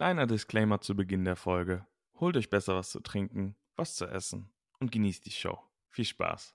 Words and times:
Kleiner 0.00 0.26
Disclaimer 0.26 0.80
zu 0.80 0.96
Beginn 0.96 1.26
der 1.26 1.36
Folge. 1.36 1.86
Holt 2.18 2.34
euch 2.38 2.48
besser 2.48 2.74
was 2.74 2.88
zu 2.88 3.00
trinken, 3.00 3.54
was 3.76 3.96
zu 3.96 4.06
essen 4.06 4.50
und 4.78 4.90
genießt 4.90 5.26
die 5.26 5.30
Show. 5.30 5.58
Viel 5.90 6.06
Spaß. 6.06 6.54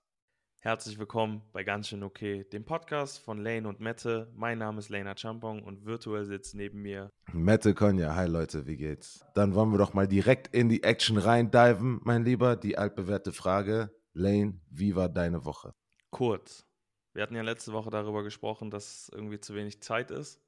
Herzlich 0.61 0.97
willkommen 0.97 1.43
bei 1.53 1.63
Ganz 1.63 1.89
schön 1.89 2.01
okay, 2.01 2.43
dem 2.45 2.65
Podcast 2.65 3.19
von 3.19 3.37
Lane 3.37 3.67
und 3.67 3.79
Mette. 3.79 4.33
Mein 4.33 4.57
Name 4.57 4.79
ist 4.79 4.89
Lena 4.89 5.15
Champong 5.15 5.61
und 5.61 5.85
virtuell 5.85 6.25
sitzt 6.25 6.55
neben 6.55 6.81
mir 6.81 7.11
Mette 7.33 7.75
Konja. 7.75 8.15
Hi 8.15 8.27
Leute, 8.27 8.65
wie 8.65 8.77
geht's? 8.77 9.23
Dann 9.35 9.53
wollen 9.53 9.69
wir 9.69 9.77
doch 9.77 9.93
mal 9.93 10.07
direkt 10.07 10.47
in 10.47 10.67
die 10.67 10.81
Action 10.81 11.19
reindiven, 11.19 12.01
mein 12.03 12.25
Lieber. 12.25 12.55
Die 12.55 12.79
altbewährte 12.79 13.31
Frage. 13.31 13.91
Lane, 14.13 14.59
wie 14.71 14.95
war 14.95 15.07
deine 15.07 15.45
Woche? 15.45 15.75
Kurz. 16.09 16.65
Wir 17.13 17.21
hatten 17.21 17.35
ja 17.35 17.43
letzte 17.43 17.73
Woche 17.73 17.91
darüber 17.91 18.23
gesprochen, 18.23 18.71
dass 18.71 19.07
irgendwie 19.13 19.39
zu 19.39 19.53
wenig 19.53 19.83
Zeit 19.83 20.09
ist. 20.09 20.41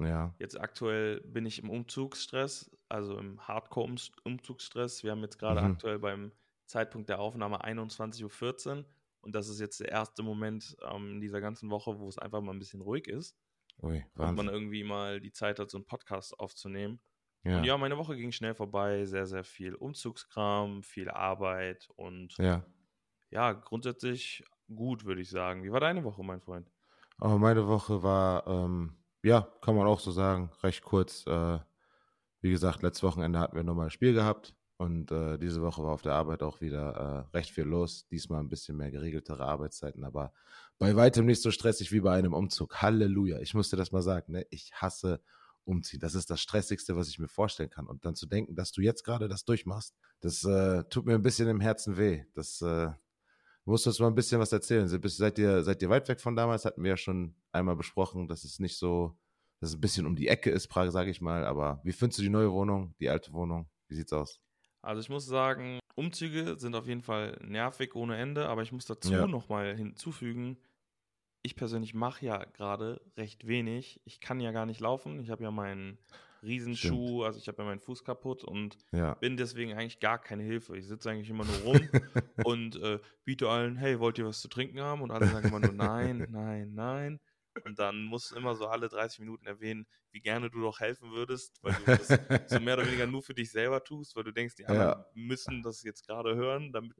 Ja. 0.00 0.34
Jetzt 0.38 0.58
aktuell 0.60 1.20
bin 1.22 1.46
ich 1.46 1.58
im 1.62 1.70
Umzugsstress, 1.70 2.70
also 2.88 3.18
im 3.18 3.40
Hardcore-Umzugsstress. 3.46 5.02
Wir 5.04 5.12
haben 5.12 5.22
jetzt 5.22 5.38
gerade 5.38 5.60
Mhm. 5.62 5.72
aktuell 5.72 5.98
beim 5.98 6.32
Zeitpunkt 6.66 7.08
der 7.08 7.20
Aufnahme 7.20 7.64
21.14 7.64 8.78
Uhr 8.78 8.84
und 9.20 9.34
das 9.34 9.48
ist 9.48 9.60
jetzt 9.60 9.80
der 9.80 9.88
erste 9.90 10.22
Moment 10.22 10.76
ähm, 10.90 11.12
in 11.12 11.20
dieser 11.20 11.40
ganzen 11.40 11.70
Woche, 11.70 11.98
wo 11.98 12.08
es 12.08 12.18
einfach 12.18 12.40
mal 12.40 12.52
ein 12.52 12.58
bisschen 12.58 12.80
ruhig 12.80 13.06
ist 13.08 13.36
Ui, 13.82 13.96
und 13.98 14.04
man 14.16 14.36
Wahnsinn. 14.36 14.48
irgendwie 14.54 14.84
mal 14.84 15.20
die 15.20 15.32
Zeit 15.32 15.58
hat, 15.58 15.70
so 15.70 15.78
einen 15.78 15.86
Podcast 15.86 16.38
aufzunehmen. 16.40 17.00
Ja. 17.44 17.58
Und 17.58 17.64
ja, 17.64 17.76
meine 17.78 17.96
Woche 17.96 18.16
ging 18.16 18.32
schnell 18.32 18.54
vorbei, 18.54 19.04
sehr, 19.04 19.26
sehr 19.26 19.44
viel 19.44 19.74
Umzugskram, 19.76 20.82
viel 20.82 21.08
Arbeit 21.10 21.88
und 21.94 22.36
ja. 22.38 22.64
ja, 23.30 23.52
grundsätzlich 23.52 24.42
gut, 24.74 25.04
würde 25.04 25.20
ich 25.20 25.30
sagen. 25.30 25.62
Wie 25.62 25.70
war 25.70 25.78
deine 25.80 26.02
Woche, 26.02 26.24
mein 26.24 26.40
Freund? 26.40 26.68
Aber 27.18 27.38
meine 27.38 27.68
Woche 27.68 28.02
war, 28.02 28.46
ähm, 28.48 28.96
ja, 29.26 29.52
kann 29.60 29.74
man 29.74 29.88
auch 29.88 29.98
so 29.98 30.12
sagen, 30.12 30.52
recht 30.62 30.84
kurz. 30.84 31.26
Äh, 31.26 31.58
wie 32.42 32.50
gesagt, 32.50 32.82
letztes 32.82 33.02
Wochenende 33.02 33.40
hatten 33.40 33.56
wir 33.56 33.64
nochmal 33.64 33.86
ein 33.86 33.90
Spiel 33.90 34.14
gehabt 34.14 34.54
und 34.76 35.10
äh, 35.10 35.36
diese 35.36 35.62
Woche 35.62 35.82
war 35.82 35.90
auf 35.90 36.02
der 36.02 36.12
Arbeit 36.12 36.44
auch 36.44 36.60
wieder 36.60 37.26
äh, 37.32 37.36
recht 37.36 37.50
viel 37.50 37.64
los. 37.64 38.06
Diesmal 38.06 38.38
ein 38.38 38.48
bisschen 38.48 38.76
mehr 38.76 38.92
geregeltere 38.92 39.44
Arbeitszeiten, 39.44 40.04
aber 40.04 40.32
bei 40.78 40.94
weitem 40.94 41.26
nicht 41.26 41.42
so 41.42 41.50
stressig 41.50 41.90
wie 41.90 42.00
bei 42.00 42.14
einem 42.16 42.34
Umzug. 42.34 42.80
Halleluja. 42.80 43.40
Ich 43.40 43.52
musste 43.52 43.74
das 43.74 43.90
mal 43.90 44.02
sagen, 44.02 44.30
ne? 44.30 44.46
Ich 44.50 44.72
hasse 44.74 45.20
umziehen. 45.64 45.98
Das 45.98 46.14
ist 46.14 46.30
das 46.30 46.40
Stressigste, 46.40 46.94
was 46.94 47.08
ich 47.08 47.18
mir 47.18 47.26
vorstellen 47.26 47.70
kann. 47.70 47.88
Und 47.88 48.04
dann 48.04 48.14
zu 48.14 48.26
denken, 48.26 48.54
dass 48.54 48.70
du 48.70 48.80
jetzt 48.80 49.02
gerade 49.02 49.26
das 49.26 49.44
durchmachst, 49.44 49.96
das 50.20 50.44
äh, 50.44 50.84
tut 50.84 51.04
mir 51.04 51.14
ein 51.14 51.22
bisschen 51.22 51.48
im 51.48 51.60
Herzen 51.60 51.96
weh. 51.96 52.22
Das 52.34 52.62
äh, 52.62 52.90
musst 53.66 53.86
du 53.86 53.90
uns 53.90 53.98
mal 53.98 54.06
ein 54.06 54.14
bisschen 54.14 54.40
was 54.40 54.52
erzählen. 54.52 54.86
Seid 54.86 55.38
ihr, 55.38 55.64
seid 55.64 55.82
ihr 55.82 55.90
weit 55.90 56.08
weg 56.08 56.20
von 56.20 56.36
damals? 56.36 56.64
Hatten 56.64 56.82
wir 56.84 56.90
ja 56.90 56.96
schon 56.96 57.34
einmal 57.52 57.76
besprochen, 57.76 58.28
dass 58.28 58.44
es 58.44 58.60
nicht 58.60 58.78
so, 58.78 59.18
dass 59.60 59.70
es 59.70 59.76
ein 59.76 59.80
bisschen 59.80 60.06
um 60.06 60.16
die 60.16 60.28
Ecke 60.28 60.50
ist, 60.50 60.68
Prag, 60.68 60.90
sage 60.90 61.10
ich 61.10 61.20
mal. 61.20 61.44
Aber 61.44 61.80
wie 61.84 61.92
findest 61.92 62.18
du 62.18 62.22
die 62.22 62.28
neue 62.28 62.52
Wohnung, 62.52 62.94
die 63.00 63.08
alte 63.08 63.32
Wohnung? 63.32 63.68
Wie 63.88 63.94
sieht's 63.94 64.12
aus? 64.12 64.40
Also 64.82 65.00
ich 65.00 65.08
muss 65.08 65.26
sagen, 65.26 65.78
Umzüge 65.94 66.56
sind 66.58 66.74
auf 66.74 66.86
jeden 66.86 67.02
Fall 67.02 67.38
nervig 67.42 67.94
ohne 67.94 68.16
Ende, 68.16 68.48
aber 68.48 68.62
ich 68.62 68.72
muss 68.72 68.84
dazu 68.84 69.12
Ja. 69.12 69.26
nochmal 69.26 69.74
hinzufügen, 69.76 70.58
ich 71.42 71.54
persönlich 71.56 71.94
mache 71.94 72.26
ja 72.26 72.44
gerade 72.44 73.00
recht 73.16 73.46
wenig. 73.46 74.00
Ich 74.04 74.20
kann 74.20 74.40
ja 74.40 74.50
gar 74.52 74.66
nicht 74.66 74.80
laufen. 74.80 75.20
Ich 75.20 75.30
habe 75.30 75.44
ja 75.44 75.50
meinen 75.52 75.96
Riesenschuh, 76.42 77.22
also 77.22 77.38
ich 77.38 77.48
habe 77.48 77.62
ja 77.62 77.68
meinen 77.68 77.80
Fuß 77.80 78.04
kaputt 78.04 78.44
und 78.44 78.76
Ja. 78.92 79.14
bin 79.14 79.36
deswegen 79.36 79.72
eigentlich 79.72 80.00
gar 80.00 80.20
keine 80.20 80.42
Hilfe. 80.42 80.76
Ich 80.76 80.86
sitze 80.86 81.10
eigentlich 81.10 81.30
immer 81.30 81.44
nur 81.44 81.56
rum 81.58 81.88
und 82.44 82.76
äh, 82.82 82.98
biete 83.24 83.48
allen, 83.48 83.76
hey, 83.76 83.98
wollt 84.00 84.18
ihr 84.18 84.26
was 84.26 84.40
zu 84.40 84.48
trinken 84.48 84.80
haben? 84.80 85.02
Und 85.02 85.10
alle 85.10 85.26
sagen 85.28 85.46
immer 85.48 85.60
nur 85.60 85.72
nein, 85.72 86.26
nein, 86.30 86.74
nein. 86.74 87.20
Und 87.64 87.78
dann 87.78 88.04
musst 88.04 88.30
du 88.30 88.36
immer 88.36 88.54
so 88.54 88.68
alle 88.68 88.88
30 88.88 89.20
Minuten 89.20 89.46
erwähnen, 89.46 89.86
wie 90.12 90.20
gerne 90.20 90.50
du 90.50 90.60
doch 90.60 90.80
helfen 90.80 91.10
würdest, 91.12 91.62
weil 91.62 91.74
du 91.74 91.88
das 91.96 92.20
so 92.46 92.60
mehr 92.60 92.74
oder 92.74 92.86
weniger 92.86 93.06
nur 93.06 93.22
für 93.22 93.34
dich 93.34 93.50
selber 93.50 93.82
tust, 93.84 94.14
weil 94.16 94.24
du 94.24 94.32
denkst, 94.32 94.54
die 94.56 94.66
anderen 94.66 94.94
müssen 95.12 95.62
das 95.62 95.82
jetzt 95.82 96.06
gerade 96.06 96.36
hören, 96.36 96.72
damit 96.72 96.94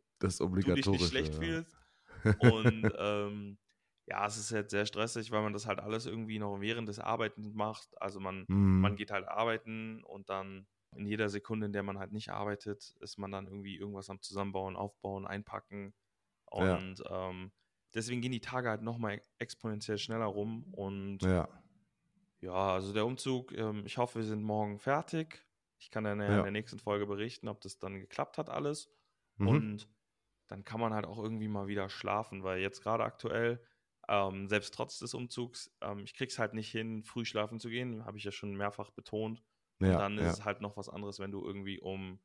du 0.62 0.72
dich 0.72 0.90
nicht 0.90 1.06
schlecht 1.06 1.34
ja. 1.34 1.36
fühlst. 1.36 1.78
Und 2.36 2.92
ähm, 2.98 3.58
ja, 4.06 4.26
es 4.26 4.36
ist 4.36 4.50
jetzt 4.50 4.70
sehr 4.70 4.86
stressig, 4.86 5.30
weil 5.30 5.42
man 5.42 5.52
das 5.52 5.66
halt 5.66 5.80
alles 5.80 6.06
irgendwie 6.06 6.38
noch 6.38 6.60
während 6.60 6.88
des 6.88 6.98
Arbeitens 7.00 7.52
macht. 7.54 8.00
Also 8.00 8.20
man, 8.20 8.48
Mhm. 8.48 8.80
man 8.80 8.96
geht 8.96 9.10
halt 9.10 9.26
arbeiten 9.28 10.04
und 10.04 10.30
dann 10.30 10.68
in 10.94 11.06
jeder 11.06 11.28
Sekunde, 11.28 11.66
in 11.66 11.72
der 11.72 11.82
man 11.82 11.98
halt 11.98 12.12
nicht 12.12 12.30
arbeitet, 12.30 12.94
ist 13.00 13.18
man 13.18 13.30
dann 13.32 13.46
irgendwie 13.46 13.76
irgendwas 13.76 14.10
am 14.10 14.20
Zusammenbauen, 14.22 14.76
Aufbauen, 14.76 15.26
Einpacken. 15.26 15.94
Ja. 16.56 16.76
Und 16.76 17.02
ähm, 17.10 17.52
deswegen 17.96 18.20
gehen 18.20 18.32
die 18.32 18.40
Tage 18.40 18.68
halt 18.68 18.82
nochmal 18.82 19.20
exponentiell 19.38 19.98
schneller 19.98 20.26
rum. 20.26 20.72
Und 20.72 21.22
ja. 21.22 21.48
ja, 22.40 22.74
also 22.74 22.92
der 22.92 23.06
Umzug, 23.06 23.52
ähm, 23.52 23.84
ich 23.86 23.98
hoffe, 23.98 24.20
wir 24.20 24.26
sind 24.26 24.42
morgen 24.42 24.78
fertig. 24.78 25.44
Ich 25.78 25.90
kann 25.90 26.04
dann 26.04 26.20
ja 26.20 26.38
in 26.38 26.42
der 26.42 26.52
nächsten 26.52 26.78
Folge 26.78 27.06
berichten, 27.06 27.48
ob 27.48 27.60
das 27.60 27.78
dann 27.78 27.98
geklappt 27.98 28.38
hat 28.38 28.48
alles. 28.48 28.90
Mhm. 29.36 29.48
Und 29.48 29.88
dann 30.46 30.64
kann 30.64 30.80
man 30.80 30.94
halt 30.94 31.06
auch 31.06 31.18
irgendwie 31.18 31.48
mal 31.48 31.66
wieder 31.66 31.88
schlafen, 31.88 32.44
weil 32.44 32.60
jetzt 32.60 32.82
gerade 32.82 33.04
aktuell, 33.04 33.60
ähm, 34.08 34.48
selbst 34.48 34.72
trotz 34.74 34.98
des 34.98 35.14
Umzugs, 35.14 35.74
ähm, 35.80 36.04
ich 36.04 36.14
krieg's 36.14 36.38
halt 36.38 36.54
nicht 36.54 36.70
hin, 36.70 37.02
früh 37.02 37.24
schlafen 37.24 37.58
zu 37.58 37.68
gehen, 37.68 38.04
habe 38.04 38.18
ich 38.18 38.24
ja 38.24 38.30
schon 38.30 38.54
mehrfach 38.54 38.90
betont. 38.90 39.42
Und 39.80 39.88
ja, 39.88 39.98
dann 39.98 40.16
ist 40.16 40.24
ja. 40.24 40.30
es 40.30 40.44
halt 40.44 40.60
noch 40.60 40.76
was 40.76 40.88
anderes, 40.88 41.18
wenn 41.18 41.32
du 41.32 41.44
irgendwie 41.44 41.80
um 41.80 42.20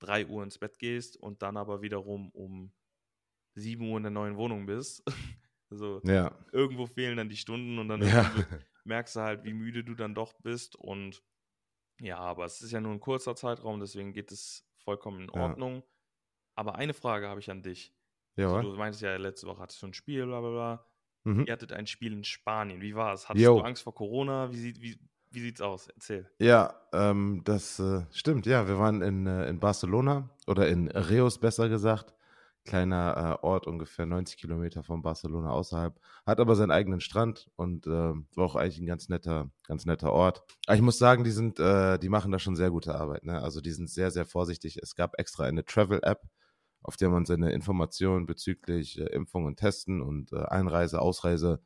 3 0.00 0.26
Uhr 0.26 0.42
ins 0.42 0.58
Bett 0.58 0.78
gehst 0.78 1.16
und 1.16 1.42
dann 1.42 1.56
aber 1.56 1.82
wiederum 1.82 2.30
um 2.30 2.72
7 3.54 3.88
Uhr 3.90 3.96
in 3.96 4.02
der 4.04 4.10
neuen 4.12 4.36
Wohnung 4.36 4.66
bist. 4.66 5.02
also 5.70 6.00
ja. 6.04 6.32
irgendwo 6.52 6.86
fehlen 6.86 7.16
dann 7.16 7.28
die 7.28 7.36
Stunden 7.36 7.78
und 7.78 7.88
dann 7.88 8.02
Ja. 8.02 8.30
merkst 8.84 9.16
du 9.16 9.20
halt, 9.20 9.44
wie 9.44 9.52
müde 9.52 9.84
du 9.84 9.94
dann 9.94 10.14
doch 10.14 10.32
bist. 10.42 10.76
Und 10.76 11.22
ja, 12.00 12.18
aber 12.18 12.44
es 12.44 12.62
ist 12.62 12.72
ja 12.72 12.80
nur 12.80 12.92
ein 12.92 13.00
kurzer 13.00 13.36
Zeitraum, 13.36 13.80
deswegen 13.80 14.12
geht 14.12 14.32
es 14.32 14.66
vollkommen 14.84 15.28
in 15.28 15.30
Ja. 15.34 15.42
Ordnung. 15.42 15.82
Aber 16.56 16.74
eine 16.76 16.94
Frage 16.94 17.28
habe 17.28 17.40
ich 17.40 17.50
an 17.50 17.62
dich. 17.62 17.94
Ja, 18.36 18.52
Also, 18.54 18.72
du 18.72 18.78
meintest 18.78 19.02
ja, 19.02 19.16
letzte 19.16 19.46
Woche 19.46 19.60
hattest 19.60 19.82
du 19.82 19.86
ein 19.86 19.94
Spiel, 19.94 20.24
bla 20.26 20.40
bla 20.40 20.50
bla. 20.50 20.86
Mhm. 21.24 21.44
Ihr 21.46 21.52
hattet 21.52 21.72
ein 21.72 21.86
Spiel 21.86 22.12
in 22.12 22.24
Spanien. 22.24 22.80
Wie 22.80 22.94
war 22.94 23.12
es? 23.12 23.28
Hattest 23.28 23.44
Jo. 23.44 23.58
du 23.58 23.64
Angst 23.64 23.82
vor 23.82 23.94
Corona? 23.94 24.50
Wie, 24.50 24.56
sieht, 24.56 24.80
wie, 24.80 24.98
wie 25.30 25.40
sieht's 25.40 25.60
aus? 25.60 25.88
Erzähl. 25.88 26.30
Ja, 26.38 26.74
ähm, 26.94 27.42
das 27.44 27.78
äh, 27.78 28.06
stimmt. 28.10 28.46
Ja, 28.46 28.66
wir 28.66 28.78
waren 28.78 29.02
in, 29.02 29.26
äh, 29.26 29.48
in 29.48 29.60
Barcelona 29.60 30.30
oder 30.46 30.68
in 30.68 30.88
Reus 30.90 31.38
besser 31.38 31.68
gesagt. 31.68 32.14
Kleiner 32.70 33.38
äh, 33.42 33.44
Ort, 33.44 33.66
ungefähr 33.66 34.06
90 34.06 34.36
Kilometer 34.36 34.84
von 34.84 35.02
Barcelona 35.02 35.50
außerhalb. 35.50 35.98
Hat 36.24 36.38
aber 36.38 36.54
seinen 36.54 36.70
eigenen 36.70 37.00
Strand 37.00 37.50
und 37.56 37.88
ähm, 37.88 38.28
war 38.36 38.44
auch 38.44 38.54
eigentlich 38.54 38.78
ein 38.78 38.86
ganz 38.86 39.08
netter, 39.08 39.50
ganz 39.66 39.86
netter 39.86 40.12
Ort. 40.12 40.44
Aber 40.66 40.76
ich 40.76 40.80
muss 40.80 40.96
sagen, 40.96 41.24
die 41.24 41.32
sind, 41.32 41.58
äh, 41.58 41.98
die 41.98 42.08
machen 42.08 42.30
da 42.30 42.38
schon 42.38 42.54
sehr 42.54 42.70
gute 42.70 42.94
Arbeit. 42.94 43.24
Ne? 43.24 43.42
Also 43.42 43.60
die 43.60 43.72
sind 43.72 43.90
sehr, 43.90 44.12
sehr 44.12 44.24
vorsichtig. 44.24 44.78
Es 44.80 44.94
gab 44.94 45.18
extra 45.18 45.46
eine 45.46 45.64
Travel-App, 45.64 46.22
auf 46.84 46.96
der 46.96 47.10
man 47.10 47.24
seine 47.24 47.50
Informationen 47.50 48.26
bezüglich 48.26 49.00
äh, 49.00 49.06
Impfung 49.06 49.46
und 49.46 49.56
Testen 49.56 50.00
und 50.00 50.32
äh, 50.32 50.44
Einreise, 50.44 51.02
Ausreise 51.02 51.60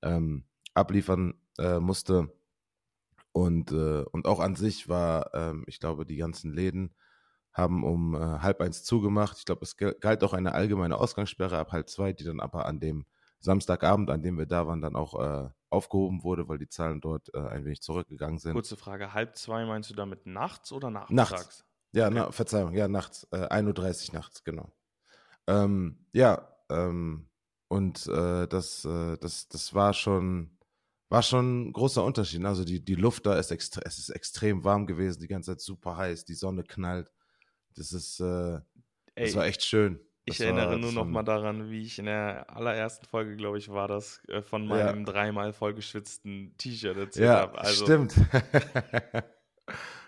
ähm, 0.00 0.46
abliefern 0.72 1.34
äh, 1.58 1.80
musste. 1.80 2.32
Und, 3.32 3.72
äh, 3.72 4.04
und 4.10 4.26
auch 4.26 4.40
an 4.40 4.56
sich 4.56 4.88
war, 4.88 5.34
ähm, 5.34 5.64
ich 5.66 5.80
glaube, 5.80 6.06
die 6.06 6.16
ganzen 6.16 6.54
Läden 6.54 6.94
haben 7.56 7.84
um 7.84 8.14
äh, 8.14 8.18
halb 8.18 8.60
eins 8.60 8.84
zugemacht. 8.84 9.38
Ich 9.38 9.44
glaube, 9.46 9.62
es 9.64 9.76
galt 9.76 10.22
auch 10.22 10.34
eine 10.34 10.52
allgemeine 10.52 10.98
Ausgangssperre 10.98 11.56
ab 11.58 11.72
halb 11.72 11.88
zwei, 11.88 12.12
die 12.12 12.24
dann 12.24 12.40
aber 12.40 12.66
an 12.66 12.80
dem 12.80 13.06
Samstagabend, 13.40 14.10
an 14.10 14.22
dem 14.22 14.36
wir 14.38 14.46
da 14.46 14.66
waren, 14.66 14.80
dann 14.82 14.94
auch 14.96 15.18
äh, 15.20 15.48
aufgehoben 15.70 16.22
wurde, 16.22 16.48
weil 16.48 16.58
die 16.58 16.68
Zahlen 16.68 17.00
dort 17.00 17.32
äh, 17.34 17.38
ein 17.38 17.64
wenig 17.64 17.80
zurückgegangen 17.80 18.38
sind. 18.38 18.52
Kurze 18.52 18.76
Frage. 18.76 19.14
Halb 19.14 19.36
zwei 19.36 19.64
meinst 19.64 19.90
du 19.90 19.94
damit 19.94 20.26
nachts 20.26 20.72
oder 20.72 20.90
Nachts. 20.90 21.10
nachmittags? 21.10 21.64
Ja, 21.92 22.06
Okay. 22.06 22.14
na, 22.14 22.30
Verzeihung, 22.32 22.74
ja, 22.74 22.88
nachts, 22.88 23.26
äh, 23.30 23.36
1.30 23.48 24.08
Uhr 24.10 24.14
nachts, 24.16 24.44
genau. 24.44 24.70
Ähm, 25.46 26.06
ja, 26.12 26.48
ähm, 26.68 27.28
und 27.68 28.06
äh, 28.06 28.46
das, 28.48 28.84
äh, 28.84 29.16
das, 29.18 29.48
das 29.48 29.72
war 29.74 29.92
schon, 29.94 30.58
war 31.08 31.22
schon 31.22 31.68
ein 31.68 31.72
großer 31.72 32.04
Unterschied. 32.04 32.44
Also 32.44 32.64
die, 32.64 32.84
die 32.84 32.94
Luft 32.96 33.26
da 33.26 33.34
ist, 33.38 33.50
extre 33.50 33.80
es 33.84 33.98
ist 33.98 34.10
extrem 34.10 34.64
warm 34.64 34.86
gewesen, 34.86 35.20
die 35.20 35.28
ganze 35.28 35.52
Zeit 35.52 35.60
super 35.60 35.96
heiß, 35.96 36.24
die 36.24 36.34
Sonne 36.34 36.64
knallt. 36.64 37.10
Das 37.76 37.92
ist, 37.92 38.20
äh, 38.20 38.60
Ey, 39.14 39.26
das 39.26 39.36
war 39.36 39.46
echt 39.46 39.62
schön. 39.62 40.00
ich 40.24 40.38
Das 40.38 40.46
erinnere 40.46 40.70
war- 40.72 40.78
nur 40.78 40.92
noch 40.92 41.06
mal 41.06 41.22
daran, 41.22 41.70
wie 41.70 41.82
ich 41.82 41.98
in 41.98 42.06
der 42.06 42.50
allerersten 42.54 43.06
Folge, 43.06 43.36
glaube 43.36 43.58
ich, 43.58 43.68
war 43.68 43.86
das, 43.86 44.22
äh, 44.28 44.42
von 44.42 44.62
Ja. 44.62 44.68
meinem 44.68 45.04
dreimal 45.04 45.52
vollgeschwitzten 45.52 46.54
T-Shirt 46.58 46.96
erzählt 46.96 47.26
Ja, 47.26 47.40
habe. 47.42 47.58
Also, 47.58 47.84
stimmt. 47.84 48.14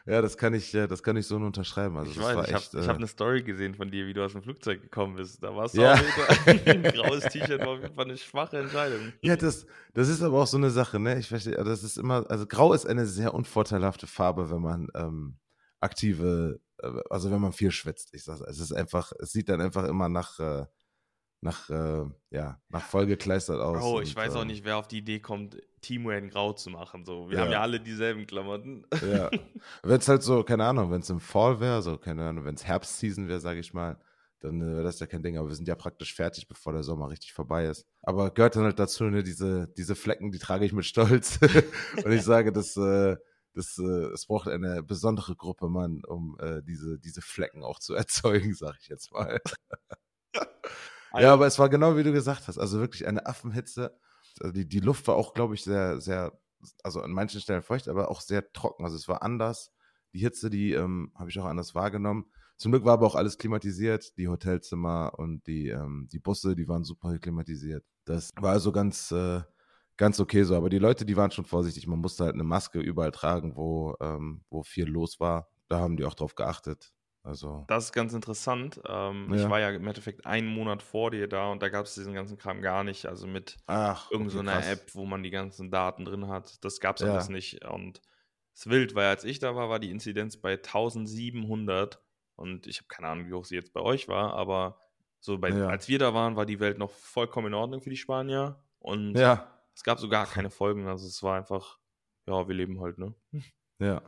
ja, 0.06 0.23
das 0.23 0.37
kann 0.37 0.55
ich, 0.55 0.75
äh, 0.75 0.87
das 0.87 1.03
kann 1.03 1.17
ich 1.17 1.26
so 1.26 1.38
nur 1.38 1.47
unterschreiben. 1.49 1.97
Also 1.97 2.11
Ich 2.11 2.17
das 2.19 2.25
weiß, 2.26 2.37
war 2.37 2.44
ich 2.49 2.55
habe 2.55 2.85
äh, 2.85 2.88
hab 2.88 2.97
eine 2.97 3.06
Story 3.06 3.43
gesehen 3.43 3.75
von 3.75 3.91
dir, 3.91 4.06
wie 4.06 4.15
du 4.15 4.25
aus 4.25 4.32
dem 4.32 4.43
Flugzeug 4.43 4.82
gekommen 4.82 5.17
bist. 5.17 5.43
Da 5.43 5.55
warst 5.55 5.76
du 5.76 5.82
Ja. 5.82 5.97
Fall 5.97 6.26
ein 6.67 6.82
graues 6.85 7.29
T-Shirt, 7.29 7.61
war 7.61 7.69
auf 7.75 7.81
jeden 7.82 7.94
Fall 7.94 8.05
eine 8.06 8.17
schwache 8.17 8.59
Entscheidung. 8.59 9.12
Ja, 9.23 9.37
das, 9.37 9.67
das 9.94 10.09
ist 10.09 10.23
aber 10.23 10.43
auch 10.43 10.47
so 10.47 10.56
eine 10.56 10.70
Sache, 10.70 10.99
ne? 10.99 11.19
Ich 11.19 11.29
verstehe, 11.29 11.59
also 11.59 11.70
das 11.70 11.85
ist 11.85 11.99
immer, 11.99 12.29
also 12.31 12.47
Grau 12.47 12.73
ist 12.73 12.87
eine 12.87 13.06
sehr 13.06 13.35
unvorteilhafte 13.35 14.06
Farbe, 14.06 14.50
wenn 14.50 14.62
man 14.62 14.88
ähm, 14.94 15.37
aktive, 15.81 16.61
also 17.11 17.31
wenn 17.31 17.41
man 17.41 17.53
viel 17.53 17.71
schwitzt. 17.71 18.15
Ich 18.15 18.25
sag's, 18.25 18.41
es 18.41 18.59
ist 18.59 18.73
einfach, 18.73 19.13
es 19.19 19.33
sieht 19.33 19.49
dann 19.49 19.61
einfach 19.61 19.85
immer 19.85 20.09
nach, 20.09 20.39
äh, 20.39 20.67
nach, 21.41 21.71
äh, 21.71 22.05
ja, 22.31 22.61
nach 22.69 22.83
vollgekleistert 22.83 23.61
aus. 23.61 23.83
Oh, 23.83 24.01
ich 24.01 24.11
und, 24.11 24.17
weiß 24.17 24.35
auch 24.35 24.43
ähm, 24.43 24.49
nicht, 24.49 24.65
wer 24.65 24.77
auf 24.77 24.89
die 24.89 24.99
Idee 24.99 25.21
kommt, 25.21 25.57
Teamwear 25.81 26.19
in 26.19 26.31
Grau 26.31 26.53
zu 26.53 26.71
machen. 26.71 27.05
So, 27.05 27.31
wir 27.31 27.39
Ja. 27.39 27.45
haben 27.45 27.53
ja 27.53 27.61
alle 27.61 27.81
dieselben 27.81 28.27
Klamotten. 28.27 28.85
Ja. 29.03 29.31
Wenn 29.83 29.99
es 29.99 30.09
halt 30.09 30.23
so, 30.23 30.43
keine 30.43 30.65
Ahnung, 30.65 30.91
wenn 30.91 31.01
es 31.01 31.11
im 31.11 31.21
Fall 31.21 31.61
wäre, 31.61 31.83
so, 31.83 31.97
keine 31.97 32.29
Ahnung, 32.29 32.45
wenn 32.45 32.57
es 32.57 32.67
Herbstseason 32.67 33.29
wäre, 33.29 33.41
sage 33.41 33.61
ich 33.61 33.73
mal, 33.73 34.01
dann 34.41 34.61
äh, 34.61 34.67
wäre 34.75 34.85
das 34.85 34.99
ja 35.01 35.07
kein 35.07 35.23
Ding. 35.23 35.39
Aber 35.39 35.49
wir 35.49 35.55
sind 35.55 35.69
ja 35.69 35.75
praktisch 35.77 36.15
fertig, 36.15 36.49
bevor 36.49 36.73
der 36.73 36.83
Sommer 36.83 37.11
richtig 37.11 37.33
vorbei 37.33 37.67
ist. 37.67 37.87
Aber 38.03 38.31
gehört 38.31 38.57
dann 38.57 38.65
halt 38.65 38.79
dazu, 38.79 39.05
ne, 39.05 39.23
diese, 39.23 39.69
diese 39.77 39.95
Flecken, 39.95 40.33
die 40.33 40.39
trage 40.39 40.65
ich 40.65 40.73
mit 40.73 40.85
Stolz. 40.85 41.39
Und 42.05 42.13
ich 42.13 42.23
sage, 42.23 42.53
das, 42.53 42.77
äh, 42.77 43.17
das, 43.55 43.79
äh, 43.79 44.12
es 44.12 44.27
braucht 44.27 44.49
eine 44.49 44.83
besondere 44.83 45.35
Gruppe 45.37 45.69
Mann, 45.69 46.03
um 46.06 46.37
äh, 46.41 46.62
diese, 46.62 46.99
diese 46.99 47.23
Flecken 47.23 47.62
auch 47.62 47.79
zu 47.81 47.95
erzeugen, 47.95 48.55
sage 48.55 48.79
ich 48.81 48.89
jetzt 48.89 49.12
mal. 49.12 49.41
Ja, 51.15 51.33
aber 51.33 51.47
es 51.47 51.59
war 51.59 51.69
genau 51.69 51.97
wie 51.97 52.03
du 52.03 52.12
gesagt 52.12 52.49
hast. 52.49 52.59
Also 52.59 52.81
wirklich 52.81 53.06
eine 53.06 53.27
Affenhitze. 53.27 53.99
Also 54.41 54.53
die, 54.53 54.69
die 54.69 54.81
Luft 54.81 55.06
war 55.09 55.17
auch, 55.17 55.35
glaube 55.35 55.55
ich, 55.55 55.65
sehr, 55.65 56.00
sehr, 56.00 56.39
also 56.83 57.00
an 57.00 57.12
manchen 57.12 57.41
Stellen 57.41 57.62
feucht, 57.62 57.89
aber 57.89 58.11
auch 58.11 58.21
sehr 58.21 58.53
trocken. 58.53 58.85
Also 58.85 58.97
es 58.97 59.09
war 59.09 59.23
anders. 59.23 59.73
Die 60.12 60.21
Hitze, 60.21 60.51
die 60.51 60.73
ähm, 60.73 61.12
habe 61.15 61.31
ich 61.31 61.39
auch 61.39 61.44
anders 61.44 61.75
wahrgenommen. 61.75 62.27
Zum 62.56 62.73
Glück 62.73 62.85
war 62.85 62.94
aber 62.94 63.06
auch 63.06 63.15
alles 63.15 63.39
klimatisiert. 63.39 64.17
Die 64.19 64.29
Hotelzimmer 64.29 65.12
und 65.17 65.47
die, 65.47 65.69
ähm, 65.69 66.09
die 66.12 66.19
Busse, 66.19 66.56
die 66.56 66.69
waren 66.69 66.85
super 66.85 67.19
klimatisiert. 67.19 67.85
Das 68.05 68.31
war 68.37 68.53
also 68.53 68.73
ganz, 68.73 69.11
äh, 69.12 69.43
ganz 69.99 70.21
okay 70.21 70.45
so. 70.45 70.56
Aber 70.56 70.71
die 70.71 70.79
Leute, 70.79 71.06
die 71.06 71.17
waren 71.17 71.33
schon 71.33 71.45
vorsichtig. 71.47 71.87
Man 71.89 72.00
musste 72.00 72.25
halt 72.25 72.35
eine 72.35 72.45
Maske 72.45 72.81
überall 72.81 73.12
tragen, 73.12 73.56
wo, 73.56 73.97
ähm, 74.00 74.45
wo 74.50 74.62
viel 74.65 74.87
los 74.89 75.21
war. 75.21 75.49
Da 75.69 75.81
haben 75.81 75.97
die 75.99 76.05
auch 76.06 76.15
drauf 76.15 76.35
geachtet. 76.37 76.93
Also, 77.25 77.69
Das 77.69 77.85
ist 77.87 77.93
ganz 77.93 78.15
interessant. 78.15 78.81
Ähm, 78.87 79.31
Ich 79.35 79.47
Ja. 79.47 79.49
war 79.49 79.61
ja 79.61 79.71
im 79.71 79.87
Endeffekt 79.87 80.25
einen 80.27 80.47
Monat 80.49 80.83
vor 80.83 81.11
dir 81.11 81.29
da 81.29 81.50
und 81.53 81.62
da 81.62 81.69
gab 81.69 81.85
es 81.87 81.95
diesen 81.95 82.15
ganzen 82.15 82.39
Kram 82.39 82.62
gar 82.62 82.83
nicht. 82.85 83.06
Also 83.06 83.27
mit 83.27 83.61
ach, 83.67 84.11
irgend 84.11 84.31
so 84.31 84.41
okay, 84.41 84.45
krass. 84.45 84.69
App, 84.71 84.95
wo 84.95 85.05
man 85.05 85.23
die 85.23 85.31
ganzen 85.31 85.71
Daten 85.71 86.05
drin 86.06 86.29
hat. 86.29 86.65
Das 86.65 86.81
gab 86.81 86.97
es 86.97 87.03
Ja. 87.03 87.05
alles 87.05 87.29
nicht. 87.29 87.65
Und 87.67 88.01
es 88.55 88.61
ist 88.67 88.71
wild, 88.71 88.94
weil 88.94 89.06
als 89.09 89.25
ich 89.25 89.39
da 89.39 89.55
war, 89.55 89.69
war 89.69 89.79
die 89.81 89.91
Inzidenz 89.91 90.39
bei 90.41 90.56
1700 90.56 92.03
und 92.37 92.67
ich 92.67 92.79
habe 92.79 92.89
keine 92.89 93.09
Ahnung, 93.09 93.29
wie 93.29 93.35
hoch 93.35 93.44
sie 93.44 93.56
jetzt 93.56 93.73
bei 93.75 93.81
euch 93.83 94.09
war, 94.09 94.33
aber 94.35 94.81
so 95.21 95.37
bei, 95.39 95.55
Ja. 95.55 95.69
als 95.69 95.89
wir 95.89 95.99
da 95.99 96.15
waren, 96.15 96.37
war 96.37 96.47
die 96.47 96.61
Welt 96.61 96.79
noch 96.79 96.91
vollkommen 96.91 97.49
in 97.49 97.55
Ordnung 97.55 97.81
für 97.83 97.91
die 97.91 97.97
Spanier 97.97 98.65
und 98.79 99.21
Ja, 99.21 99.57
es 99.79 99.85
gab 99.85 100.01
so 100.01 100.09
gar 100.09 100.27
keine 100.27 100.51
Folgen. 100.51 100.89
Also 100.89 101.07
es 101.07 101.23
war 101.23 101.37
einfach, 101.37 101.79
ja, 102.27 102.49
wir 102.49 102.55
leben 102.55 102.81
halt, 102.81 102.99
ne? 102.99 103.15
Ja. 103.79 104.03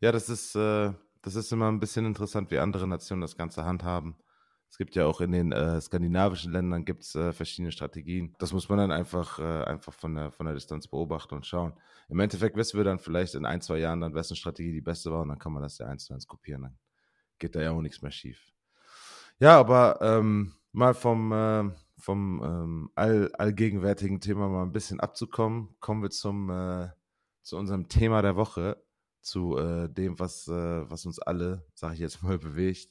Ja, 0.00 0.10
das 0.10 0.30
ist, 0.30 0.54
äh, 0.54 0.94
das 1.20 1.34
ist 1.34 1.52
immer 1.52 1.70
ein 1.70 1.80
bisschen 1.80 2.06
interessant, 2.06 2.50
wie 2.50 2.58
andere 2.58 2.88
Nationen 2.88 3.20
das 3.20 3.36
Ganze 3.36 3.66
handhaben. 3.66 4.16
Es 4.70 4.78
gibt 4.78 4.94
ja 4.94 5.04
auch 5.04 5.20
in 5.20 5.32
den 5.32 5.52
äh, 5.52 5.78
skandinavischen 5.82 6.50
Ländern 6.50 6.86
gibt's, 6.86 7.14
äh, 7.14 7.34
verschiedene 7.34 7.72
Strategien. 7.72 8.34
Das 8.38 8.54
muss 8.54 8.70
man 8.70 8.78
dann 8.78 8.90
einfach, 8.90 9.38
äh, 9.38 9.64
einfach 9.64 9.92
von, 9.92 10.14
der, 10.14 10.30
von 10.32 10.46
der 10.46 10.54
Distanz 10.54 10.88
beobachten 10.88 11.34
und 11.34 11.44
schauen. 11.44 11.74
Im 12.08 12.18
Endeffekt 12.18 12.56
wissen 12.56 12.78
wir 12.78 12.84
dann 12.84 12.98
vielleicht 12.98 13.34
in 13.34 13.44
ein, 13.44 13.60
zwei 13.60 13.76
Jahren 13.76 14.00
dann, 14.00 14.14
wessen 14.14 14.34
Strategie 14.34 14.72
die 14.72 14.80
beste 14.80 15.12
war 15.12 15.20
und 15.20 15.28
dann 15.28 15.38
kann 15.38 15.52
man 15.52 15.62
das 15.62 15.76
ja 15.76 15.88
eins 15.88 16.06
zu 16.06 16.14
eins 16.14 16.26
kopieren. 16.26 16.62
Dann 16.62 16.78
geht 17.38 17.54
da 17.54 17.60
ja 17.60 17.72
auch 17.72 17.82
nichts 17.82 18.00
mehr 18.00 18.12
schief. 18.12 18.50
Ja, 19.40 19.58
aber 19.58 19.98
ähm, 20.00 20.54
mal 20.72 20.94
vom, 20.94 21.32
äh, 21.32 21.70
vom 21.98 22.42
ähm, 22.42 22.90
all, 22.94 23.30
allgegenwärtigen 23.34 24.20
Thema 24.20 24.48
mal 24.48 24.62
ein 24.62 24.72
bisschen 24.72 25.00
abzukommen, 25.00 25.76
kommen 25.80 26.02
wir 26.02 26.10
zum, 26.10 26.50
äh, 26.50 26.88
zu 27.42 27.56
unserem 27.56 27.88
Thema 27.88 28.22
der 28.22 28.36
Woche, 28.36 28.82
zu 29.20 29.58
äh, 29.58 29.88
dem, 29.88 30.18
was, 30.18 30.48
äh, 30.48 30.90
was 30.90 31.06
uns 31.06 31.18
alle, 31.18 31.66
sage 31.74 31.94
ich 31.94 32.00
jetzt 32.00 32.22
mal, 32.22 32.38
bewegt. 32.38 32.90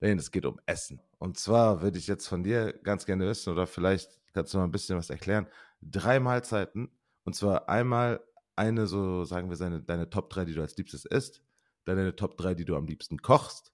Denn 0.00 0.18
es 0.18 0.30
geht 0.30 0.46
um 0.46 0.60
Essen. 0.66 1.00
Und 1.18 1.38
zwar 1.38 1.82
würde 1.82 1.98
ich 1.98 2.06
jetzt 2.06 2.28
von 2.28 2.42
dir 2.42 2.72
ganz 2.82 3.06
gerne 3.06 3.26
wissen, 3.26 3.52
oder 3.52 3.66
vielleicht 3.66 4.20
kannst 4.32 4.52
du 4.52 4.58
mal 4.58 4.64
ein 4.64 4.72
bisschen 4.72 4.98
was 4.98 5.10
erklären. 5.10 5.46
Drei 5.80 6.20
Mahlzeiten. 6.20 6.90
Und 7.24 7.34
zwar 7.34 7.68
einmal 7.68 8.20
eine, 8.56 8.86
so 8.86 9.24
sagen 9.24 9.48
wir, 9.48 9.56
seine, 9.56 9.82
deine 9.82 10.10
Top 10.10 10.30
3, 10.30 10.44
die 10.44 10.54
du 10.54 10.60
als 10.60 10.76
liebstes 10.76 11.04
isst, 11.04 11.42
dann 11.84 11.96
deine 11.96 12.16
Top 12.16 12.36
3, 12.36 12.54
die 12.54 12.64
du 12.64 12.76
am 12.76 12.86
liebsten 12.86 13.18
kochst. 13.18 13.73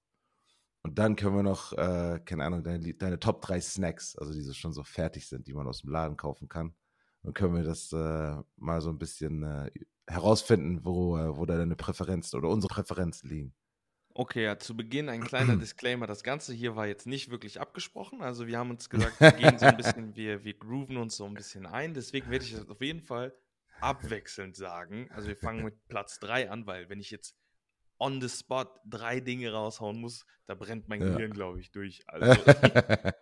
Und 0.82 0.98
dann 0.98 1.16
können 1.16 1.36
wir 1.36 1.42
noch, 1.42 1.72
äh, 1.74 2.20
keine 2.24 2.44
Ahnung, 2.44 2.62
deine, 2.64 2.94
deine 2.94 3.20
Top 3.20 3.42
3 3.42 3.60
Snacks, 3.60 4.16
also 4.16 4.32
die 4.32 4.40
so 4.40 4.54
schon 4.54 4.72
so 4.72 4.82
fertig 4.82 5.28
sind, 5.28 5.46
die 5.46 5.52
man 5.52 5.66
aus 5.66 5.82
dem 5.82 5.90
Laden 5.90 6.16
kaufen 6.16 6.48
kann. 6.48 6.74
Dann 7.22 7.34
können 7.34 7.54
wir 7.54 7.64
das 7.64 7.92
äh, 7.92 8.36
mal 8.56 8.80
so 8.80 8.88
ein 8.88 8.98
bisschen 8.98 9.42
äh, 9.42 9.70
herausfinden, 10.06 10.84
wo, 10.84 11.18
äh, 11.18 11.36
wo 11.36 11.44
da 11.44 11.58
deine 11.58 11.76
Präferenzen 11.76 12.38
oder 12.38 12.48
unsere 12.48 12.72
Präferenzen 12.72 13.28
liegen. 13.28 13.54
Okay, 14.14 14.44
ja, 14.44 14.58
zu 14.58 14.76
Beginn 14.76 15.08
ein 15.08 15.22
kleiner 15.22 15.56
Disclaimer. 15.58 16.06
Das 16.06 16.22
Ganze 16.22 16.54
hier 16.54 16.76
war 16.76 16.86
jetzt 16.86 17.06
nicht 17.06 17.30
wirklich 17.30 17.60
abgesprochen. 17.60 18.22
Also 18.22 18.46
wir 18.46 18.58
haben 18.58 18.70
uns 18.70 18.88
gesagt, 18.90 19.20
wir 19.20 19.32
gehen 19.32 19.58
so 19.58 19.66
ein 19.66 19.76
bisschen, 19.76 20.16
wir, 20.16 20.44
wir 20.44 20.54
grooven 20.54 20.96
uns 20.96 21.16
so 21.16 21.26
ein 21.26 21.34
bisschen 21.34 21.66
ein. 21.66 21.92
Deswegen 21.92 22.30
werde 22.30 22.44
ich 22.44 22.54
das 22.54 22.68
auf 22.68 22.80
jeden 22.80 23.02
Fall 23.02 23.34
abwechselnd 23.80 24.56
sagen. 24.56 25.10
Also 25.10 25.28
wir 25.28 25.36
fangen 25.36 25.64
mit 25.64 25.88
Platz 25.88 26.18
3 26.20 26.50
an, 26.50 26.66
weil 26.66 26.88
wenn 26.88 27.00
ich 27.00 27.10
jetzt 27.10 27.36
on 28.00 28.20
the 28.20 28.28
spot 28.28 28.80
drei 28.84 29.20
Dinge 29.20 29.52
raushauen 29.52 30.00
muss, 30.00 30.24
da 30.46 30.54
brennt 30.54 30.88
mein 30.88 31.00
Ja. 31.02 31.10
Gehirn, 31.10 31.32
glaube 31.32 31.60
ich, 31.60 31.70
durch. 31.70 32.02
Also, 32.08 32.24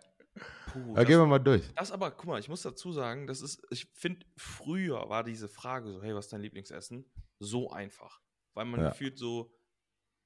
puh, 0.67 0.93
gehen 0.95 1.19
wir 1.19 1.25
mal 1.25 1.39
durch. 1.39 1.63
das 1.75 1.91
aber, 1.91 2.11
guck 2.11 2.25
mal, 2.27 2.39
ich 2.39 2.49
muss 2.49 2.61
dazu 2.61 2.91
sagen, 2.91 3.27
das 3.27 3.41
ist, 3.41 3.61
ich 3.71 3.85
finde, 3.93 4.25
früher 4.37 5.09
war 5.09 5.23
diese 5.23 5.49
Frage 5.49 5.91
so, 5.91 6.01
hey, 6.01 6.15
was 6.15 6.25
ist 6.25 6.33
dein 6.33 6.41
Lieblingsessen? 6.41 7.05
So 7.39 7.69
einfach. 7.71 8.21
Weil 8.53 8.65
man 8.65 8.79
Ja. 8.81 8.89
gefühlt 8.89 9.17
so 9.17 9.53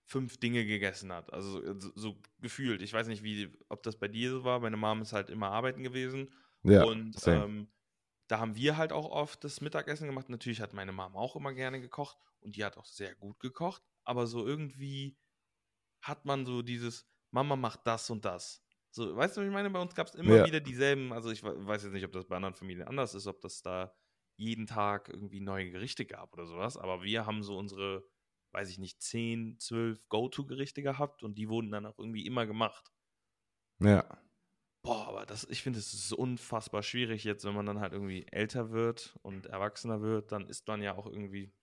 fünf 0.06 0.40
Dinge 0.40 0.66
gegessen 0.66 1.12
hat. 1.12 1.32
Also 1.34 1.80
so, 1.80 1.92
so 1.96 2.22
gefühlt. 2.40 2.82
Ich 2.82 2.94
weiß 2.94 3.08
nicht, 3.08 3.24
wie, 3.24 3.52
ob 3.70 3.84
das 3.84 3.98
bei 3.98 4.08
dir 4.08 4.32
so 4.32 4.44
war. 4.44 4.60
Meine 4.60 4.78
Mom 4.78 5.02
ist 5.02 5.14
halt 5.14 5.30
immer 5.30 5.50
arbeiten 5.50 5.84
gewesen. 5.84 6.34
Ja, 6.64 6.84
und 6.84 7.16
ähm, 7.28 7.70
da 8.28 8.40
haben 8.40 8.56
wir 8.56 8.78
halt 8.78 8.92
auch 8.92 9.10
oft 9.10 9.44
das 9.44 9.62
Mittagessen 9.62 10.08
gemacht. 10.08 10.30
Natürlich 10.30 10.62
hat 10.62 10.74
meine 10.74 10.92
Mom 10.92 11.16
auch 11.16 11.36
immer 11.36 11.54
gerne 11.54 11.80
gekocht 11.82 12.18
und 12.42 12.56
die 12.56 12.64
hat 12.64 12.78
auch 12.78 12.86
sehr 12.86 13.16
gut 13.16 13.40
gekocht. 13.40 13.84
Aber 14.06 14.28
so 14.28 14.46
irgendwie 14.46 15.18
hat 16.02 16.26
man 16.26 16.46
so 16.46 16.62
dieses, 16.62 17.08
Mama 17.32 17.56
macht 17.56 17.88
das 17.88 18.10
und 18.10 18.26
das. 18.26 18.64
So, 18.92 19.16
weißt 19.16 19.38
du, 19.38 19.42
was 19.42 19.48
ich 19.48 19.54
meine? 19.54 19.70
Bei 19.72 19.82
uns 19.82 19.96
gab 19.96 20.08
es 20.08 20.16
immer 20.16 20.44
Ja. 20.44 20.46
wieder 20.46 20.60
dieselben, 20.60 21.14
also 21.14 21.32
ich 21.32 21.44
we- 21.44 21.66
weiß 21.66 21.84
jetzt 21.84 21.94
nicht, 21.94 22.06
ob 22.06 22.12
das 22.12 22.26
bei 22.28 22.36
anderen 22.36 22.54
Familien 22.56 22.88
anders 22.88 23.16
ist, 23.16 23.28
ob 23.28 23.42
das 23.42 23.62
da 23.62 23.96
jeden 24.36 24.68
Tag 24.68 25.10
irgendwie 25.10 25.40
neue 25.40 25.72
Gerichte 25.72 26.06
gab 26.06 26.34
oder 26.34 26.46
sowas, 26.46 26.78
aber 26.78 27.04
wir 27.04 27.26
haben 27.26 27.44
so 27.44 27.58
unsere, 27.58 28.04
weiß 28.52 28.70
ich 28.70 28.78
nicht, 28.80 29.02
10, 29.02 29.58
12 29.60 30.08
Go-To-Gerichte 30.10 30.84
gehabt 30.84 31.24
und 31.24 31.38
die 31.38 31.50
wurden 31.50 31.72
dann 31.72 31.86
auch 31.86 31.98
irgendwie 32.00 32.26
immer 32.26 32.46
gemacht. 32.48 32.92
ja. 33.80 34.24
Boah, 34.86 35.08
aber 35.08 35.26
das, 35.26 35.46
ich 35.50 35.62
finde, 35.64 35.80
es 35.80 35.94
ist 35.94 36.12
unfassbar 36.12 36.84
schwierig 36.84 37.24
jetzt, 37.24 37.46
wenn 37.46 37.54
man 37.56 37.66
dann 37.66 37.80
halt 37.80 37.94
irgendwie 37.94 38.28
älter 38.28 38.72
wird 38.72 39.18
und 39.22 39.46
erwachsener 39.46 40.02
wird, 40.02 40.32
dann 40.34 40.48
isst 40.50 40.68
man 40.68 40.82
ja 40.82 40.96
auch 40.98 41.06
irgendwie 41.08 41.54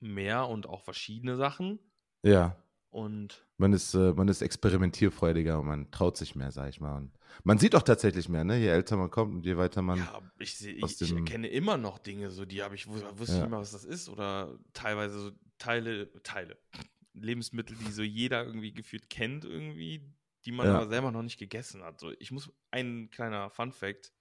mehr 0.00 0.46
und 0.48 0.66
auch 0.66 0.82
verschiedene 0.82 1.36
Sachen. 1.36 1.78
Ja. 2.22 2.56
Und 2.92 3.46
Man 3.56 3.72
ist, 3.72 3.94
äh, 3.94 4.12
man 4.14 4.26
ist 4.26 4.42
experimentierfreudiger 4.42 5.60
und 5.60 5.66
man 5.66 5.90
traut 5.92 6.16
sich 6.16 6.34
mehr, 6.34 6.50
sag 6.50 6.70
ich 6.70 6.80
mal. 6.80 6.96
Und 6.96 7.12
man 7.44 7.56
sieht 7.58 7.76
auch 7.76 7.82
tatsächlich 7.84 8.28
mehr, 8.28 8.42
ne? 8.42 8.58
Je 8.58 8.66
älter 8.66 8.96
man 8.96 9.10
kommt 9.10 9.32
und 9.32 9.46
je 9.46 9.56
weiter 9.56 9.80
man. 9.80 9.98
ja, 9.98 10.20
ich, 10.40 10.56
seh- 10.58 10.72
ich, 10.72 11.00
ich 11.00 11.12
erkenne 11.14 11.46
immer 11.46 11.76
noch 11.76 11.98
Dinge, 12.00 12.30
so 12.32 12.44
die 12.44 12.62
habe 12.64 12.74
ich, 12.74 12.86
wus- 12.86 13.16
wusste 13.16 13.36
Ja. 13.36 13.42
nicht 13.42 13.50
mal, 13.50 13.60
was 13.60 13.70
das 13.70 13.84
ist. 13.84 14.08
Oder 14.08 14.58
teilweise 14.72 15.20
so 15.20 15.30
Teile, 15.58 16.10
Teile, 16.24 16.58
Lebensmittel, 17.12 17.76
die 17.76 17.92
so 17.92 18.02
jeder 18.02 18.44
irgendwie 18.44 18.72
gefühlt 18.72 19.08
kennt, 19.08 19.44
irgendwie, 19.44 20.12
die 20.44 20.52
man 20.52 20.66
Ja. 20.66 20.76
aber 20.76 20.88
selber 20.88 21.12
noch 21.12 21.22
nicht 21.22 21.38
gegessen 21.38 21.82
hat. 21.84 22.00
So, 22.00 22.10
ich 22.18 22.30
muss, 22.32 22.50
ein 22.72 23.10
kleiner 23.10 23.50
Fun-Fact. 23.50 24.12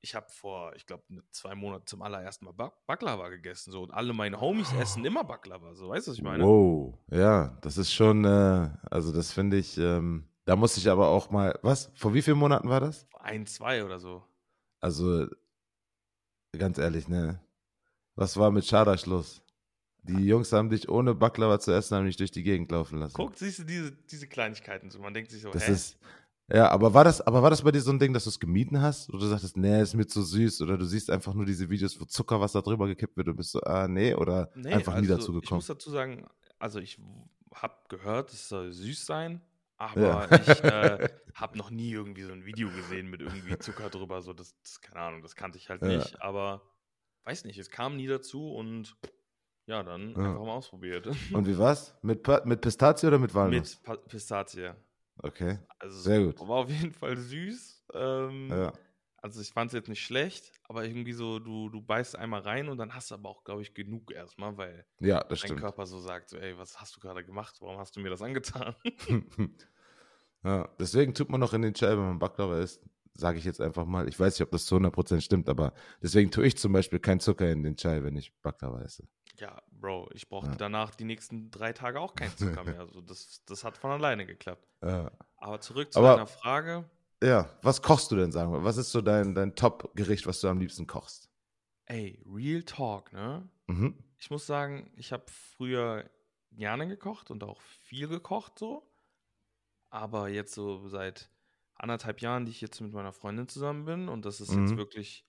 Ich 0.00 0.14
habe 0.14 0.26
vor, 0.30 0.74
ich 0.76 0.86
glaube, 0.86 1.04
zwei 1.30 1.54
Monaten 1.54 1.86
zum 1.86 2.02
allerersten 2.02 2.44
Mal 2.44 2.52
Bak 2.52 2.86
Baklava 2.86 3.28
gegessen. 3.28 3.70
So, 3.72 3.82
und 3.82 3.90
alle 3.90 4.12
meine 4.12 4.40
Homies 4.40 4.72
essen 4.72 5.04
immer 5.04 5.24
Baklava. 5.24 5.74
So, 5.74 5.88
weißt 5.88 6.06
du, 6.06 6.10
was 6.12 6.18
ich 6.18 6.24
meine? 6.24 6.44
Wow, 6.44 6.98
ja, 7.10 7.58
das 7.62 7.78
ist 7.78 7.92
schon, 7.92 8.24
äh, 8.24 8.70
also 8.90 9.12
das 9.12 9.32
finde 9.32 9.56
ich, 9.56 9.78
ähm, 9.78 10.28
da 10.44 10.56
muss 10.56 10.76
ich 10.76 10.88
aber 10.88 11.08
auch 11.08 11.30
mal, 11.30 11.58
was? 11.62 11.90
Vor 11.94 12.14
wie 12.14 12.22
vielen 12.22 12.38
Monaten 12.38 12.68
war 12.68 12.80
das? 12.80 13.06
Ein, 13.18 13.46
zwei 13.46 13.84
oder 13.84 13.98
so. 13.98 14.24
Also, 14.80 15.26
ganz 16.56 16.78
ehrlich, 16.78 17.08
ne? 17.08 17.40
Was 18.14 18.36
war 18.36 18.50
mit 18.50 18.64
Schada 18.64 18.96
Schluss? 18.96 19.42
Die 20.02 20.24
Jungs 20.24 20.52
haben 20.52 20.70
dich 20.70 20.88
ohne 20.88 21.14
Baklava 21.14 21.60
zu 21.60 21.72
essen, 21.72 21.96
haben 21.96 22.06
dich 22.06 22.16
durch 22.16 22.30
die 22.30 22.42
Gegend 22.42 22.70
laufen 22.70 22.98
lassen. 22.98 23.14
Guck, 23.14 23.36
siehst 23.36 23.58
du 23.58 23.64
diese, 23.64 23.92
diese 23.92 24.26
Kleinigkeiten 24.26 24.90
so. 24.90 24.98
Man 25.00 25.12
denkt 25.12 25.30
sich 25.30 25.42
so, 25.42 25.50
Das 25.50 25.68
hä? 25.68 25.72
ist, 25.72 25.98
ja, 26.50 26.70
aber 26.70 26.94
war 26.94 27.04
das, 27.04 27.20
aber 27.20 27.42
war 27.42 27.50
das 27.50 27.62
bei 27.62 27.70
dir 27.72 27.80
so 27.80 27.90
ein 27.90 27.98
Ding, 27.98 28.12
dass 28.12 28.24
du 28.24 28.30
es 28.30 28.40
gemieden 28.40 28.80
hast? 28.80 29.08
Oder 29.10 29.18
du 29.20 29.26
sagtest, 29.26 29.56
nee, 29.56 29.80
ist 29.82 29.94
mir 29.94 30.06
zu 30.06 30.22
süß? 30.22 30.62
Oder 30.62 30.78
du 30.78 30.84
siehst 30.86 31.10
einfach 31.10 31.34
nur 31.34 31.44
diese 31.44 31.68
Videos, 31.68 32.00
wo 32.00 32.04
Zuckerwasser 32.06 32.62
drüber 32.62 32.86
gekippt 32.86 33.16
wird 33.16 33.28
und 33.28 33.36
bist 33.36 33.52
so, 33.52 33.60
ah, 33.60 33.86
nee, 33.88 34.14
oder 34.14 34.50
Nee, 34.54 34.72
einfach 34.72 34.94
nie 34.94 35.00
also 35.08 35.16
dazu 35.16 35.32
Ich 35.32 35.40
gekommen? 35.40 35.58
muss 35.60 35.66
dazu 35.66 35.90
sagen, 35.90 36.26
also 36.58 36.78
ich 36.80 36.98
habe 37.54 37.74
gehört, 37.88 38.32
es 38.32 38.48
soll 38.48 38.72
süß 38.72 39.04
sein, 39.06 39.42
aber 39.76 40.28
Ja. 40.30 40.38
ich 40.40 40.64
äh, 40.64 40.98
habe 41.34 41.58
noch 41.58 41.70
nie 41.70 41.90
irgendwie 41.92 42.22
so 42.22 42.32
ein 42.32 42.44
Video 42.44 42.68
gesehen 42.70 43.08
mit 43.08 43.20
irgendwie 43.20 43.58
Zucker 43.58 43.90
drüber. 43.90 44.22
So, 44.22 44.32
das, 44.32 44.54
das 44.62 44.80
keine 44.80 45.00
Ahnung, 45.00 45.22
das 45.22 45.36
kannte 45.36 45.58
ich 45.58 45.68
halt 45.68 45.82
Ja. 45.82 45.88
nicht. 45.88 46.20
Aber 46.22 46.62
weiß 47.24 47.44
nicht, 47.44 47.58
es 47.58 47.70
kam 47.70 47.96
nie 47.96 48.06
dazu 48.06 48.52
und 48.54 48.96
ja, 49.66 49.82
dann 49.82 50.12
Ja. 50.16 50.16
einfach 50.16 50.44
mal 50.46 50.54
ausprobiert. 50.54 51.08
Und 51.34 51.46
wie 51.46 51.58
war's? 51.58 51.94
Mit, 52.02 52.26
mit 52.46 52.60
Pistazie 52.62 53.06
oder 53.06 53.18
mit 53.18 53.34
Walnuss? 53.34 53.76
mit 53.76 53.82
Pa 53.84 53.96
Pistazie. 53.96 54.74
Okay. 55.22 55.58
Also 55.78 56.00
Sehr 56.02 56.24
gut. 56.24 56.40
war 56.40 56.58
auf 56.58 56.70
jeden 56.70 56.92
Fall 56.92 57.16
süß. 57.16 57.86
Ähm, 57.94 58.50
Ja. 58.50 58.72
Also 59.20 59.40
ich 59.40 59.50
fand 59.50 59.68
es 59.70 59.74
jetzt 59.74 59.88
nicht 59.88 60.02
schlecht, 60.04 60.52
aber 60.68 60.84
irgendwie 60.84 61.12
so, 61.12 61.40
du, 61.40 61.68
du 61.70 61.82
beißt 61.82 62.16
einmal 62.16 62.40
rein 62.42 62.68
und 62.68 62.78
dann 62.78 62.94
hast 62.94 63.10
du 63.10 63.16
aber 63.16 63.28
auch, 63.30 63.42
glaube 63.44 63.62
ich, 63.62 63.74
genug 63.74 64.12
erstmal, 64.12 64.56
weil 64.56 64.86
Ja, 65.00 65.24
dein 65.24 65.36
stimmt. 65.38 65.60
Körper 65.60 65.86
so 65.86 65.98
sagt, 66.00 66.30
so, 66.30 66.38
ey, 66.38 66.56
was 66.56 66.80
hast 66.80 66.96
du 66.96 67.00
gerade 67.00 67.24
gemacht? 67.24 67.56
Warum 67.60 67.78
hast 67.78 67.96
du 67.96 68.00
mir 68.00 68.10
das 68.10 68.22
angetan? 68.22 68.76
ja, 70.44 70.68
deswegen 70.80 71.14
tut 71.14 71.30
man 71.30 71.40
noch 71.40 71.52
in 71.54 71.62
den 71.62 71.74
Chai, 71.74 71.90
wenn 71.90 71.98
man 71.98 72.18
Baklava 72.18 72.60
isst, 72.60 72.82
sage 73.14 73.38
ich 73.38 73.44
jetzt 73.44 73.60
einfach 73.60 73.86
mal. 73.86 74.08
Ich 74.08 74.18
weiß 74.18 74.34
nicht, 74.34 74.42
ob 74.46 74.50
das 74.52 74.66
zu 74.66 74.76
100% 74.76 75.22
stimmt, 75.24 75.48
aber 75.48 75.74
deswegen 76.02 76.30
tue 76.30 76.46
ich 76.46 76.56
zum 76.58 76.72
Beispiel 76.72 77.00
keinen 77.00 77.20
Zucker 77.20 77.50
in 77.50 77.62
den 77.62 77.76
Chai, 77.76 78.02
wenn 78.04 78.16
ich 78.16 78.34
Baklava 78.42 78.82
esse. 78.82 79.08
Ja, 79.38 79.62
Bro, 79.70 80.10
ich 80.14 80.28
brauchte 80.28 80.50
Ja. 80.50 80.56
danach 80.56 80.94
die 80.94 81.04
nächsten 81.04 81.50
drei 81.50 81.72
Tage 81.72 82.00
auch 82.00 82.14
keinen 82.14 82.36
Zucker 82.36 82.64
mehr. 82.64 82.80
Also 82.80 83.00
das, 83.00 83.44
das 83.46 83.62
hat 83.64 83.76
von 83.78 83.90
alleine 83.90 84.26
geklappt. 84.26 84.66
Ja. 84.82 85.10
Aber 85.36 85.60
zurück 85.60 85.92
zu 85.92 85.98
Aber- 86.00 86.10
deiner 86.14 86.26
Frage. 86.26 86.88
ja, 87.22 87.48
was 87.62 87.80
kochst 87.82 88.10
du 88.10 88.16
denn, 88.16 88.32
sagen 88.32 88.52
wir? 88.52 88.64
Was 88.64 88.76
ist 88.76 88.90
so 88.90 89.00
dein, 89.00 89.34
dein 89.34 89.54
Top-Gericht, 89.54 90.26
was 90.26 90.40
du 90.40 90.48
am 90.48 90.58
liebsten 90.58 90.86
kochst? 90.86 91.28
Ey, 91.86 92.20
Real 92.26 92.62
Talk, 92.64 93.12
ne? 93.12 93.48
Mhm. 93.68 93.96
Ich 94.18 94.30
muss 94.30 94.46
sagen, 94.46 94.90
ich 94.96 95.12
habe 95.12 95.24
früher 95.30 96.10
gerne 96.52 96.88
gekocht 96.88 97.30
und 97.30 97.44
auch 97.44 97.60
viel 97.60 98.08
gekocht 98.08 98.58
so. 98.58 98.90
Aber 99.90 100.28
jetzt 100.28 100.54
so 100.54 100.88
seit 100.88 101.30
anderthalb 101.76 102.20
Jahren, 102.20 102.44
die 102.44 102.50
ich 102.50 102.60
jetzt 102.60 102.80
mit 102.80 102.92
meiner 102.92 103.12
Freundin 103.12 103.48
zusammen 103.48 103.84
bin 103.84 104.08
und 104.08 104.24
das 104.24 104.40
ist 104.40 104.48
jetzt 104.50 104.72
Mhm. 104.72 104.76
wirklich 104.76 105.24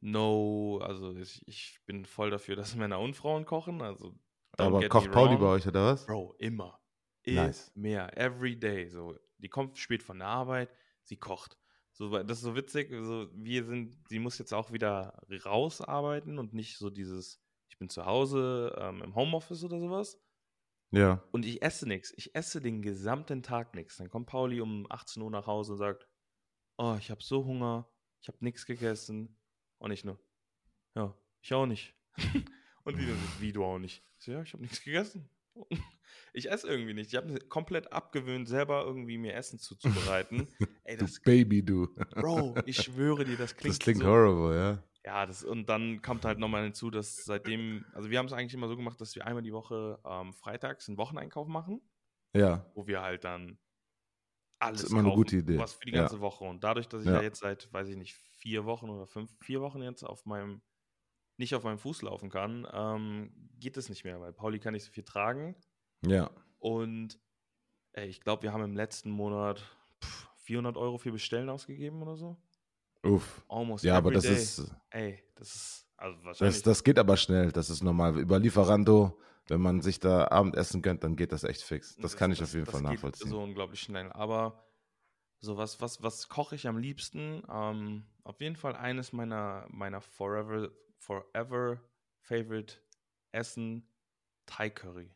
no, 0.00 0.80
also 0.82 1.14
ich, 1.16 1.46
ich 1.46 1.80
bin 1.86 2.04
voll 2.04 2.30
dafür, 2.30 2.56
dass 2.56 2.74
Männer 2.76 3.00
und 3.00 3.14
Frauen 3.14 3.44
kochen. 3.44 3.82
Also 3.82 4.14
Aber 4.56 4.86
kocht 4.88 5.10
Pauli 5.10 5.36
bei 5.36 5.46
euch 5.46 5.66
oder 5.66 5.84
was? 5.84 6.06
Bro, 6.06 6.34
immer. 6.38 6.80
Nice. 7.26 7.72
Immer. 7.74 8.16
Every 8.16 8.58
day. 8.58 8.88
So, 8.88 9.18
die 9.38 9.48
kommt 9.48 9.78
spät 9.78 10.02
von 10.02 10.18
der 10.18 10.28
Arbeit, 10.28 10.70
sie 11.02 11.16
kocht. 11.16 11.58
So, 11.92 12.10
das 12.22 12.38
ist 12.38 12.44
so 12.44 12.54
witzig. 12.54 12.90
So, 12.90 13.28
wir 13.32 13.64
sind, 13.64 13.96
sie 14.08 14.18
muss 14.18 14.38
jetzt 14.38 14.54
auch 14.54 14.72
wieder 14.72 15.20
rausarbeiten 15.44 16.38
und 16.38 16.54
nicht 16.54 16.78
so 16.78 16.90
dieses, 16.90 17.42
ich 17.68 17.78
bin 17.78 17.88
zu 17.88 18.06
Hause 18.06 18.76
ähm, 18.78 19.02
im 19.02 19.14
Homeoffice 19.14 19.64
oder 19.64 19.80
sowas. 19.80 20.20
Ja. 20.90 21.22
Und 21.32 21.44
ich 21.44 21.60
esse 21.62 21.86
nichts. 21.86 22.14
Ich 22.16 22.34
esse 22.34 22.60
den 22.60 22.82
gesamten 22.82 23.42
Tag 23.42 23.74
nichts. 23.74 23.96
Dann 23.96 24.08
kommt 24.08 24.26
Pauli 24.26 24.60
um 24.60 24.86
18 24.88 25.22
Uhr 25.22 25.30
nach 25.30 25.46
Hause 25.46 25.72
und 25.72 25.78
sagt, 25.78 26.08
oh, 26.78 26.96
ich 26.98 27.10
habe 27.10 27.22
so 27.22 27.44
Hunger, 27.44 27.90
ich 28.22 28.28
habe 28.28 28.38
nichts 28.40 28.64
gegessen. 28.64 29.37
Und 29.78 29.90
ich 29.90 30.04
nur, 30.04 30.18
ja, 30.94 31.14
ich 31.42 31.52
auch 31.54 31.66
nicht. 31.66 31.94
und 32.84 32.98
die 32.98 33.04
nur, 33.06 33.16
wie 33.40 33.52
du 33.52 33.64
auch 33.64 33.78
nicht? 33.78 34.04
Ich 34.18 34.24
so, 34.24 34.32
ja, 34.32 34.42
ich 34.42 34.52
habe 34.52 34.62
nichts 34.62 34.82
gegessen. 34.82 35.28
Ich 36.32 36.50
esse 36.50 36.68
irgendwie 36.68 36.94
nicht. 36.94 37.08
Ich 37.08 37.16
habe 37.16 37.26
mir 37.28 37.38
komplett 37.40 37.92
abgewöhnt, 37.92 38.48
selber 38.48 38.84
irgendwie 38.84 39.18
mir 39.18 39.34
Essen 39.34 39.58
zuzubereiten. 39.58 40.46
Ey, 40.84 40.96
Du 40.96 41.04
das, 41.04 41.20
Baby, 41.20 41.62
du. 41.62 41.88
Bro, 42.14 42.56
ich 42.64 42.76
schwöre 42.76 43.24
dir, 43.24 43.36
das 43.36 43.56
klingt 43.56 43.74
das 43.74 43.78
klingt 43.78 44.00
so, 44.00 44.06
horrible, 44.06 44.56
ja. 44.56 44.82
ja, 45.04 45.26
das, 45.26 45.42
und 45.44 45.68
dann 45.68 46.00
kommt 46.00 46.24
halt 46.24 46.38
nochmal 46.38 46.64
hinzu, 46.64 46.90
dass 46.90 47.24
seitdem, 47.24 47.84
also 47.92 48.08
wir 48.10 48.18
haben 48.18 48.26
es 48.26 48.32
eigentlich 48.32 48.54
immer 48.54 48.68
so 48.68 48.76
gemacht, 48.76 49.00
dass 49.00 49.14
wir 49.16 49.26
einmal 49.26 49.42
die 49.42 49.52
Woche 49.52 49.98
ähm, 50.04 50.32
freitags 50.32 50.88
einen 50.88 50.96
Wocheneinkauf 50.98 51.48
machen, 51.48 51.80
Ja. 52.34 52.64
wo 52.74 52.86
wir 52.86 53.02
halt 53.02 53.24
dann 53.24 53.58
alles 54.58 54.82
ist 54.84 54.90
immer 54.90 55.00
eine 55.00 55.08
kaufen, 55.08 55.16
gute 55.18 55.36
Idee. 55.36 55.58
was 55.58 55.74
für 55.74 55.84
die 55.86 55.92
Ja. 55.92 56.00
ganze 56.02 56.20
Woche. 56.20 56.44
Und 56.44 56.64
dadurch, 56.64 56.88
dass 56.88 57.02
ich 57.02 57.06
Ja. 57.06 57.14
ja. 57.14 57.22
jetzt 57.22 57.40
seit, 57.40 57.72
weiß 57.72 57.88
ich 57.88 57.96
nicht, 57.96 58.14
vier 58.14 58.64
Wochen 58.64 58.90
oder 58.90 59.06
fünf, 59.06 59.30
vier 59.40 59.60
Wochen 59.60 59.82
jetzt 59.82 60.02
auf 60.02 60.24
meinem, 60.26 60.60
nicht 61.36 61.54
auf 61.54 61.62
meinem 61.64 61.78
Fuß 61.78 62.02
laufen 62.02 62.30
kann, 62.30 62.66
ähm, 62.72 63.32
geht 63.60 63.76
es 63.76 63.88
nicht 63.88 64.04
mehr, 64.04 64.20
weil 64.20 64.32
Pauli 64.32 64.58
kann 64.58 64.72
nicht 64.74 64.84
so 64.84 64.90
viel 64.92 65.04
tragen. 65.04 65.54
Ja. 66.04 66.30
Und 66.58 67.18
ey, 67.92 68.08
ich 68.08 68.20
glaube, 68.20 68.42
wir 68.42 68.52
haben 68.52 68.62
im 68.64 68.74
letzten 68.74 69.10
Monat 69.10 69.58
pff, 70.02 70.28
400 70.38 70.76
Euro 70.76 70.98
für 70.98 71.12
Bestellen 71.12 71.48
ausgegeben 71.48 72.02
oder 72.02 72.16
so. 72.16 72.36
Uff. 73.04 73.44
Almost 73.48 73.84
Ja, 73.84 73.96
aber 73.96 74.10
das 74.10 74.24
day. 74.24 74.34
ist, 74.34 74.74
Ey, 74.90 75.22
das 75.36 75.54
ist, 75.54 75.86
also 75.96 76.16
wahrscheinlich. 76.24 76.56
das, 76.56 76.62
das 76.62 76.82
geht 76.84 76.98
aber 76.98 77.16
schnell. 77.16 77.52
Das 77.52 77.70
ist 77.70 77.82
normal. 77.82 78.18
Über 78.18 78.38
Lieferando, 78.40 79.20
wenn 79.48 79.60
man 79.60 79.80
sich 79.80 79.98
da 80.00 80.28
Abendessen 80.28 80.82
gönnt, 80.82 81.04
dann 81.04 81.16
geht 81.16 81.32
das 81.32 81.44
echt 81.44 81.62
fix. 81.62 81.96
Das, 81.96 82.16
kann 82.16 82.32
ich 82.32 82.42
auf 82.42 82.52
jeden 82.52 82.66
Fall 82.66 82.80
geht 82.80 82.90
nachvollziehen. 82.90 83.30
So 83.30 83.40
unglaublich 83.40 83.80
schnell. 83.80 84.12
Aber 84.12 84.64
so 85.40 85.56
was, 85.56 85.80
was, 85.80 86.02
was 86.02 86.28
koche 86.28 86.54
ich 86.54 86.66
am 86.66 86.78
liebsten? 86.78 87.42
Ähm, 87.50 88.04
auf 88.24 88.40
jeden 88.40 88.56
Fall 88.56 88.76
eines 88.76 89.12
meiner, 89.12 89.66
meiner 89.70 90.00
Forever, 90.00 90.70
Forever 90.98 91.80
Favorite 92.20 92.74
Essen, 93.32 93.86
Thai 94.46 94.70
Curry. 94.70 95.14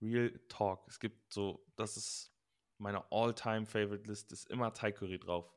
Real 0.00 0.30
Talk. 0.48 0.86
Es 0.88 0.98
gibt 0.98 1.32
so, 1.32 1.64
das 1.76 1.96
ist 1.96 2.32
meine 2.78 3.04
All-Time 3.12 3.66
Favorite 3.66 4.08
List, 4.08 4.32
ist 4.32 4.50
immer 4.50 4.72
Thai 4.72 4.92
Curry 4.92 5.18
drauf. 5.18 5.52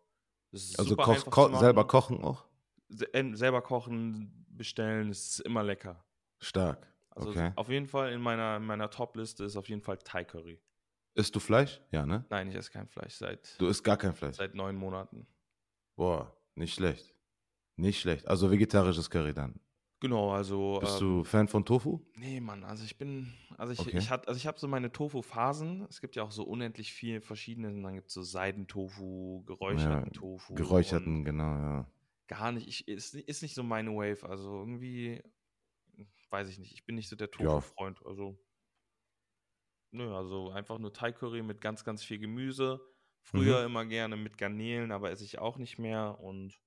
Das 0.51 0.75
also 0.77 0.95
ko 0.95 1.15
zu 1.15 1.57
selber 1.57 1.85
kochen 1.87 2.23
auch? 2.23 2.45
Se- 2.87 3.09
ähm, 3.13 3.35
selber 3.35 3.61
kochen, 3.61 4.45
bestellen, 4.49 5.09
es 5.09 5.31
ist 5.31 5.39
immer 5.41 5.63
lecker. 5.63 6.05
Stark. 6.39 6.94
Also 7.15 7.29
Okay. 7.29 7.51
auf 7.55 7.69
jeden 7.69 7.87
Fall 7.87 8.11
in 8.11 8.21
meiner, 8.21 8.57
in 8.57 8.65
meiner 8.65 8.89
Top-Liste 8.89 9.45
ist 9.45 9.55
auf 9.55 9.69
jeden 9.69 9.81
Fall 9.81 9.97
Thai 9.97 10.25
Curry. 10.25 10.59
Isst 11.15 11.33
du 11.33 11.39
Fleisch? 11.39 11.81
Ja, 11.91 12.05
ne? 12.05 12.25
Nein, 12.29 12.49
ich 12.49 12.55
esse 12.55 12.69
kein 12.71 12.87
Fleisch 12.87 13.15
seit, 13.15 13.59
Du 13.59 13.67
isst 13.67 13.83
gar 13.83 13.97
kein 13.97 14.13
Fleisch. 14.13 14.35
seit 14.35 14.53
neun 14.53 14.75
Monaten. 14.75 15.25
Boah, 15.95 16.35
nicht 16.55 16.73
schlecht. 16.73 17.15
Nicht 17.77 17.99
schlecht. 18.01 18.27
Also 18.27 18.51
vegetarisches 18.51 19.09
Curry 19.09 19.33
dann. 19.33 19.59
Genau, 20.01 20.31
also. 20.33 20.79
Bist 20.81 21.01
ähm, 21.01 21.07
du 21.19 21.23
Fan 21.23 21.47
von 21.47 21.63
Tofu? 21.65 21.99
Nee, 22.15 22.41
Mann, 22.41 22.63
also 22.65 22.83
ich 22.83 22.97
bin. 22.97 23.33
Also 23.57 23.71
ich, 23.73 23.79
Okay. 23.79 23.97
ich, 23.97 24.09
hat, 24.09 24.27
also 24.27 24.37
ich 24.37 24.45
habe 24.45 24.59
so 24.59 24.67
meine 24.67 24.91
Tofu-Phasen. 24.91 25.85
Es 25.89 26.01
gibt 26.01 26.15
ja 26.17 26.23
auch 26.23 26.31
so 26.31 26.43
unendlich 26.43 26.93
viele 26.93 27.21
verschiedene. 27.21 27.69
Und 27.69 27.81
dann 27.83 27.95
gibt 27.95 28.09
es 28.09 28.13
so 28.13 28.21
Seidentofu, 28.21 29.43
geräucherten 29.45 30.11
Ja, 30.13 30.19
Tofu. 30.19 30.53
Geräucherten, 30.53 31.23
genau, 31.23 31.43
ja. 31.55 31.87
Gar 32.27 32.51
nicht. 32.51 32.67
Ich, 32.67 32.87
ist, 32.87 33.15
ist 33.15 33.41
nicht 33.41 33.55
so 33.55 33.63
meine 33.63 33.91
Wave. 33.91 34.27
Also 34.27 34.59
irgendwie. 34.59 35.21
Weiß 36.29 36.47
ich 36.49 36.57
nicht. 36.59 36.73
Ich 36.73 36.85
bin 36.85 36.95
nicht 36.95 37.09
so 37.09 37.15
der 37.15 37.29
Ja. 37.39 37.45
Tofu-Freund. 37.45 38.05
Also. 38.05 38.37
Nö, 39.91 40.13
also 40.15 40.51
einfach 40.51 40.77
nur 40.77 40.91
Thai 40.93 41.11
Curry 41.11 41.41
mit 41.41 41.61
ganz, 41.61 41.83
ganz 41.85 42.03
viel 42.03 42.19
Gemüse. 42.19 42.81
Früher 43.21 43.61
Mhm. 43.61 43.65
immer 43.65 43.85
gerne 43.85 44.17
mit 44.17 44.37
Garnelen, 44.37 44.91
aber 44.91 45.09
esse 45.11 45.23
ich 45.23 45.39
auch 45.39 45.57
nicht 45.57 45.79
mehr. 45.79 46.19
Und 46.19 46.59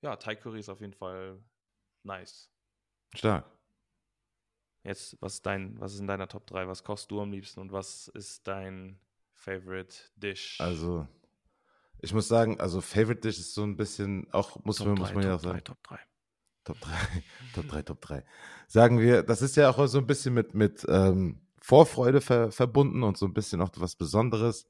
ja, 0.00 0.16
Thai 0.16 0.36
Curry 0.36 0.60
ist 0.60 0.68
auf 0.68 0.80
jeden 0.80 0.94
Fall 0.94 1.42
nice. 2.04 2.50
Stark. 3.14 3.50
Jetzt, 4.84 5.20
was 5.20 5.34
ist 5.34 5.46
dein, 5.46 5.78
was 5.80 5.94
ist 5.94 6.00
in 6.00 6.06
deiner 6.06 6.28
Top 6.28 6.46
3? 6.46 6.68
Was 6.68 6.84
kochst 6.84 7.10
du 7.10 7.20
am 7.20 7.32
liebsten 7.32 7.60
und 7.60 7.72
was 7.72 8.08
ist 8.08 8.46
dein 8.46 9.00
Favorite 9.32 9.96
Dish? 10.16 10.60
Also, 10.60 11.06
ich 12.00 12.14
muss 12.14 12.28
sagen, 12.28 12.60
also 12.60 12.80
Favorite 12.80 13.20
Dish 13.20 13.38
ist 13.38 13.54
so 13.54 13.64
ein 13.64 13.76
bisschen, 13.76 14.32
auch 14.32 14.62
muss, 14.64 14.78
man, 14.78 14.94
muss 14.94 15.12
man 15.12 15.24
ja 15.24 15.34
auch 15.34 15.40
sagen. 15.40 15.62
Top 15.64 15.82
3. 15.82 15.98
Top 16.68 16.80
3, 16.80 16.90
Top 17.54 17.68
3, 17.68 17.82
Top 17.82 18.00
3. 18.02 18.24
Sagen 18.66 18.98
wir, 19.00 19.22
das 19.22 19.40
ist 19.40 19.56
ja 19.56 19.70
auch 19.70 19.86
so 19.86 19.98
ein 19.98 20.06
bisschen 20.06 20.34
mit, 20.34 20.52
mit 20.54 20.84
ähm, 20.86 21.40
Vorfreude 21.62 22.20
ver, 22.20 22.52
verbunden 22.52 23.02
und 23.02 23.16
so 23.16 23.24
ein 23.24 23.32
bisschen 23.32 23.62
auch 23.62 23.70
was 23.76 23.96
Besonderes. 23.96 24.66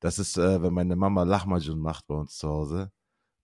Das 0.00 0.18
ist, 0.18 0.38
äh, 0.38 0.62
wenn 0.62 0.72
meine 0.72 0.96
Mama 0.96 1.24
Lahmacun 1.24 1.78
macht 1.78 2.06
bei 2.06 2.14
uns 2.14 2.38
zu 2.38 2.48
Hause. 2.48 2.90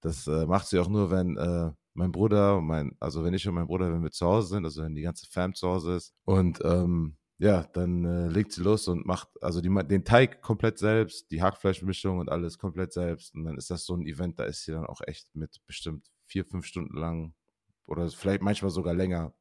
Das 0.01 0.27
äh, 0.27 0.47
macht 0.47 0.69
sie 0.69 0.79
auch 0.79 0.89
nur, 0.89 1.11
wenn 1.11 1.37
äh, 1.37 1.71
mein 1.93 2.11
Bruder, 2.11 2.63
mein, 2.63 2.97
also 2.99 3.25
wenn 3.25 3.35
ich 3.35 3.47
und 3.47 3.55
mein 3.55 3.67
Bruder, 3.67 3.93
wenn 3.93 4.03
wir 4.03 4.11
zu 4.11 4.25
Hause 4.25 4.49
sind, 4.49 4.65
also 4.65 4.83
wenn 4.83 4.95
die 4.95 5.03
ganze 5.03 5.27
Fam 5.27 5.55
zu 5.55 5.69
Hause 5.69 5.97
ist. 5.97 6.15
Und 6.25 6.61
ähm, 6.65 7.19
ja, 7.37 7.65
dann 7.75 8.07
äh, 8.07 8.29
legt 8.29 8.53
sie 8.53 8.63
los 8.63 8.89
und 8.89 9.05
macht 9.05 9.29
also 9.43 9.61
die, 9.61 9.69
den 9.87 10.05
Teig 10.07 10.41
komplett 10.41 10.79
selbst, 10.79 11.31
die 11.31 11.43
Hackfleischmischung 11.43 12.19
und 12.19 12.31
alles 12.31 12.59
komplett 12.59 12.95
selbst. 12.95 13.35
Und 13.35 13.45
dann 13.45 13.59
ist 13.59 13.71
das 13.71 13.85
so 13.85 13.95
ein 13.95 14.07
Event, 14.07 14.39
da 14.41 14.45
ist 14.45 14.65
sie 14.65 14.73
dann 14.73 14.87
auch 14.87 15.03
echt 15.07 15.35
mit 15.35 15.61
bestimmt 15.67 16.09
vier, 16.25 16.47
fünf 16.47 16.65
Stunden 16.65 16.97
lang 16.97 17.35
oder 17.89 18.09
vielleicht 18.11 18.43
manchmal 18.43 18.71
sogar 18.71 18.95
länger 18.95 19.35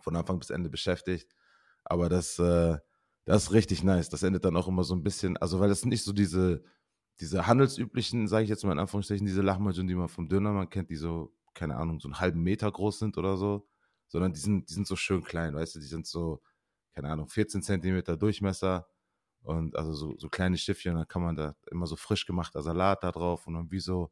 von 0.00 0.16
Anfang 0.16 0.38
bis 0.38 0.50
Ende 0.50 0.68
beschäftigt. 0.68 1.34
Aber 1.84 2.08
das, 2.08 2.38
äh, 2.38 2.78
das 3.24 3.44
ist 3.44 3.52
richtig 3.52 3.82
nice. 3.84 4.08
Das 4.08 4.22
endet 4.22 4.44
dann 4.44 4.56
auch 4.56 4.68
immer 4.68 4.84
so 4.84 4.94
ein 4.94 5.02
bisschen, 5.02 5.36
also 5.36 5.60
weil 5.60 5.68
das 5.68 5.84
nicht 5.84 6.02
so 6.04 6.12
diese, 6.12 6.64
diese 7.20 7.46
handelsüblichen, 7.46 8.28
sage 8.28 8.44
ich 8.44 8.50
jetzt 8.50 8.64
mal 8.64 8.72
in 8.72 8.78
Anführungsstrichen, 8.78 9.26
diese 9.26 9.42
Lahmacun, 9.42 9.86
die 9.86 9.94
man 9.94 10.08
vom 10.08 10.28
Dönermann 10.28 10.68
kennt, 10.70 10.90
die 10.90 10.96
so, 10.96 11.34
keine 11.54 11.76
Ahnung, 11.76 12.00
so 12.00 12.08
einen 12.08 12.20
halben 12.20 12.42
Meter 12.42 12.70
groß 12.70 12.98
sind 12.98 13.16
oder 13.18 13.36
so, 13.36 13.66
sondern 14.08 14.32
die 14.32 14.40
sind, 14.40 14.68
die 14.68 14.74
sind 14.74 14.86
so 14.86 14.96
schön 14.96 15.22
klein, 15.22 15.54
weißt 15.54 15.76
du, 15.76 15.80
die 15.80 15.86
sind 15.86 16.06
so, 16.06 16.42
keine 16.94 17.10
Ahnung, 17.10 17.28
14 17.28 17.62
Zentimeter 17.62 18.16
Durchmesser 18.16 18.88
und 19.42 19.76
also 19.76 19.92
so, 19.94 20.16
so 20.18 20.28
kleine 20.28 20.56
Schiffchen, 20.58 20.94
dann 20.94 21.08
kann 21.08 21.22
man 21.22 21.36
da 21.36 21.54
immer 21.70 21.86
so 21.86 21.96
frisch 21.96 22.26
gemachter 22.26 22.62
Salat 22.62 23.02
da 23.02 23.12
drauf 23.12 23.46
und 23.46 23.54
dann 23.54 23.70
wie 23.70 23.80
so, 23.80 24.10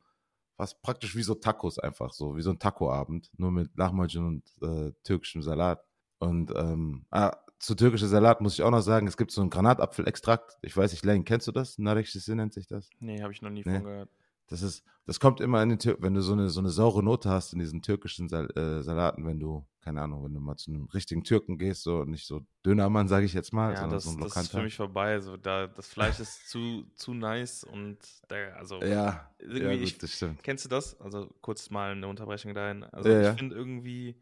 fast 0.56 0.80
praktisch 0.82 1.14
wie 1.16 1.22
so 1.22 1.34
Tacos 1.34 1.78
einfach 1.78 2.12
so, 2.12 2.36
wie 2.36 2.42
so 2.42 2.50
ein 2.50 2.58
Tacoabend, 2.58 3.30
nur 3.36 3.50
mit 3.50 3.76
Lahmacun 3.76 4.42
und 4.60 4.68
äh, 4.88 4.92
türkischem 5.04 5.42
Salat. 5.42 5.84
Und 6.18 6.50
ähm, 6.56 7.04
ah, 7.10 7.36
zu 7.58 7.74
türkischem 7.74 8.08
Salat 8.08 8.40
muss 8.40 8.54
ich 8.54 8.62
auch 8.62 8.70
noch 8.70 8.80
sagen, 8.80 9.06
es 9.06 9.16
gibt 9.16 9.30
so 9.30 9.40
einen 9.42 9.50
Granatapfelextrakt. 9.50 10.56
Ich 10.62 10.76
weiß 10.76 10.92
nicht, 10.92 11.04
Lane, 11.04 11.24
kennst 11.24 11.46
du 11.46 11.52
das? 11.52 11.78
Narikshisi 11.78 12.34
nennt 12.34 12.54
sich 12.54 12.66
das. 12.66 12.88
Nee, 13.00 13.22
habe 13.22 13.32
ich 13.32 13.42
noch 13.42 13.50
nie 13.50 13.62
Nee. 13.66 13.74
von 13.76 13.84
gehört. 13.84 14.10
Das 14.48 14.62
ist, 14.62 14.84
das 15.06 15.18
kommt 15.20 15.40
immer 15.40 15.62
in 15.62 15.70
den 15.70 15.78
Tür 15.78 15.96
wenn 16.00 16.14
du 16.14 16.22
so 16.22 16.32
eine, 16.32 16.48
so 16.50 16.60
eine 16.60 16.70
saure 16.70 17.02
Note 17.02 17.28
hast 17.28 17.52
in 17.52 17.58
diesen 17.58 17.82
türkischen 17.82 18.28
Sal 18.28 18.48
äh, 18.56 18.82
Salaten, 18.82 19.26
wenn 19.26 19.40
du, 19.40 19.66
keine 19.80 20.02
Ahnung, 20.02 20.24
wenn 20.24 20.34
du 20.34 20.40
mal 20.40 20.56
zu 20.56 20.70
einem 20.70 20.84
richtigen 20.86 21.24
Türken 21.24 21.58
gehst, 21.58 21.82
so 21.82 22.04
nicht 22.04 22.26
so 22.26 22.46
Dönermann, 22.64 23.08
sage 23.08 23.26
ich 23.26 23.32
jetzt 23.34 23.52
mal, 23.52 23.72
Ja, 23.72 23.80
sondern 23.80 23.96
das, 23.96 24.04
so 24.04 24.10
ein 24.10 24.14
das 24.14 24.26
ist 24.28 24.28
Lokanter. 24.28 24.58
für 24.58 24.62
mich 24.62 24.76
vorbei. 24.76 25.12
Also 25.14 25.36
da, 25.36 25.66
das 25.66 25.88
Fleisch 25.88 26.20
ist 26.20 26.48
zu, 26.48 26.84
zu 26.94 27.14
nice 27.14 27.64
und 27.64 27.98
da, 28.28 28.36
also 28.54 28.80
Ja, 28.80 29.30
irgendwie, 29.38 29.62
ja, 29.62 29.72
ich, 29.72 29.92
gut, 29.94 30.02
das 30.02 30.12
stimmt. 30.12 30.42
kennst 30.42 30.64
du 30.64 30.68
das? 30.68 31.00
Also 31.00 31.28
kurz 31.40 31.70
mal 31.70 31.92
eine 31.92 32.06
Unterbrechung 32.06 32.54
dahin. 32.54 32.84
Also 32.84 33.10
Ja, 33.10 33.32
ich 33.32 33.38
finde 33.38 33.56
irgendwie 33.56 34.16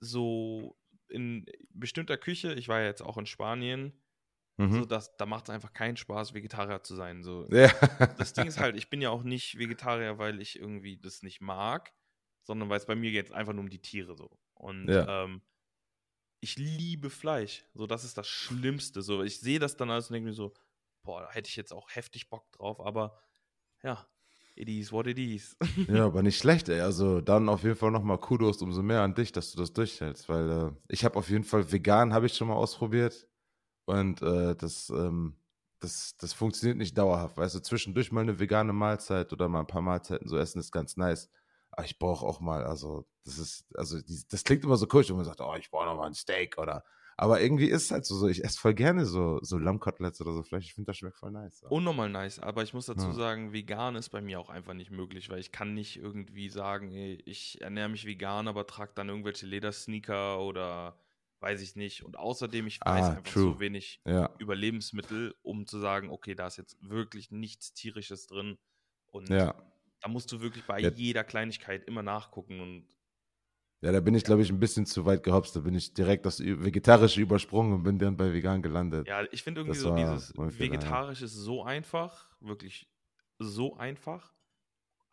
so 0.00 0.76
in 1.08 1.46
bestimmter 1.70 2.16
Küche, 2.18 2.54
ich 2.54 2.68
war 2.68 2.80
ja 2.80 2.86
jetzt 2.86 3.02
auch 3.02 3.16
in 3.18 3.26
Spanien, 3.26 3.92
so 4.66 4.84
Mhm. 4.84 4.86
dass 4.86 5.16
da 5.16 5.26
macht 5.26 5.44
es 5.44 5.50
einfach 5.50 5.72
keinen 5.72 5.96
Spaß, 5.96 6.34
Vegetarier 6.34 6.82
zu 6.82 6.94
sein. 6.96 7.22
So, 7.22 7.48
Ja. 7.50 7.70
das 8.16 8.34
Ding 8.34 8.46
ist 8.46 8.58
halt, 8.58 8.76
ich 8.76 8.90
bin 8.90 9.00
ja 9.02 9.10
auch 9.10 9.22
nicht 9.24 9.58
Vegetarier, 9.58 10.18
weil 10.18 10.40
ich 10.42 10.58
irgendwie 10.58 10.98
das 10.98 11.22
nicht 11.22 11.40
mag, 11.40 11.94
sondern 12.44 12.68
weil 12.70 12.78
es 12.78 12.86
bei 12.86 12.96
mir 12.96 13.10
jetzt 13.10 13.32
einfach 13.32 13.52
nur 13.54 13.64
um 13.64 13.70
die 13.70 13.82
Tiere 13.82 14.16
so. 14.16 14.30
Und 14.54 14.92
Ja. 14.92 15.06
ähm, 15.06 15.42
ich 16.40 16.56
liebe 16.58 17.10
Fleisch. 17.10 17.64
So, 17.74 17.86
das 17.86 18.04
ist 18.04 18.16
das 18.18 18.28
Schlimmste. 18.28 19.02
So, 19.02 19.22
ich 19.22 19.40
sehe 19.40 19.58
das 19.58 19.76
dann 19.76 19.90
alles 19.90 20.08
und 20.08 20.14
denke 20.14 20.28
mir 20.28 20.34
so, 20.34 20.54
boah, 21.02 21.22
da 21.22 21.30
hätte 21.32 21.48
ich 21.48 21.56
jetzt 21.56 21.72
auch 21.72 21.88
heftig 21.94 22.30
Bock 22.30 22.52
drauf, 22.52 22.80
aber 22.80 23.20
ja, 23.82 24.08
it 24.56 24.68
is 24.68 24.92
what 24.92 25.06
it 25.06 25.18
is. 25.18 25.56
Ja, 25.86 26.04
aber 26.06 26.22
nicht 26.22 26.36
schlecht, 26.38 26.68
ey. 26.68 26.80
Also 26.80 27.20
dann 27.22 27.48
auf 27.48 27.62
jeden 27.62 27.76
Fall 27.76 27.90
nochmal 27.90 28.18
Kudos 28.18 28.60
umso 28.60 28.82
mehr 28.82 29.00
an 29.02 29.14
dich, 29.14 29.32
dass 29.32 29.52
du 29.52 29.58
das 29.58 29.72
durchhältst, 29.72 30.28
weil 30.28 30.50
äh, 30.50 30.70
ich 30.88 31.04
habe 31.04 31.18
auf 31.18 31.30
jeden 31.30 31.44
Fall 31.44 31.70
vegan, 31.72 32.12
habe 32.12 32.26
ich 32.26 32.34
schon 32.34 32.48
mal 32.48 32.54
ausprobiert 32.56 33.26
und 33.88 34.22
äh, 34.22 34.54
das, 34.56 34.90
ähm, 34.90 35.36
das, 35.80 36.16
das 36.18 36.32
funktioniert 36.32 36.78
nicht 36.78 36.96
dauerhaft. 36.98 37.36
Weißt 37.36 37.54
du, 37.54 37.60
zwischendurch 37.60 38.12
mal 38.12 38.22
eine 38.22 38.38
vegane 38.38 38.72
Mahlzeit 38.72 39.32
oder 39.32 39.48
mal 39.48 39.60
ein 39.60 39.66
paar 39.66 39.82
Mahlzeiten 39.82 40.28
so 40.28 40.36
essen 40.38 40.58
ist 40.60 40.72
ganz 40.72 40.96
nice. 40.96 41.30
Aber 41.70 41.84
ich 41.86 41.98
brauche 41.98 42.26
auch 42.26 42.40
mal, 42.40 42.64
also 42.64 43.06
das 43.24 43.38
ist, 43.38 43.66
also 43.76 44.00
die, 44.00 44.22
das 44.28 44.44
klingt 44.44 44.64
immer 44.64 44.76
so 44.76 44.86
komisch, 44.86 45.08
wenn 45.10 45.16
man 45.16 45.24
sagt, 45.24 45.40
oh, 45.40 45.54
ich 45.58 45.70
brauche 45.70 45.86
noch 45.86 45.96
mal 45.96 46.06
ein 46.06 46.14
Steak 46.14 46.58
oder, 46.58 46.84
aber 47.16 47.40
irgendwie 47.40 47.66
ist 47.68 47.84
es 47.84 47.90
halt 47.90 48.04
so, 48.06 48.16
so 48.16 48.28
ich 48.28 48.44
esse 48.44 48.58
voll 48.58 48.74
gerne 48.74 49.06
so, 49.06 49.38
so 49.42 49.58
Lammkoteletts 49.58 50.20
oder 50.20 50.32
so 50.32 50.42
Fleisch. 50.42 50.64
Ich 50.66 50.74
finde, 50.74 50.88
das 50.88 50.96
schmeckt 50.98 51.16
voll 51.18 51.30
nice. 51.32 51.58
So. 51.60 51.68
Unnormal 51.68 52.08
nice, 52.08 52.38
aber 52.38 52.62
ich 52.62 52.72
muss 52.72 52.86
dazu 52.86 53.10
Ja. 53.10 53.12
sagen, 53.12 53.52
vegan 53.52 53.94
ist 53.94 54.08
bei 54.08 54.22
mir 54.22 54.40
auch 54.40 54.48
einfach 54.48 54.72
nicht 54.72 54.90
möglich, 54.90 55.28
weil 55.28 55.38
ich 55.38 55.52
kann 55.52 55.74
nicht 55.74 55.96
irgendwie 55.98 56.48
sagen, 56.48 56.90
ey, 56.92 57.20
ich 57.26 57.60
ernähre 57.60 57.90
mich 57.90 58.06
vegan, 58.06 58.48
aber 58.48 58.66
trage 58.66 58.92
dann 58.94 59.10
irgendwelche 59.10 59.44
Ledersneaker 59.46 60.40
oder 60.40 60.98
weiß 61.40 61.60
ich 61.62 61.76
nicht. 61.76 62.04
Und 62.04 62.16
außerdem, 62.18 62.66
ich 62.66 62.80
weiß 62.80 63.04
Ah, 63.06 63.12
einfach 63.14 63.32
true. 63.32 63.52
so 63.54 63.60
wenig 63.60 64.00
Ja, 64.06 64.30
über 64.38 64.54
Lebensmittel, 64.56 65.34
um 65.42 65.66
zu 65.66 65.78
sagen, 65.78 66.10
okay, 66.10 66.34
da 66.34 66.46
ist 66.46 66.56
jetzt 66.56 66.76
wirklich 66.80 67.30
nichts 67.30 67.72
Tierisches 67.72 68.26
drin. 68.26 68.58
Und 69.06 69.28
ja. 69.30 69.54
da 70.00 70.08
musst 70.08 70.30
du 70.32 70.40
wirklich 70.40 70.64
bei 70.64 70.80
Ja. 70.80 70.90
jeder 70.90 71.24
Kleinigkeit 71.24 71.84
immer 71.84 72.02
nachgucken. 72.02 72.60
Und 72.60 72.88
Ja, 73.80 73.92
da 73.92 74.00
bin 74.00 74.14
ich, 74.14 74.24
glaube 74.24 74.42
ich, 74.42 74.50
ein 74.50 74.58
bisschen 74.58 74.86
zu 74.86 75.06
weit 75.06 75.22
gehopst. 75.22 75.54
Da 75.54 75.60
bin 75.60 75.74
ich 75.74 75.94
direkt 75.94 76.26
das 76.26 76.40
Vegetarische 76.40 77.20
übersprungen 77.20 77.72
und 77.74 77.82
bin 77.84 77.98
dann 77.98 78.16
bei 78.16 78.32
vegan 78.32 78.60
gelandet. 78.62 79.06
ja, 79.06 79.24
ich 79.30 79.42
finde 79.42 79.60
irgendwie 79.60 79.78
Das 79.78 79.84
so 79.84 79.96
dieses 79.96 80.34
mein 80.34 80.50
Fehler, 80.50 80.64
ja. 80.66 80.74
Vegetarisch 80.74 81.22
ist 81.22 81.34
so 81.34 81.62
einfach, 81.62 82.28
wirklich 82.40 82.88
so 83.38 83.76
einfach. 83.76 84.34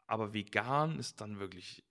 Aber 0.07 0.33
vegan 0.33 0.99
ist 0.99 1.21
dann 1.21 1.39
wirklich 1.39 1.83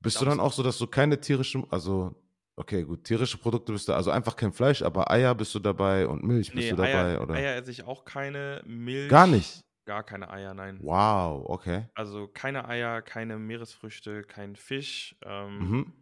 Bist 0.00 0.20
du 0.20 0.24
dann 0.24 0.40
auch 0.40 0.52
so, 0.52 0.62
dass 0.62 0.78
du 0.78 0.86
keine 0.86 1.20
tierischen, 1.20 1.64
also, 1.70 2.14
okay, 2.62 2.84
gut, 2.84 3.04
tierische 3.04 3.36
Produkte 3.38 3.72
bist 3.72 3.88
du, 3.88 3.92
also 3.92 4.10
einfach 4.10 4.34
kein 4.36 4.52
Fleisch, 4.52 4.82
aber 4.82 5.10
Eier 5.10 5.34
bist 5.34 5.54
du 5.54 5.58
dabei 5.58 6.06
und 6.06 6.22
Milch 6.24 6.52
bist 6.52 6.64
Nee, 6.64 6.70
du 6.70 6.76
dabei, 6.76 6.94
Eier, 7.12 7.20
oder? 7.20 7.34
Eier 7.34 7.56
esse 7.56 7.70
ich 7.70 7.82
auch 7.84 8.04
keine. 8.04 8.62
Milch. 8.64 9.10
Gar 9.10 9.26
nicht? 9.26 9.60
Gar 9.84 10.04
keine 10.04 10.30
Eier, 10.30 10.54
nein. 10.54 10.78
Wow, 10.80 11.44
okay. 11.50 11.88
Also 11.94 12.28
keine 12.28 12.68
Eier, 12.68 13.02
keine 13.02 13.36
Meeresfrüchte, 13.38 14.22
kein 14.22 14.56
Fisch. 14.56 15.16
Ähm, 15.24 15.58
Mhm. 15.58 15.92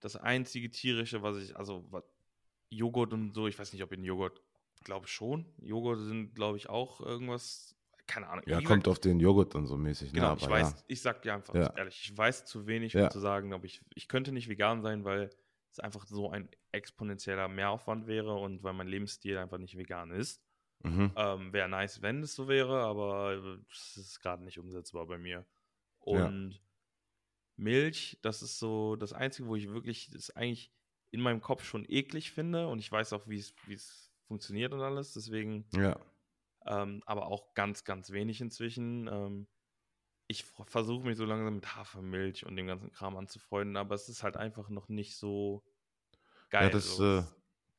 Das 0.00 0.16
einzige 0.16 0.68
tierische, 0.70 1.22
was 1.22 1.36
ich, 1.36 1.56
also 1.56 1.84
was, 1.90 2.02
Joghurt 2.70 3.12
und 3.12 3.34
so, 3.34 3.46
ich 3.46 3.56
weiß 3.58 3.72
nicht, 3.72 3.82
ob 3.84 3.92
in 3.92 4.02
Joghurt, 4.02 4.40
glaube 4.82 5.06
schon. 5.06 5.44
Joghurt 5.60 6.00
sind, 6.00 6.34
glaube 6.34 6.56
ich, 6.56 6.68
auch 6.68 7.00
irgendwas, 7.00 7.76
keine 8.08 8.28
Ahnung. 8.28 8.42
Ja, 8.48 8.60
kommt 8.62 8.88
auf 8.88 8.98
den 8.98 9.20
Joghurt 9.20 9.54
dann 9.54 9.66
so 9.66 9.76
mäßig, 9.76 10.12
Genau, 10.12 10.30
ne? 10.32 10.38
ich 10.40 10.48
weiß, 10.48 10.70
ja. 10.72 10.78
ich 10.88 11.02
sag 11.02 11.22
dir 11.22 11.34
einfach 11.34 11.54
Ja. 11.54 11.72
ehrlich, 11.76 12.00
ich 12.02 12.16
weiß 12.18 12.46
zu 12.46 12.66
wenig, 12.66 12.94
Ja. 12.94 13.04
um 13.04 13.10
zu 13.10 13.20
sagen, 13.20 13.52
aber 13.52 13.64
ich, 13.66 13.80
ich 13.94 14.08
könnte 14.08 14.32
nicht 14.32 14.48
vegan 14.48 14.82
sein, 14.82 15.04
weil 15.04 15.30
es 15.72 15.80
einfach 15.80 16.06
so 16.06 16.30
ein 16.30 16.48
exponentieller 16.70 17.48
Mehraufwand 17.48 18.06
wäre 18.06 18.34
und 18.34 18.62
weil 18.62 18.72
mein 18.72 18.88
Lebensstil 18.88 19.38
einfach 19.38 19.58
nicht 19.58 19.76
vegan 19.76 20.10
ist. 20.10 20.42
Mhm. 20.84 21.12
Ähm, 21.16 21.52
wäre 21.52 21.68
nice, 21.68 22.02
wenn 22.02 22.22
es 22.22 22.34
so 22.34 22.48
wäre, 22.48 22.82
aber 22.82 23.32
äh, 23.34 23.58
es 23.70 23.96
ist 23.96 24.20
gerade 24.20 24.42
nicht 24.44 24.58
umsetzbar 24.58 25.06
bei 25.06 25.18
mir. 25.18 25.46
Ja. 26.04 26.26
Und 26.26 26.60
Milch, 27.56 28.18
das 28.22 28.42
ist 28.42 28.58
so 28.58 28.96
das 28.96 29.12
Einzige, 29.12 29.48
wo 29.48 29.56
ich 29.56 29.68
wirklich 29.68 30.10
das 30.10 30.30
eigentlich 30.30 30.72
in 31.10 31.20
meinem 31.20 31.40
Kopf 31.40 31.64
schon 31.64 31.84
eklig 31.88 32.32
finde 32.32 32.68
und 32.68 32.78
ich 32.78 32.90
weiß 32.90 33.12
auch, 33.12 33.28
wie 33.28 33.38
es 33.38 33.54
wie 33.66 33.74
es 33.74 34.10
funktioniert 34.26 34.72
und 34.72 34.80
alles. 34.80 35.12
Deswegen, 35.12 35.66
Ja. 35.74 36.00
ähm, 36.66 37.02
aber 37.06 37.26
auch 37.26 37.54
ganz, 37.54 37.84
ganz 37.84 38.10
wenig 38.10 38.40
inzwischen. 38.40 39.06
Ähm, 39.06 39.46
ich 40.28 40.44
versuche 40.44 41.04
mich 41.06 41.16
so 41.18 41.24
langsam 41.24 41.54
mit 41.56 41.74
Hafermilch 41.76 42.46
und 42.46 42.56
dem 42.56 42.66
ganzen 42.66 42.90
Kram 42.92 43.16
anzufreunden, 43.16 43.76
aber 43.76 43.94
es 43.94 44.08
ist 44.08 44.22
halt 44.22 44.36
einfach 44.36 44.68
noch 44.68 44.88
nicht 44.88 45.16
so 45.16 45.62
geil. 46.50 46.64
Ja, 46.64 46.70
das, 46.70 46.98
äh, 47.00 47.22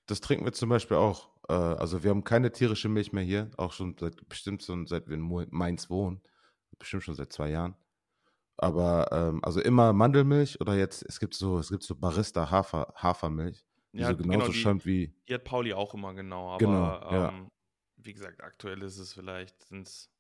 das 0.06 0.22
trinken 0.22 0.46
wir 0.46 0.54
zum 0.54 0.70
Beispiel 0.70 0.98
auch. 0.98 1.30
Äh, 1.50 1.54
also 1.54 2.04
wir 2.04 2.12
haben 2.12 2.24
keine 2.24 2.52
tierische 2.52 2.90
Milch 2.90 3.12
mehr 3.14 3.24
hier, 3.24 3.50
auch 3.58 3.74
schon 3.74 3.96
seit 4.00 4.28
bestimmt 4.30 4.64
schon 4.64 4.86
seit 4.88 5.08
wir 5.08 5.16
in 5.16 5.48
Mainz 5.52 5.90
wohnen, 5.90 6.22
bestimmt 6.80 7.04
schon 7.04 7.16
seit 7.16 7.34
zwei 7.34 7.50
Jahren. 7.50 7.76
Aber 8.58 9.10
ähm, 9.12 9.44
also 9.44 9.60
immer 9.62 9.94
Mandelmilch 9.94 10.62
oder 10.62 10.76
jetzt 10.76 11.04
es 11.10 11.20
gibt 11.20 11.34
so 11.34 11.58
es 11.58 11.70
gibt 11.70 11.84
so 11.84 11.96
Barista 11.96 12.52
Hafer 12.52 12.94
Hafermilch, 12.96 13.66
die 13.94 14.02
Ja, 14.02 14.10
so 14.10 14.18
genauso 14.18 14.40
genau, 14.40 14.48
die- 14.52 14.62
schäumt 14.62 14.86
wie 14.86 15.16
Die 15.28 15.34
hat 15.34 15.44
Pauli 15.44 15.74
auch 15.74 15.94
immer 15.96 16.14
genau, 16.14 16.52
aber 16.52 16.60
Genau, 16.60 17.12
ja. 17.12 17.30
ähm, 17.30 17.50
wie 17.98 18.14
gesagt, 18.14 18.42
aktuell 18.44 18.82
ist 18.84 18.98
es 19.00 19.14
vielleicht, 19.14 19.60
sind's, 19.66 20.12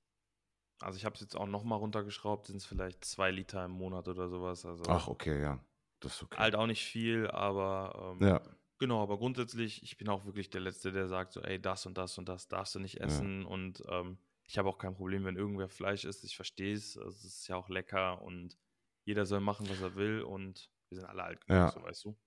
also 0.84 0.98
ich 0.98 1.06
habe 1.06 1.15
es 1.15 1.22
jetzt 1.22 1.36
auch 1.36 1.48
nochmal 1.48 1.80
runtergeschraubt, 1.80 2.48
sind 2.48 2.58
es 2.58 2.65
vielleicht 2.65 3.04
zwei 3.06 3.32
Liter 3.32 3.65
im 3.65 3.72
Monat 3.72 4.08
oder 4.08 4.28
sowas. 4.30 4.65
Also 4.65 4.84
Ach 4.88 5.08
okay, 5.08 5.41
ja, 5.41 5.60
das 6.00 6.15
ist 6.15 6.24
okay. 6.24 6.38
halt 6.38 6.56
auch 6.56 6.67
nicht 6.67 6.84
viel, 6.84 7.28
aber 7.30 8.15
ähm, 8.19 8.28
Ja, 8.28 8.41
genau, 8.80 9.02
aber 9.02 9.17
grundsätzlich, 9.17 9.84
ich 9.84 9.98
bin 9.98 10.10
auch 10.10 10.26
wirklich 10.26 10.50
der 10.50 10.62
Letzte, 10.62 10.91
der 10.91 11.08
sagt 11.08 11.34
so, 11.34 11.41
ey, 11.41 11.62
das 11.62 11.86
und 11.86 11.98
das 11.98 12.17
und 12.17 12.28
das 12.30 12.48
darfst 12.48 12.76
du 12.76 12.80
nicht 12.80 13.00
essen 13.02 13.46
und 13.46 13.84
ähm, 13.89 14.17
ich 14.46 14.58
habe 14.58 14.67
auch 14.69 14.78
kein 14.78 14.93
Problem, 14.93 15.24
wenn 15.26 15.38
irgendwer 15.38 15.69
Fleisch 15.69 16.04
isst, 16.04 16.24
ich 16.26 16.36
verstehe 16.36 16.74
es, 16.76 16.98
also 16.98 17.10
es 17.12 17.24
ist 17.24 17.48
ja 17.48 17.56
auch 17.56 17.69
lecker 17.69 18.22
und 18.22 18.58
jeder 19.06 19.26
soll 19.26 19.39
machen, 19.39 19.69
was 19.69 19.82
er 19.82 19.96
will 19.96 20.22
und 20.22 20.69
wir 20.89 20.98
sind 21.00 21.06
alle 21.10 21.24
alt 21.24 21.46
genug, 21.46 21.62
Ja. 21.62 21.72
so 21.72 21.82
weißt 21.82 22.06
du. 22.06 22.17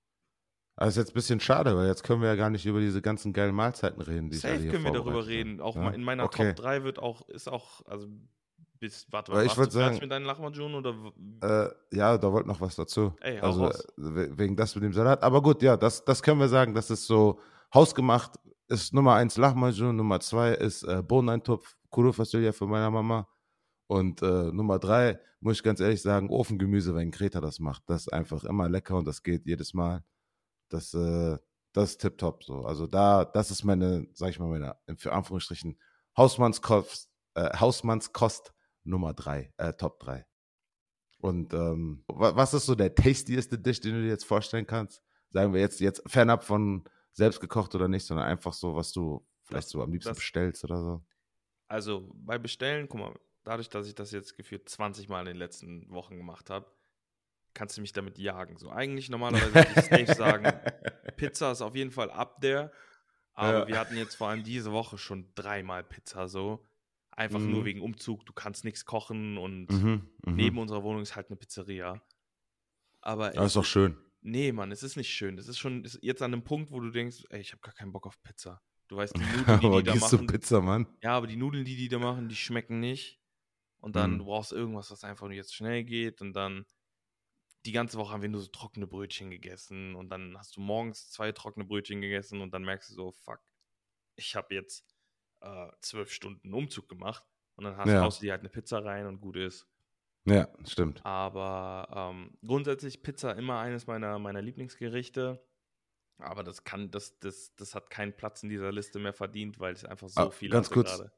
also 0.77 0.89
ist 1.01 1.07
jetzt 1.07 1.13
ein 1.13 1.15
bisschen 1.15 1.41
schade, 1.41 1.77
weil 1.77 1.87
jetzt 1.87 2.03
können 2.05 2.21
wir 2.23 2.29
ja 2.29 2.35
gar 2.37 2.51
nicht 2.51 2.67
über 2.67 2.81
diese 2.81 3.01
ganzen 3.03 3.33
geilen 3.33 3.55
Mahlzeiten 3.55 4.01
reden, 4.03 4.31
die 4.31 4.37
Safe 4.37 4.67
können 4.69 4.85
wir 4.85 4.93
darüber 4.93 5.27
reden. 5.27 5.61
Auch 5.61 5.75
Ja? 5.75 5.83
mal 5.83 5.95
in 5.95 6.03
meiner 6.03 6.25
Okay. 6.25 6.49
Top 6.49 6.57
3 6.57 6.85
wird 6.85 6.99
auch, 6.99 7.29
ist 7.29 7.49
auch, 7.49 7.85
also 7.87 8.09
bis, 8.79 9.07
warte 9.11 9.33
mal, 9.33 9.43
ich 9.43 9.49
warst 9.49 9.59
würd 9.59 9.69
du 9.75 9.79
fertig 9.79 9.95
sagen- 9.97 10.05
mit 10.05 10.11
deinen 10.13 10.25
Lachmajun 10.27 10.75
oder? 10.75 10.95
Äh, 11.93 11.97
ja, 11.97 12.19
da 12.19 12.33
wollte 12.33 12.49
noch 12.49 12.61
was 12.61 12.77
dazu. 12.77 13.13
Ey, 13.21 13.39
also 13.41 13.65
raus. 13.65 13.81
äh, 13.85 13.89
we- 13.97 14.39
wegen 14.39 14.57
das 14.57 14.75
mit 14.75 14.85
dem 14.85 14.93
Salat. 14.93 15.23
Aber 15.23 15.43
gut, 15.43 15.63
ja, 15.63 15.77
das, 15.77 16.05
das 16.05 16.23
können 16.23 16.41
wir 16.41 16.49
sagen. 16.49 16.75
Das 16.75 16.91
ist 16.91 17.07
so 17.07 17.41
hausgemacht. 17.75 18.33
Ist 18.69 18.93
Nummer 18.93 19.15
eins 19.15 19.37
Lahmacun, 19.37 19.95
Nummer 19.95 20.19
zwei 20.21 20.53
ist 20.53 20.83
äh, 20.83 21.01
Bohneneintopf, 21.03 21.77
Kuru 21.91 22.13
Fasulya 22.13 22.53
für 22.53 22.67
meine 22.67 22.91
Mama. 22.91 23.29
Und 23.89 24.21
äh, 24.23 24.51
Nummer 24.53 24.81
drei, 24.81 25.21
muss 25.41 25.59
ich 25.59 25.63
ganz 25.63 25.79
ehrlich 25.79 26.03
sagen, 26.03 26.29
Ofengemüse, 26.31 26.93
wenn 26.95 27.13
Greta 27.13 27.41
das 27.41 27.61
macht. 27.61 27.85
Das 27.87 28.03
ist 28.03 28.13
einfach 28.13 28.43
immer 28.43 28.69
lecker 28.69 28.97
und 28.97 29.07
das 29.07 29.23
geht 29.23 29.47
jedes 29.47 29.73
Mal. 29.75 30.03
Das, 30.69 30.93
äh, 30.95 31.39
das 31.73 31.91
ist 31.91 32.01
tipptopp 32.01 32.43
so. 32.43 32.65
Also 32.65 32.89
da, 32.89 33.25
das 33.25 33.53
ist 33.53 33.63
meine, 33.63 34.09
sag 34.15 34.31
ich 34.31 34.41
mal, 34.41 34.49
meine, 34.49 34.75
für 34.97 35.13
Anführungsstrichen, 35.13 35.79
Hausmannskost, 36.17 37.09
äh, 37.35 37.57
Hausmannskost 37.61 38.53
Nummer 38.87 39.13
drei, 39.15 39.53
äh, 39.57 39.73
Top 39.75 39.99
drei. 40.01 40.27
Und 41.19 41.53
ähm, 41.55 42.05
wa- 42.09 42.37
was 42.37 42.55
ist 42.55 42.67
so 42.67 42.75
der 42.75 42.95
tastieste 42.95 43.59
Dish, 43.59 43.81
den 43.81 43.95
du 43.95 44.03
dir 44.03 44.09
jetzt 44.09 44.25
vorstellen 44.25 44.67
kannst? 44.67 45.03
Sagen 45.31 45.53
wir 45.53 45.61
jetzt, 45.61 45.81
jetzt 45.81 46.03
fernab 46.07 46.45
von 46.45 46.85
selbst 47.13 47.41
gekocht 47.41 47.75
oder 47.75 47.89
nicht, 47.89 48.05
sondern 48.07 48.27
einfach 48.27 48.53
so, 48.53 48.75
was 48.77 48.93
du 48.93 49.27
vielleicht 49.43 49.65
Das- 49.67 49.71
so 49.71 49.83
am 49.83 49.93
liebsten 49.93 50.11
das- 50.11 50.19
bestellst 50.19 50.65
oder 50.65 50.81
so. 50.83 51.05
Also 51.69 52.11
bei 52.15 52.39
Bestellen, 52.39 52.89
guck 52.89 53.01
mal, 53.01 53.15
dadurch, 53.43 53.69
dass 53.69 53.89
ich 53.89 53.95
das 53.95 54.13
jetzt 54.13 54.37
gefühlt 54.37 54.69
20 54.69 55.09
Mal 55.09 55.21
in 55.21 55.27
den 55.27 55.37
letzten 55.37 55.89
Wochen 55.91 56.17
gemacht 56.17 56.49
habe, 56.51 56.71
kannst 57.55 57.77
du 57.77 57.81
mich 57.81 57.93
damit 57.93 58.19
jagen. 58.19 58.57
So 58.59 58.71
eigentlich 58.71 59.09
normalerweise 59.09 59.55
würde 59.55 59.69
ich 59.81 60.07
safe 60.07 60.15
sagen, 60.15 60.45
Pizza 61.17 61.51
ist 61.53 61.63
auf 61.63 61.75
jeden 61.75 61.91
Fall 61.91 62.11
up 62.11 62.41
there. 62.41 62.71
Aber 63.33 63.61
Ja. 63.61 63.69
wir 63.69 63.79
hatten 63.81 63.97
jetzt 63.97 64.15
vor 64.15 64.29
allem 64.29 64.45
diese 64.45 64.71
Woche 64.73 64.97
schon 64.99 65.33
dreimal 65.35 65.83
Pizza 65.83 66.29
so. 66.29 66.65
Einfach 67.17 67.41
Mhm. 67.41 67.51
nur 67.51 67.65
wegen 67.65 67.81
Umzug. 67.81 68.25
Du 68.27 68.33
kannst 68.33 68.65
nichts 68.65 68.85
kochen 68.85 69.39
und 69.39 69.71
Mhm, 69.73 70.09
mhm. 70.25 70.37
neben 70.37 70.59
unserer 70.59 70.83
Wohnung 70.83 71.03
ist 71.03 71.17
halt 71.17 71.29
eine 71.29 71.37
Pizzeria. 71.37 72.03
Aber 73.01 73.35
Ja, 73.35 73.45
ist 73.45 73.57
doch 73.57 73.65
schön. 73.65 73.97
Nee, 74.21 74.53
Mann, 74.53 74.73
es 74.73 74.83
ist 74.83 74.97
nicht 74.97 75.09
schön. 75.11 75.39
Es 75.39 75.49
ist 75.49 75.59
schon 75.59 75.85
ist 75.85 75.99
jetzt 76.03 76.21
an 76.21 76.33
einem 76.33 76.43
Punkt, 76.45 76.71
wo 76.73 76.81
du 76.81 76.91
denkst, 76.91 77.25
ey, 77.31 77.41
ich 77.41 77.53
habe 77.53 77.61
gar 77.63 77.73
keinen 77.75 77.93
Bock 77.93 78.07
auf 78.07 78.21
Pizza. 78.23 78.61
Du 78.89 78.97
weißt, 78.97 79.15
die 79.17 79.21
Nudeln, 79.61 79.61
die 79.61 79.83
die 79.83 79.83
da 79.85 79.95
machen. 79.97 80.27
Pizza, 80.27 80.61
Mann? 80.61 80.87
Ja, 81.03 81.13
aber 81.17 81.27
die 81.27 81.37
Nudeln, 81.37 81.65
die 81.65 81.77
die 81.77 81.89
da 81.89 81.99
machen, 81.99 82.29
die 82.29 82.37
schmecken 82.37 82.81
nicht. 82.81 83.21
Und 83.79 83.97
dann 83.97 84.15
Mhm. 84.15 84.19
du 84.19 84.25
brauchst 84.27 84.53
irgendwas, 84.53 84.91
was 84.91 85.05
einfach 85.05 85.27
nur 85.27 85.37
jetzt 85.37 85.55
schnell 85.55 85.85
geht. 85.85 86.21
Und 86.21 86.33
dann 86.35 86.67
die 87.65 87.73
ganze 87.73 87.99
Woche 87.99 88.13
haben 88.13 88.23
wir 88.23 88.29
nur 88.29 88.41
so 88.41 88.49
trockene 88.49 88.87
Brötchen 88.87 89.31
gegessen. 89.31 89.95
Und 89.95 90.09
dann 90.11 90.37
hast 90.37 90.57
du 90.57 90.61
morgens 90.61 91.09
zwei 91.11 91.33
trockene 91.33 91.65
Brötchen 91.65 92.01
gegessen 92.01 92.41
und 92.41 92.53
dann 92.53 92.63
merkst 92.65 92.91
du 92.91 92.95
so, 92.95 93.13
fuck, 93.13 93.41
ich 94.17 94.35
habe 94.35 94.55
jetzt 94.55 94.85
äh, 95.47 95.73
zwölf 95.81 96.13
Stunden 96.13 96.53
Umzug 96.53 96.89
gemacht. 96.89 97.25
Und 97.57 97.65
dann 97.65 97.77
hast, 97.77 97.89
Ja. 97.89 98.03
haust 98.03 98.21
du 98.21 98.27
dir 98.27 98.33
halt 98.33 98.41
eine 98.41 98.51
Pizza 98.51 98.85
rein 98.85 99.07
und 99.07 99.21
gut 99.21 99.37
ist. 99.37 99.67
Ja, 100.29 100.49
stimmt. 100.67 101.05
Aber 101.05 101.89
ähm, 101.95 102.37
grundsätzlich 102.45 103.03
Pizza 103.03 103.37
immer 103.37 103.61
eines 103.61 103.87
meiner, 103.87 104.19
meiner 104.19 104.43
Lieblingsgerichte. 104.43 105.43
Aber 106.19 106.43
das 106.43 106.65
kann, 106.65 106.91
das, 106.91 107.19
das, 107.21 107.55
das 107.57 107.75
hat 107.75 107.91
keinen 107.91 108.17
Platz 108.17 108.43
in 108.43 108.49
dieser 108.49 108.73
Liste 108.73 108.99
mehr 108.99 109.13
verdient, 109.13 109.61
weil 109.61 109.75
es 109.75 109.85
einfach 109.85 110.09
so 110.09 110.23
Ah, 110.23 110.31
viel 110.31 110.51
ganz 110.51 110.71
kurz. 110.71 110.97
gerade. 110.99 111.13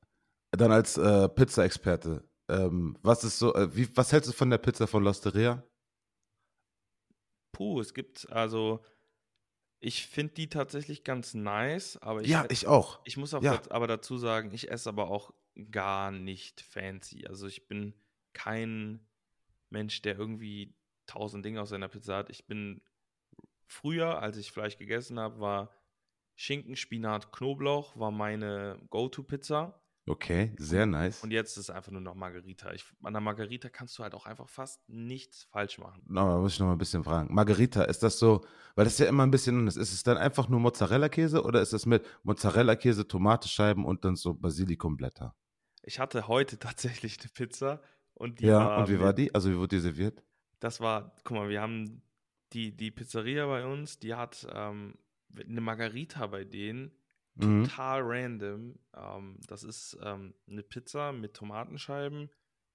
Dann 0.51 0.73
als 0.73 0.97
äh, 0.99 1.29
Pizza-Experte, 1.29 2.29
ähm, 2.51 2.99
was 3.03 3.25
ist 3.25 3.39
so, 3.39 3.55
äh, 3.55 3.75
wie, 3.77 3.97
was 3.97 4.13
hältst 4.13 4.29
du 4.31 4.35
von 4.35 4.51
der 4.51 4.59
Pizza 4.59 4.87
von 4.87 5.05
L'Osteria? 5.05 5.63
Puh, 7.53 7.81
es 7.81 7.95
gibt, 7.95 8.31
also, 8.31 8.81
ich 9.81 10.07
finde 10.07 10.35
die 10.35 10.49
tatsächlich 10.49 11.05
ganz 11.05 11.35
nice, 11.35 11.97
aber 11.99 12.23
ich, 12.23 12.29
Ja, 12.29 12.47
ich 12.51 12.67
auch. 12.67 13.01
ich 13.05 13.17
muss 13.17 13.35
auch 13.35 13.43
ja. 13.43 13.61
aber 13.71 13.87
dazu 13.87 14.19
sagen, 14.19 14.53
ich 14.53 14.71
esse 14.71 14.89
aber 14.89 15.11
auch 15.11 15.33
gar 15.71 16.11
nicht 16.11 16.61
fancy. 16.61 17.27
Also 17.27 17.47
ich 17.47 17.69
bin 17.69 17.95
kein 18.33 19.07
Mensch, 19.71 20.03
der 20.03 20.17
irgendwie 20.19 20.75
tausend 21.07 21.45
Dinge 21.45 21.61
aus 21.63 21.71
seiner 21.71 21.89
Pizza 21.89 22.17
hat. 22.17 22.31
Ich 22.31 22.47
bin 22.47 22.81
früher, 23.67 24.21
als 24.21 24.37
ich 24.37 24.53
Fleisch 24.53 24.77
gegessen 24.79 25.19
habe, 25.19 25.41
war 25.41 25.75
Schinken, 26.37 26.77
Spinat, 26.77 27.33
Knoblauch 27.33 27.97
war 27.99 28.11
meine 28.11 28.81
Go-To-Pizza. 28.91 29.81
Okay, 30.09 30.53
sehr 30.57 30.87
nice. 30.87 31.23
Und 31.23 31.33
jetzt 31.33 31.53
ist 31.53 31.69
es 31.69 31.71
einfach 31.71 31.93
nur 31.93 32.01
noch 32.01 32.15
Margarita. 32.15 32.73
Ich, 32.73 32.85
an 33.03 33.13
der 33.13 33.21
Margarita 33.21 33.69
kannst 33.69 33.99
du 33.99 34.03
halt 34.03 34.15
auch 34.15 34.27
einfach 34.27 34.49
fast 34.49 34.89
nichts 34.89 35.45
falsch 35.45 35.79
machen. 35.79 36.03
No, 36.07 36.29
da 36.29 36.39
muss 36.39 36.55
ich 36.55 36.61
noch 36.61 36.67
mal 36.67 36.73
ein 36.73 36.79
bisschen 36.79 37.05
fragen. 37.05 37.33
Margarita, 37.35 37.85
ist 37.85 38.03
das 38.03 38.19
so, 38.19 38.43
weil 38.75 38.85
das 38.85 38.95
ist 38.95 39.01
ja 39.01 39.07
immer 39.07 39.25
ein 39.25 39.31
bisschen 39.31 39.59
anders. 39.59 39.77
Ist 39.77 39.93
es 39.93 40.03
dann 40.03 40.17
einfach 40.17 40.49
nur 40.49 40.61
Mozzarella-Käse 40.61 41.43
oder 41.45 41.61
ist 41.61 41.73
es 41.73 41.85
mit 41.85 42.07
Mozzarella-Käse, 42.23 43.07
Tomatenscheiben 43.07 43.85
und 43.85 44.05
dann 44.05 44.17
so 44.17 44.35
Basilikumblätter? 44.35 45.35
Ich 45.83 45.99
hatte 45.99 46.29
heute 46.29 46.59
tatsächlich 46.59 47.19
eine 47.21 47.29
Pizza 47.29 47.83
und 48.15 48.41
die 48.41 48.47
Ja, 48.47 48.61
war 48.61 48.79
und 48.81 48.89
wie 48.89 49.01
war 49.01 49.13
die? 49.13 49.35
Also 49.35 49.51
wie 49.51 49.57
wurde 49.57 49.77
die 49.77 49.81
serviert? 49.81 50.23
Das 50.61 50.81
war, 50.81 51.15
guck 51.25 51.37
mal, 51.37 51.49
wir 51.49 51.61
haben 51.61 52.03
die, 52.53 52.77
die 52.77 52.91
Pizzeria 52.91 53.47
bei 53.47 53.65
uns, 53.67 53.99
die 53.99 54.15
hat 54.15 54.47
ähm, 54.53 54.95
eine 55.39 55.61
Margarita 55.61 56.27
bei 56.27 56.45
denen, 56.45 56.93
Mhm. 57.39 57.65
total 57.65 58.01
random. 58.03 58.79
Ähm, 58.95 59.41
das 59.47 59.63
ist 59.65 59.97
ähm, 60.03 60.35
eine 60.49 60.63
Pizza 60.63 61.13
mit 61.13 61.35
Tomatenscheiben 61.35 62.31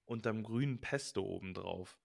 und 0.06 0.26
einem 0.26 0.42
grünen 0.42 0.80
Pesto 0.80 1.22
obendrauf. 1.22 1.98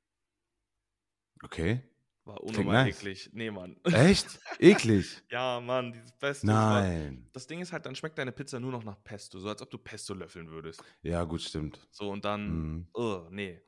Okay. 1.43 1.81
War 2.25 2.43
unnormal 2.43 2.85
nice. 2.85 2.97
eklig. 2.99 3.29
Nee, 3.33 3.49
Mann. 3.49 3.77
Echt? 3.85 4.39
Eklig. 4.59 5.23
ja, 5.29 5.59
Mann, 5.61 5.93
dieses 5.93 6.11
Pesto. 6.11 6.47
das 6.47 6.55
war- 6.55 6.81
Nein. 6.81 7.29
Das 7.33 7.47
Ding 7.47 7.59
ist 7.61 7.71
halt, 7.71 7.85
dann 7.85 7.95
schmeckt 7.95 8.17
deine 8.17 8.31
Pizza 8.31 8.59
nur 8.59 8.71
noch 8.71 8.83
nach 8.83 9.01
Pesto, 9.03 9.39
so 9.39 9.47
als 9.49 9.61
ob 9.61 9.69
du 9.71 9.77
Pesto 9.77 10.13
löffeln 10.13 10.49
würdest. 10.49 10.83
Ja, 11.01 11.23
gut, 11.23 11.41
stimmt. 11.41 11.87
So, 11.91 12.09
und 12.11 12.25
dann, 12.25 12.49
Mhm. 12.75 12.87
Ugh, 12.93 13.27
nee. 13.31 13.61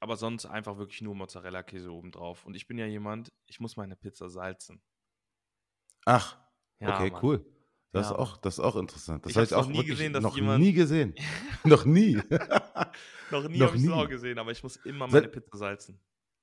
Aber 0.00 0.16
sonst 0.16 0.46
einfach 0.46 0.78
wirklich 0.78 1.02
nur 1.02 1.14
Mozzarella-Käse 1.14 1.90
obendrauf. 1.92 2.44
Und 2.46 2.54
ich 2.54 2.66
bin 2.66 2.78
ja 2.78 2.86
jemand, 2.86 3.32
ich 3.46 3.60
muss 3.60 3.76
meine 3.76 3.96
Pizza 3.96 4.30
salzen. 4.30 4.80
Ach, 6.06 6.38
Ja, 6.80 6.94
okay, 6.96 7.10
Mann. 7.10 7.22
cool. 7.22 7.44
Das, 7.92 8.06
Ja, 8.10 8.12
ist 8.12 8.18
auch, 8.18 8.36
das 8.36 8.54
ist 8.58 8.60
auch 8.60 8.76
interessant. 8.76 9.24
Das 9.24 9.30
Ich 9.30 9.36
habe 9.36 9.44
ich 9.46 9.50
noch 9.52 9.58
auch 9.58 9.66
nie 9.66 9.74
wirklich 9.78 9.88
gesehen, 9.90 10.12
dass 10.12 10.22
noch 10.22 10.36
jemand- 10.36 10.60
nie 10.62 10.72
gesehen. 10.72 11.14
noch 11.64 11.84
nie. 11.86 12.20
Noch 13.30 13.48
nie 13.48 13.58
Noch 13.58 13.66
habe 13.68 13.76
ich 13.76 13.82
es 13.82 13.88
nie. 13.88 13.90
auch 13.92 14.08
gesehen, 14.08 14.38
aber 14.38 14.50
ich 14.52 14.62
muss 14.62 14.76
immer 14.76 15.06
meine 15.06 15.28
Pizza 15.28 15.56
salzen. 15.56 16.00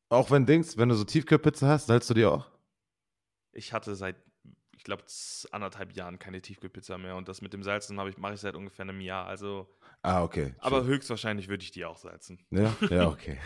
auch 0.09 0.31
wenn 0.31 0.45
Dings, 0.45 0.77
wenn 0.77 0.89
du 0.89 0.95
so 0.95 1.03
Tiefkühlpizza 1.03 1.67
hast, 1.67 1.87
salzt 1.87 2.09
du 2.09 2.13
die 2.13 2.25
auch? 2.25 2.49
Ich 3.53 3.73
hatte 3.73 3.95
seit, 3.95 4.15
ich 4.75 4.83
glaube, 4.83 5.03
anderthalb 5.51 5.93
Jahren 5.95 6.19
keine 6.19 6.41
Tiefkühlpizza 6.41 6.97
mehr. 6.97 7.15
Und 7.15 7.29
das 7.29 7.41
mit 7.41 7.53
dem 7.53 7.63
Salzen 7.63 7.99
habe 7.99 8.09
ich, 8.09 8.17
mache 8.17 8.33
ich 8.33 8.39
seit 8.41 8.55
ungefähr 8.55 8.83
einem 8.83 8.99
Jahr. 9.01 9.25
Also, 9.27 9.67
Ah, 10.01 10.23
okay. 10.23 10.53
aber 10.59 10.79
schön. 10.79 10.87
höchstwahrscheinlich 10.87 11.47
würde 11.47 11.63
ich 11.63 11.71
die 11.71 11.85
auch 11.85 11.97
salzen. 11.97 12.43
Ja, 12.51 12.75
ja, 12.89 13.07
okay. 13.09 13.39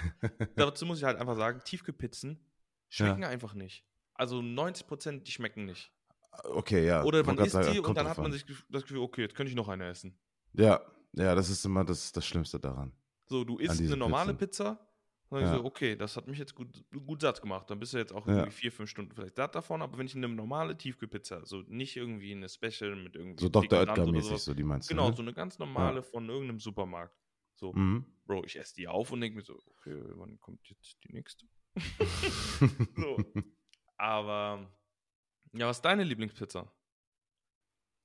Dazu 0.55 0.85
muss 0.85 0.97
ich 0.99 1.03
halt 1.03 1.17
einfach 1.19 1.35
sagen, 1.35 1.61
Tiefkühlpizzen 1.63 2.39
schmecken 2.89 3.23
einfach 3.23 3.53
nicht. 3.53 3.85
Also 4.15 4.41
90 4.41 4.87
Prozent, 4.87 5.27
die 5.27 5.31
schmecken 5.31 5.65
nicht. 5.65 5.93
Okay, 6.43 6.85
ja. 6.85 7.03
Oder 7.03 7.23
man 7.25 7.37
isst 7.39 7.51
sagen, 7.51 7.73
die 7.73 7.79
und 7.79 7.95
dann 7.97 8.07
hat 8.07 8.17
man 8.17 8.27
an. 8.27 8.31
sich 8.31 8.45
das 8.69 8.83
Gefühl, 8.83 8.99
okay, 8.99 9.21
jetzt 9.21 9.35
könnte 9.35 9.49
ich 9.49 9.55
noch 9.55 9.67
eine 9.67 9.87
essen. 9.87 10.17
Ja, 10.53 10.81
ja, 11.13 11.35
das 11.35 11.49
ist 11.49 11.65
immer 11.65 11.83
das, 11.83 12.11
das 12.11 12.25
Schlimmste 12.25 12.59
daran. 12.59 12.93
So, 13.25 13.43
du 13.43 13.57
isst 13.57 13.79
eine 13.81 13.97
normale 13.97 14.33
Pizzen. 14.33 14.65
Pizza. 14.75 14.85
Dann 15.31 15.41
ja. 15.41 15.47
Ja. 15.51 15.57
so, 15.59 15.65
okay, 15.65 15.95
das 15.95 16.17
hat 16.17 16.27
mich 16.27 16.39
jetzt 16.39 16.55
gut, 16.55 16.83
gut 17.05 17.21
satt 17.21 17.39
gemacht. 17.41 17.69
Dann 17.69 17.79
bist 17.79 17.93
du 17.93 17.97
jetzt 17.99 18.11
auch 18.13 18.25
Ja. 18.25 18.33
irgendwie 18.33 18.51
vier, 18.51 18.71
fünf 18.71 18.89
Stunden 18.89 19.11
vielleicht 19.13 19.35
satt 19.35 19.53
davon. 19.53 19.81
Aber 19.83 19.97
wenn 19.99 20.07
ich 20.07 20.15
eine 20.15 20.27
normale 20.27 20.75
Tiefkühlpizza, 20.75 21.45
so 21.45 21.61
nicht 21.67 21.95
irgendwie 21.95 22.31
eine 22.31 22.49
Special 22.49 22.95
mit 22.95 23.15
irgendwie. 23.15 23.39
So 23.43 23.49
Dr. 23.49 23.79
Oetker-mäßig, 23.81 24.37
so 24.39 24.53
die 24.55 24.63
meinst 24.63 24.89
du, 24.89 24.93
Genau, 24.95 25.09
ne? 25.09 25.15
so 25.15 25.21
eine 25.21 25.33
ganz 25.33 25.59
normale 25.59 26.01
von 26.01 26.27
irgendeinem 26.29 26.59
Supermarkt. 26.59 27.15
So, 27.55 27.73
Mhm. 27.73 28.05
Bro, 28.25 28.45
ich 28.45 28.57
esse 28.57 28.73
die 28.75 28.87
auf 28.87 29.11
und 29.11 29.21
denke 29.21 29.37
mir 29.37 29.43
so, 29.43 29.59
okay, 29.77 30.01
wann 30.15 30.39
kommt 30.39 30.67
jetzt 30.67 30.97
die 31.03 31.11
nächste? 31.13 31.45
so. 32.95 33.17
Aber, 33.97 34.71
ja, 35.53 35.67
was 35.67 35.77
ist 35.77 35.85
deine 35.85 36.03
Lieblingspizza? 36.03 36.71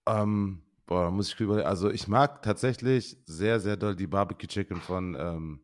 ähm, 0.06 0.62
boah, 0.86 1.10
muss 1.10 1.32
ich 1.32 1.40
überlegen. 1.40 1.66
Also 1.66 1.90
ich 1.90 2.08
mag 2.08 2.42
tatsächlich 2.42 3.16
sehr, 3.26 3.60
sehr 3.60 3.76
doll 3.76 3.96
die 3.96 4.06
Barbecue 4.06 4.46
Chicken 4.46 4.80
von, 4.80 5.16
ähm, 5.18 5.60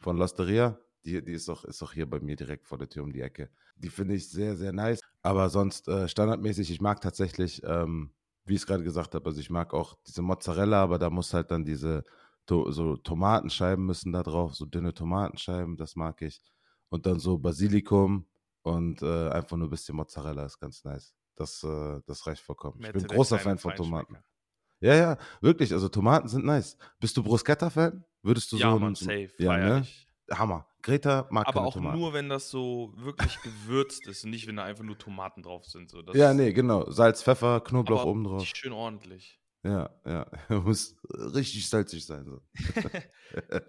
von 0.00 0.16
L'Osteria. 0.16 0.78
Die, 1.04 1.22
die 1.22 1.32
ist 1.32 1.48
auch, 1.50 1.64
ist 1.64 1.82
auch 1.82 1.92
hier 1.92 2.08
bei 2.08 2.20
mir 2.20 2.36
direkt 2.36 2.66
vor 2.66 2.78
der 2.78 2.88
Tür 2.88 3.02
um 3.04 3.12
die 3.12 3.20
Ecke. 3.20 3.50
Die 3.76 3.90
finde 3.90 4.14
ich 4.14 4.30
sehr, 4.30 4.56
sehr 4.56 4.72
nice. 4.72 5.00
Aber 5.22 5.50
sonst 5.50 5.88
äh, 5.88 6.08
standardmäßig, 6.08 6.70
ich 6.70 6.80
mag 6.80 7.00
tatsächlich, 7.00 7.62
ähm, 7.64 8.12
wie 8.46 8.54
ich 8.54 8.60
es 8.60 8.66
gerade 8.66 8.84
gesagt 8.84 9.14
habe, 9.14 9.26
also 9.26 9.40
ich 9.40 9.50
mag 9.50 9.74
auch 9.74 9.96
diese 10.06 10.22
Mozzarella, 10.22 10.82
aber 10.82 10.98
da 10.98 11.10
muss 11.10 11.34
halt 11.34 11.50
dann 11.50 11.64
diese 11.64 12.04
to 12.46 12.70
so 12.72 12.96
Tomatenscheiben 12.96 13.84
müssen 13.84 14.12
da 14.12 14.22
drauf, 14.22 14.54
so 14.54 14.66
dünne 14.66 14.92
Tomatenscheiben, 14.94 15.76
das 15.76 15.96
mag 15.96 16.20
ich. 16.22 16.42
Und 16.90 17.06
dann 17.06 17.18
so 17.18 17.38
Basilikum 17.38 18.26
und 18.64 19.02
äh, 19.02 19.28
einfach 19.28 19.56
nur 19.56 19.68
ein 19.68 19.70
bisschen 19.70 19.94
Mozzarella 19.94 20.44
ist 20.46 20.58
ganz 20.58 20.84
nice. 20.84 21.14
Das, 21.36 21.62
äh, 21.62 22.00
das 22.06 22.26
reicht 22.26 22.42
vollkommen. 22.42 22.76
Ich 22.78 22.86
Mette, 22.86 22.98
bin 22.98 23.06
der 23.08 23.16
großer 23.16 23.38
Fan 23.38 23.58
von 23.58 23.74
Tomaten. 23.74 24.16
Ja, 24.80 24.94
ja, 24.94 25.18
wirklich. 25.40 25.72
Also 25.72 25.88
Tomaten 25.88 26.28
sind 26.28 26.44
nice. 26.44 26.76
Bist 26.98 27.16
du 27.16 27.22
Bruschetta-Fan? 27.22 28.04
Würdest 28.22 28.50
du 28.52 28.56
Ja, 28.56 28.70
so 28.72 28.78
man, 28.78 28.94
safe. 28.94 29.30
Ja, 29.38 29.56
ne? 29.56 29.80
ich. 29.82 30.08
Hammer. 30.30 30.66
Greta 30.82 31.26
mag 31.30 31.46
Aber 31.48 31.62
auch 31.66 31.74
Tomaten. 31.74 31.98
nur, 31.98 32.12
wenn 32.14 32.28
das 32.28 32.50
so 32.50 32.92
wirklich 32.96 33.38
gewürzt 33.42 34.06
ist 34.06 34.24
und 34.24 34.30
nicht, 34.30 34.46
wenn 34.46 34.56
da 34.56 34.64
einfach 34.64 34.84
nur 34.84 34.96
Tomaten 34.98 35.42
drauf 35.42 35.66
sind. 35.66 35.90
So. 35.90 36.02
Das 36.02 36.16
ja, 36.16 36.32
nee, 36.32 36.52
genau. 36.52 36.90
Salz, 36.90 37.22
Pfeffer, 37.22 37.60
Knoblauch 37.60 38.04
oben 38.04 38.24
drauf. 38.24 38.46
schön 38.46 38.72
ordentlich. 38.72 39.40
Ja, 39.64 39.90
ja. 40.04 40.26
Muss 40.62 40.96
richtig 41.10 41.68
salzig 41.68 42.04
sein. 42.06 42.24
So. 42.26 42.40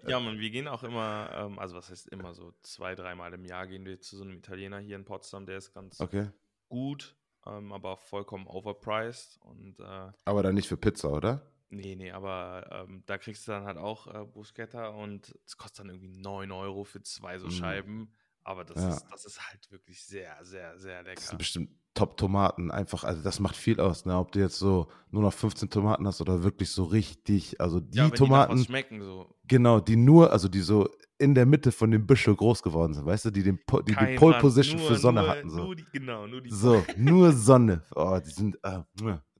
Ja, 0.02 0.20
man, 0.20 0.38
wir 0.38 0.50
gehen 0.50 0.68
auch 0.68 0.84
immer, 0.84 1.30
ähm, 1.34 1.58
also 1.58 1.74
was 1.76 1.90
heißt 1.90 2.08
immer 2.08 2.34
so, 2.34 2.52
zwei, 2.62 2.94
dreimal 2.94 3.34
im 3.34 3.44
Jahr 3.44 3.66
gehen 3.66 3.84
wir 3.86 4.00
zu 4.00 4.16
so 4.16 4.24
einem 4.24 4.38
Italiener 4.38 4.78
hier 4.78 4.96
in 4.96 5.04
Potsdam, 5.04 5.46
der 5.46 5.58
ist 5.58 5.72
ganz 5.74 6.00
Okay. 6.00 6.30
gut, 6.68 7.16
ähm, 7.46 7.72
aber 7.72 7.96
vollkommen 7.96 8.46
overpriced 8.46 9.38
und 9.42 9.80
äh, 9.80 10.12
Aber 10.26 10.42
dann 10.42 10.54
nicht 10.54 10.68
für 10.68 10.76
Pizza, 10.76 11.10
oder? 11.10 11.50
nee, 11.68 11.96
nee, 11.96 12.10
aber 12.12 12.68
ähm, 12.88 13.02
da 13.06 13.18
kriegst 13.18 13.46
du 13.46 13.52
dann 13.52 13.64
halt 13.64 13.78
auch 13.78 14.06
äh, 14.06 14.24
Bruschetta 14.24 14.88
und 14.88 15.34
es 15.44 15.56
kostet 15.56 15.80
dann 15.80 15.88
irgendwie 15.90 16.08
9 16.08 16.52
Euro 16.52 16.84
für 16.84 17.02
zwei 17.02 17.38
so 17.38 17.48
Mm. 17.48 17.50
Scheiben, 17.50 18.12
aber 18.42 18.64
das, 18.64 18.78
Ja. 18.82 18.88
ist, 18.88 19.06
das 19.10 19.24
ist 19.24 19.40
halt 19.50 19.70
wirklich 19.70 20.04
sehr, 20.04 20.44
sehr, 20.44 20.78
sehr 20.78 21.02
Das 21.14 21.28
sind 21.28 21.38
lecker. 21.38 21.38
bestimmt 21.38 21.70
Top-Tomaten. 21.96 22.70
Einfach, 22.70 23.02
also 23.02 23.22
das 23.22 23.40
macht 23.40 23.56
viel 23.56 23.80
aus, 23.80 24.04
ne? 24.04 24.16
Ob 24.16 24.30
du 24.30 24.38
jetzt 24.38 24.58
so 24.58 24.86
nur 25.10 25.22
noch 25.22 25.32
15 25.32 25.68
Tomaten 25.70 26.06
hast 26.06 26.20
oder 26.20 26.44
wirklich 26.44 26.70
so 26.70 26.84
richtig, 26.84 27.60
also 27.60 27.80
die 27.80 27.98
ja, 27.98 28.04
die 28.08 28.12
Tomaten, 28.16 28.54
was 28.58 28.66
schmecken, 28.66 29.02
so. 29.02 29.34
genau, 29.48 29.80
die 29.80 29.96
nur, 29.96 30.30
also 30.30 30.46
die 30.48 30.60
so 30.60 30.88
in 31.18 31.34
der 31.34 31.46
Mitte 31.46 31.72
von 31.72 31.90
dem 31.90 32.06
Büschel 32.06 32.36
groß 32.36 32.62
geworden 32.62 32.94
sind, 32.94 33.06
weißt 33.06 33.24
du, 33.24 33.30
die 33.30 33.42
den 33.42 33.58
die, 33.58 33.82
die 33.86 33.92
Kein 33.94 34.16
Pole 34.16 34.34
Rand, 34.34 34.42
Position 34.42 34.78
nur- 34.80 34.88
für 34.88 34.96
Sonne 34.96 35.22
nur, 35.22 35.30
hatten. 35.30 35.50
So. 35.50 35.56
Nur 35.56 35.74
die, 35.76 35.86
genau, 35.92 36.26
nur 36.26 36.40
die 36.42 36.50
So, 36.50 36.84
nur 36.96 37.32
Sonne. 37.32 37.82
Oh, 37.96 38.18
die 38.24 38.30
sind, 38.30 38.58
ah, 38.64 38.86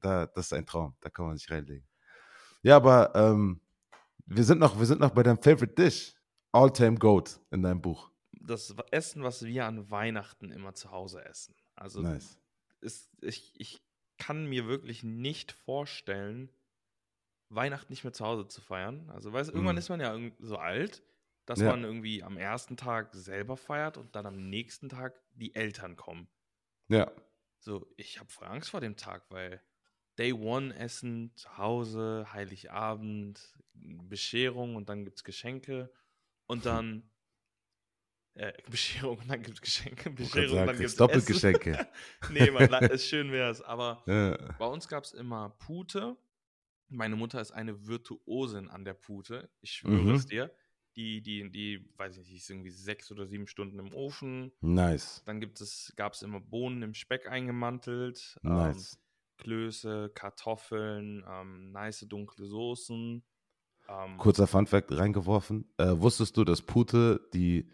da, 0.01 0.27
das 0.27 0.47
ist 0.47 0.53
ein 0.55 0.67
Traum. 0.67 0.95
Da 1.01 1.11
kann 1.11 1.27
man 1.27 1.37
sich 1.37 1.49
reinlegen. 1.51 1.87
Ja, 2.63 2.77
aber 2.77 3.15
ähm, 3.15 3.61
wir 4.25 4.43
sind 4.43 4.59
noch, 4.59 4.79
wir 4.79 4.87
sind 4.87 5.01
noch 5.01 5.11
bei 5.11 5.23
deinem 5.23 5.37
Favorite 5.39 5.75
Dish. 5.75 6.15
All-Time 6.53 6.97
Goat 6.97 7.39
in 7.51 7.63
deinem 7.63 7.83
Buch. 7.83 8.11
das 8.33 8.75
Essen, 8.91 9.23
was 9.23 9.45
wir 9.45 9.67
an 9.67 9.91
Weihnachten 9.91 10.51
immer 10.51 10.73
zu 10.73 10.91
Hause 10.91 11.23
essen. 11.27 11.55
Also 11.75 12.01
Nice. 12.01 12.39
Ist, 12.87 13.11
ich, 13.23 13.53
ich 13.61 13.83
kann 14.19 14.47
mir 14.47 14.67
wirklich 14.67 15.03
nicht 15.05 15.53
vorstellen, 15.53 16.51
Weihnachten 17.49 17.93
nicht 17.93 18.05
mehr 18.05 18.13
zu 18.13 18.25
Hause 18.25 18.49
zu 18.49 18.61
feiern. 18.61 19.11
Also, 19.11 19.33
weißt, 19.33 19.51
irgendwann 19.51 19.77
Mhm. 19.77 19.79
ist 19.79 19.89
man 19.89 20.01
ja 20.01 20.19
so 20.39 20.57
alt, 20.59 21.03
dass 21.47 21.61
Ja. 21.61 21.71
man 21.71 21.85
irgendwie 21.85 22.23
am 22.23 22.37
ersten 22.37 22.77
Tag 22.77 23.15
selber 23.15 23.57
feiert 23.57 23.99
und 23.99 24.17
dann 24.17 24.27
am 24.27 24.49
nächsten 24.51 24.89
Tag 24.89 25.23
die 25.33 25.55
Eltern 25.55 25.97
kommen. 25.97 26.29
Ja. 26.89 27.11
So, 27.61 27.87
ich 27.97 28.21
habe 28.21 28.31
voll 28.31 28.49
Angst 28.49 28.71
vor 28.71 28.81
dem 28.81 28.97
Tag, 28.97 29.25
weil 29.31 29.63
Day 30.19 30.33
One 30.33 30.75
Essen 30.75 31.33
zu 31.37 31.59
Hause, 31.59 32.27
Heiligabend, 32.33 33.59
Bescherung 33.75 34.77
und 34.77 34.89
dann 34.89 35.05
gibt 35.05 35.19
es 35.19 35.25
Geschenke. 35.25 35.93
Und 36.47 36.65
dann 36.67 37.11
äh, 38.37 38.53
Bescherung 38.71 39.19
und 39.19 39.29
dann 39.31 39.43
gibt 39.43 39.57
es 39.57 39.63
Geschenke. 39.63 40.11
Bescherung 40.11 40.61
und 40.61 40.67
dann 40.67 40.77
gibt 40.77 40.89
es 40.91 40.97
Doppelgeschenke. 40.97 41.87
nee, 42.31 42.51
man, 42.51 42.69
ist 42.91 43.07
schön 43.07 43.33
wär's. 43.33 43.63
Aber 43.63 44.03
ja. 44.07 44.37
bei 44.59 44.67
uns 44.67 44.89
gab 44.89 45.05
es 45.05 45.13
immer 45.13 45.51
Pute. 45.59 46.17
Meine 46.89 47.17
Mutter 47.17 47.41
ist 47.41 47.53
eine 47.53 47.87
Virtuosin 47.87 48.69
an 48.69 48.85
der 48.85 48.95
Pute. 48.95 49.49
Ich 49.61 49.73
schwöre 49.73 50.03
Mhm. 50.03 50.15
es 50.15 50.27
dir. 50.27 50.55
Die, 50.97 51.21
die, 51.21 51.51
die, 51.51 51.91
weiß 51.97 52.13
ich 52.13 52.19
nicht, 52.21 52.31
die 52.31 52.37
ist 52.37 52.49
irgendwie 52.51 52.71
sechs 52.71 53.11
oder 53.11 53.27
sieben 53.27 53.47
Stunden 53.49 53.79
im 53.79 53.93
Ofen. 53.93 54.53
Nice. 54.61 55.23
Dann 55.27 55.41
gibt 55.41 55.61
es, 55.61 55.93
gab 55.97 56.15
es 56.15 56.23
immer 56.23 56.41
Bohnen 56.41 56.83
im 56.83 56.95
Speck 56.95 57.29
eingemantelt. 57.29 58.39
Ähm, 58.45 58.53
Nice. 58.55 58.99
Klöße, 59.39 60.11
Kartoffeln, 60.15 61.23
ähm, 61.29 61.73
nice 61.73 62.07
dunkle 62.09 62.47
Soßen. 62.47 63.23
Ähm, 63.89 64.17
Kurzer 64.19 64.47
Funfact 64.47 64.93
reingeworfen. 64.93 65.71
Äh, 65.77 65.93
wusstest 65.99 66.37
du, 66.39 66.45
dass 66.45 66.63
Pute 66.63 67.21
die, 67.35 67.71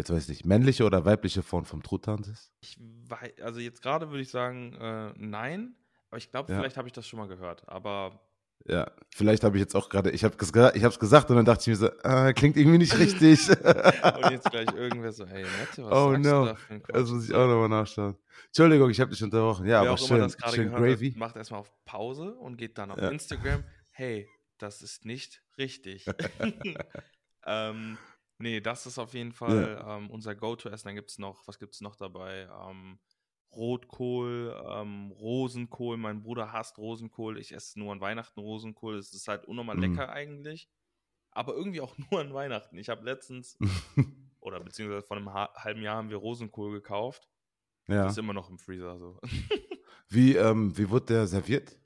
jetzt 0.00 0.10
weiß 0.10 0.24
ich 0.24 0.28
nicht, 0.28 0.46
männliche 0.46 0.84
oder 0.84 1.04
weibliche 1.04 1.42
Form 1.42 1.64
vom 1.64 1.82
Truthahn 1.82 2.20
ist? 2.24 2.52
ich 2.60 2.76
wei- 3.08 3.34
also 3.42 3.60
jetzt 3.60 3.82
gerade 3.82 4.08
würde 4.10 4.22
ich 4.22 4.30
sagen, 4.30 4.74
äh, 4.74 5.12
nein. 5.16 5.74
Aber 6.10 6.18
ich 6.18 6.30
glaube, 6.30 6.50
Ja. 6.52 6.58
vielleicht 6.58 6.76
habe 6.76 6.88
ich 6.88 6.92
das 6.92 7.06
schon 7.06 7.18
mal 7.20 7.28
gehört. 7.28 7.68
Aber 7.68 8.20
Ja, 8.66 8.90
vielleicht 9.14 9.42
habe 9.44 9.56
ich 9.56 9.60
jetzt 9.62 9.74
auch 9.74 9.88
gerade, 9.88 10.10
ich 10.10 10.22
habe 10.22 10.34
es 10.38 10.52
ich 10.74 10.84
hab's 10.84 10.98
gesagt 10.98 11.30
und 11.30 11.36
dann 11.36 11.44
dachte 11.46 11.62
ich 11.62 11.66
mir 11.68 11.76
so, 11.76 11.88
ah, 12.02 12.32
klingt 12.34 12.56
irgendwie 12.58 12.76
nicht 12.78 12.98
richtig. 12.98 13.48
und 13.48 14.30
jetzt 14.30 14.50
gleich 14.50 14.68
irgendwer 14.74 15.12
so, 15.12 15.24
ey, 15.24 15.44
Mette, 15.44 15.82
was 15.84 15.92
Oh 15.92 16.10
sagst 16.12 16.24
no. 16.24 16.40
du 16.40 16.46
da 16.46 16.54
für 16.56 16.74
ein 16.74 16.82
Das 16.88 17.08
muss 17.08 17.28
ich 17.28 17.34
auch 17.34 17.46
nochmal 17.46 17.68
nachschauen. 17.70 18.16
Entschuldigung, 18.48 18.90
ich 18.90 19.00
habe 19.00 19.10
dich 19.12 19.22
unterbrochen. 19.22 19.64
Ja, 19.66 19.80
Wer 19.82 19.90
aber 19.90 19.90
auch 19.92 19.98
schön, 19.98 20.16
immer 20.16 20.26
das 20.26 20.36
gerade 20.36 20.56
gehört 20.56 20.76
Gravy. 20.82 21.10
hat, 21.12 21.18
macht 21.18 21.36
erstmal 21.36 21.60
auf 21.60 21.72
Pause 21.86 22.34
und 22.34 22.56
geht 22.58 22.76
dann 22.76 22.90
auf 22.90 22.98
Ja. 22.98 23.08
Instagram. 23.08 23.64
Hey, 23.92 24.28
das 24.58 24.82
ist 24.82 25.04
nicht 25.06 25.42
richtig. 25.56 26.04
ähm, 27.46 27.96
nee, 28.40 28.60
das 28.60 28.86
ist 28.86 28.98
auf 28.98 29.14
jeden 29.14 29.32
Fall 29.32 29.84
ähm, 29.86 30.10
unser 30.10 30.34
Go-To-Essen. 30.34 30.88
Dann 30.88 30.94
gibt 30.96 31.10
es 31.10 31.18
noch, 31.18 31.46
was 31.46 31.58
gibt 31.58 31.74
es 31.74 31.80
noch 31.80 31.96
dabei? 31.96 32.48
Ähm, 32.68 32.98
Rotkohl, 33.52 34.54
ähm, 34.68 35.10
Rosenkohl. 35.12 35.96
Mein 35.96 36.22
Bruder 36.22 36.52
hasst 36.52 36.78
Rosenkohl. 36.78 37.38
Ich 37.38 37.52
esse 37.52 37.78
nur 37.78 37.92
an 37.92 38.00
Weihnachten 38.00 38.40
Rosenkohl. 38.40 38.96
Es 38.96 39.12
ist 39.12 39.28
halt 39.28 39.44
unnormal 39.44 39.76
Mhm. 39.76 39.82
lecker 39.82 40.08
eigentlich. 40.10 40.68
Aber 41.32 41.54
irgendwie 41.54 41.80
auch 41.80 41.96
nur 42.10 42.20
an 42.20 42.34
Weihnachten. 42.34 42.76
Ich 42.78 42.88
habe 42.88 43.04
letztens, 43.04 43.56
oder 44.40 44.60
beziehungsweise 44.60 45.06
vor 45.06 45.16
einem 45.16 45.32
ha 45.32 45.52
halben 45.56 45.82
Jahr 45.82 45.96
haben 45.96 46.10
wir 46.10 46.16
Rosenkohl 46.16 46.72
gekauft. 46.72 47.28
ja. 47.88 48.06
Ist 48.08 48.18
immer 48.18 48.32
noch 48.32 48.50
im 48.50 48.58
Freezer 48.58 48.98
so. 48.98 49.20
Wie, 50.08 50.34
ähm, 50.34 50.76
wie 50.76 50.90
wurde 50.90 51.06
der 51.06 51.26
serviert 51.28 51.78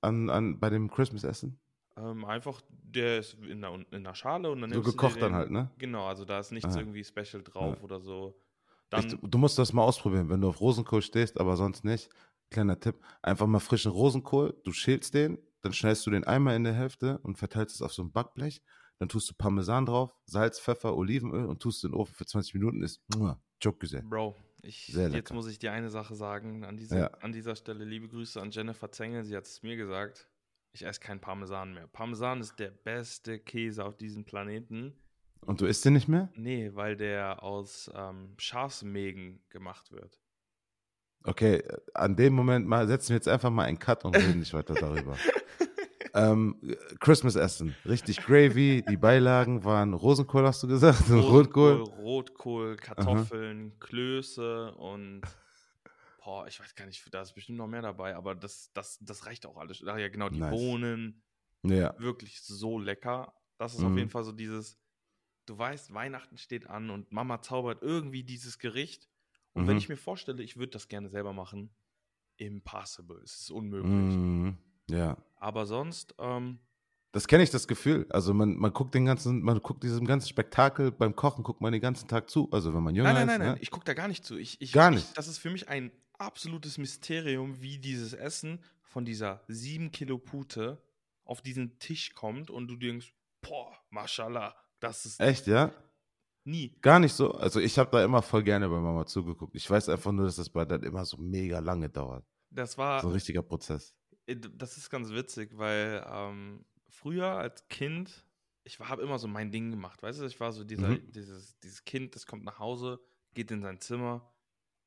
an, 0.00 0.30
an, 0.30 0.60
bei 0.60 0.70
dem 0.70 0.88
Christmas-Essen? 0.90 1.58
Ähm, 1.98 2.24
einfach, 2.24 2.60
der 2.70 3.18
ist 3.18 3.34
in 3.34 3.60
der, 3.60 3.78
in 3.90 4.04
der 4.04 4.14
Schale 4.14 4.50
und 4.50 4.60
dann 4.60 4.70
So 4.70 4.80
du 4.80 4.86
dir 4.86 4.92
gekocht 4.92 5.20
dann 5.20 5.34
halt, 5.34 5.50
ne? 5.50 5.70
Genau, 5.78 6.06
also 6.06 6.24
da 6.24 6.38
ist 6.38 6.52
nichts 6.52 6.70
Aha. 6.74 6.80
irgendwie 6.80 7.04
special 7.04 7.42
drauf 7.42 7.76
Ja. 7.78 7.84
oder 7.84 8.00
so. 8.00 8.34
Ich, 8.36 8.90
Dann, 8.90 9.18
du 9.22 9.38
musst 9.38 9.58
das 9.58 9.72
mal 9.72 9.82
ausprobieren, 9.82 10.30
wenn 10.30 10.40
du 10.40 10.48
auf 10.48 10.60
Rosenkohl 10.60 11.02
stehst, 11.02 11.38
aber 11.38 11.56
sonst 11.56 11.84
nicht. 11.84 12.08
Kleiner 12.50 12.80
Tipp, 12.80 12.96
einfach 13.20 13.46
mal 13.46 13.60
frischen 13.60 13.92
Rosenkohl, 13.92 14.58
du 14.64 14.72
schälst 14.72 15.12
den, 15.12 15.36
dann 15.60 15.74
schneidest 15.74 16.06
du 16.06 16.10
den 16.10 16.24
einmal 16.24 16.56
in 16.56 16.64
der 16.64 16.72
Hälfte 16.72 17.18
und 17.18 17.36
verteilst 17.36 17.74
es 17.74 17.82
auf 17.82 17.92
so 17.92 18.02
ein 18.02 18.12
Backblech. 18.12 18.62
Dann 18.98 19.08
tust 19.08 19.28
du 19.30 19.34
Parmesan 19.34 19.84
drauf, 19.86 20.14
Salz, 20.24 20.58
Pfeffer, 20.58 20.96
Olivenöl 20.96 21.44
und 21.44 21.60
tust 21.60 21.84
in 21.84 21.90
den 21.90 22.00
Ofen 22.00 22.14
für 22.14 22.26
20 22.26 22.54
Minuten. 22.54 22.82
Ist 22.82 23.02
Joke 23.60 23.78
gesehen. 23.78 24.08
Bro, 24.08 24.34
ich, 24.62 24.88
jetzt 24.88 25.32
muss 25.32 25.46
ich 25.46 25.58
dir 25.58 25.72
eine 25.72 25.90
Sache 25.90 26.14
sagen. 26.14 26.64
An, 26.64 26.76
diese, 26.76 26.98
Ja. 26.98 27.06
an 27.20 27.32
dieser 27.32 27.54
Stelle 27.54 27.84
liebe 27.84 28.08
Grüße 28.08 28.40
an 28.40 28.50
Jennifer 28.50 28.90
Zengel. 28.90 29.24
Sie 29.24 29.36
hat 29.36 29.44
es 29.46 29.62
mir 29.62 29.76
gesagt. 29.76 30.28
Ich 30.72 30.84
esse 30.84 31.00
kein 31.00 31.20
Parmesan 31.20 31.74
mehr. 31.74 31.86
Parmesan 31.88 32.40
ist 32.40 32.58
der 32.58 32.70
beste 32.70 33.38
Käse 33.38 33.84
auf 33.84 33.96
diesem 33.96 34.24
Planeten. 34.24 34.94
Und 35.40 35.60
du 35.60 35.66
isst 35.66 35.84
den 35.84 35.94
nicht 35.94 36.08
mehr? 36.08 36.28
Nee, 36.34 36.70
weil 36.74 36.96
der 36.96 37.42
aus 37.42 37.90
ähm, 37.94 38.34
Schafsmägen 38.38 39.40
gemacht 39.48 39.92
wird. 39.92 40.20
Okay, 41.24 41.62
an 41.94 42.16
dem 42.16 42.32
Moment 42.32 42.66
mal 42.66 42.86
setzen 42.86 43.10
wir 43.10 43.16
jetzt 43.16 43.28
einfach 43.28 43.50
mal 43.50 43.64
einen 43.64 43.78
Cut 43.78 44.04
und 44.04 44.16
reden 44.16 44.38
nicht 44.38 44.54
weiter 44.54 44.74
darüber. 44.74 45.16
ähm, 46.14 46.56
Christmas-Essen, 47.00 47.74
richtig 47.86 48.18
Gravy, 48.24 48.84
die 48.88 48.96
Beilagen 48.96 49.64
waren 49.64 49.94
Rosenkohl, 49.94 50.46
hast 50.46 50.62
du 50.62 50.68
gesagt? 50.68 51.10
Rotkohl. 51.10 51.82
Rotkohl, 51.82 52.76
Kartoffeln, 52.76 53.78
Klöße 53.80 54.72
und 54.74 55.22
boah, 56.28 56.46
ich 56.46 56.60
weiß 56.60 56.74
gar 56.74 56.84
nicht, 56.84 57.02
da 57.14 57.22
ist 57.22 57.32
bestimmt 57.32 57.56
noch 57.56 57.66
mehr 57.68 57.80
dabei, 57.80 58.14
aber 58.14 58.34
das, 58.34 58.70
das, 58.74 58.98
das 59.00 59.24
reicht 59.24 59.46
auch 59.46 59.56
alles. 59.56 59.82
Ach 59.86 59.96
ja, 59.96 60.08
genau, 60.10 60.28
die 60.28 60.42
Nice. 60.42 60.42
Bohnen, 60.42 61.24
Ja, 61.64 61.94
wirklich 61.96 62.42
so 62.42 62.78
lecker. 62.78 63.34
Das 63.58 63.74
ist 63.74 63.82
auf 63.84 63.96
Mhm. 63.96 63.98
jeden 63.98 64.10
Fall 64.10 64.24
so 64.24 64.32
dieses, 64.32 64.78
du 65.46 65.58
weißt, 65.58 65.94
Weihnachten 65.94 66.38
steht 66.38 66.68
an 66.68 66.90
und 66.90 67.12
Mama 67.12 67.42
zaubert 67.42 67.82
irgendwie 67.82 68.24
dieses 68.24 68.58
Gericht. 68.58 69.08
Und 69.54 69.66
wenn 69.68 69.76
Mhm. 69.76 69.78
ich 69.78 69.88
mir 69.88 69.96
vorstelle, 69.96 70.42
ich 70.42 70.56
würde 70.58 70.72
das 70.72 70.88
gerne 70.88 71.10
selber 71.10 71.32
machen, 71.32 71.74
impossible, 72.38 73.22
es 73.24 73.40
ist 73.42 73.50
unmöglich. 73.52 74.20
mm, 74.22 74.56
ja. 74.90 75.16
Aber 75.36 75.64
sonst, 75.64 76.14
ähm, 76.18 76.60
Das 77.12 77.26
kenne 77.26 77.42
ich, 77.42 77.50
das 77.50 77.66
Gefühl. 77.68 78.06
Also 78.10 78.34
man, 78.34 78.56
man 78.56 78.72
guckt 78.72 78.94
den 78.94 79.06
ganzen, 79.06 79.42
man 79.42 79.60
guckt 79.60 79.82
diesem 79.82 80.06
ganzen 80.06 80.28
Spektakel 80.28 80.92
beim 80.92 81.16
Kochen, 81.16 81.42
guckt 81.42 81.60
man 81.60 81.72
den 81.72 81.80
ganzen 81.80 82.06
Tag 82.08 82.28
zu. 82.30 82.48
Also 82.52 82.74
wenn 82.74 82.82
man 82.82 82.94
jünger 82.94 83.14
Nein, 83.14 83.26
nein, 83.26 83.26
ist. 83.26 83.38
nein, 83.38 83.40
nein, 83.40 83.54
ne? 83.54 83.60
ich 83.60 83.70
gucke 83.70 83.84
da 83.84 83.94
gar 83.94 84.08
nicht 84.08 84.24
zu. 84.24 84.36
Ich, 84.36 84.60
ich, 84.60 84.72
Gar 84.72 84.90
Ich, 84.90 85.12
nicht? 85.12 85.14
das 85.14 85.28
ist 85.28 85.38
für 85.38 85.50
mich 85.50 85.68
ein 85.68 85.92
absolutes 86.18 86.78
Mysterium, 86.78 87.60
wie 87.60 87.78
dieses 87.78 88.12
Essen 88.12 88.62
von 88.82 89.04
dieser 89.04 89.42
7 89.48 89.90
Kilo 89.92 90.18
Pute 90.18 90.82
auf 91.24 91.42
diesen 91.42 91.78
Tisch 91.78 92.14
kommt 92.14 92.50
und 92.50 92.68
du 92.68 92.76
denkst, 92.76 93.14
boah, 93.42 93.76
mashallah, 93.90 94.54
das 94.80 95.04
ist 95.06 95.20
Echt, 95.20 95.46
ja? 95.46 95.72
nie. 96.44 96.74
Gar 96.80 97.00
nicht 97.00 97.12
so. 97.12 97.32
Also 97.32 97.60
ich 97.60 97.78
habe 97.78 97.90
da 97.90 98.02
immer 98.04 98.22
voll 98.22 98.42
gerne 98.42 98.68
bei 98.68 98.78
Mama 98.80 99.04
zugeguckt. 99.06 99.54
Ich 99.54 99.68
weiß 99.68 99.88
einfach 99.90 100.12
nur, 100.12 100.24
dass 100.26 100.36
das 100.36 100.48
bei 100.50 100.64
dann 100.64 100.82
immer 100.82 101.04
so 101.04 101.16
mega 101.18 101.58
lange 101.58 101.88
dauert. 101.90 102.24
Das 102.50 102.78
war, 102.78 103.00
So 103.02 103.08
ein 103.08 103.12
richtiger 103.14 103.42
Prozess. 103.42 103.94
äh, 104.26 104.36
das 104.36 104.78
ist 104.78 104.88
ganz 104.88 105.10
witzig, 105.10 105.50
weil 105.58 106.04
ähm, 106.10 106.64
früher 106.88 107.26
als 107.32 107.68
Kind, 107.68 108.24
ich 108.64 108.78
habe 108.80 109.02
immer 109.02 109.18
so 109.18 109.28
mein 109.28 109.50
Ding 109.52 109.70
gemacht, 109.70 110.02
weißt 110.02 110.20
du, 110.20 110.24
ich 110.24 110.40
war 110.40 110.52
so 110.52 110.64
dieser, 110.64 110.88
Mhm. 110.88 111.12
dieses, 111.12 111.58
dieses 111.60 111.84
Kind, 111.84 112.14
das 112.14 112.24
kommt 112.26 112.44
nach 112.44 112.58
Hause, 112.58 113.00
geht 113.34 113.50
in 113.50 113.60
sein 113.60 113.80
Zimmer 113.80 114.32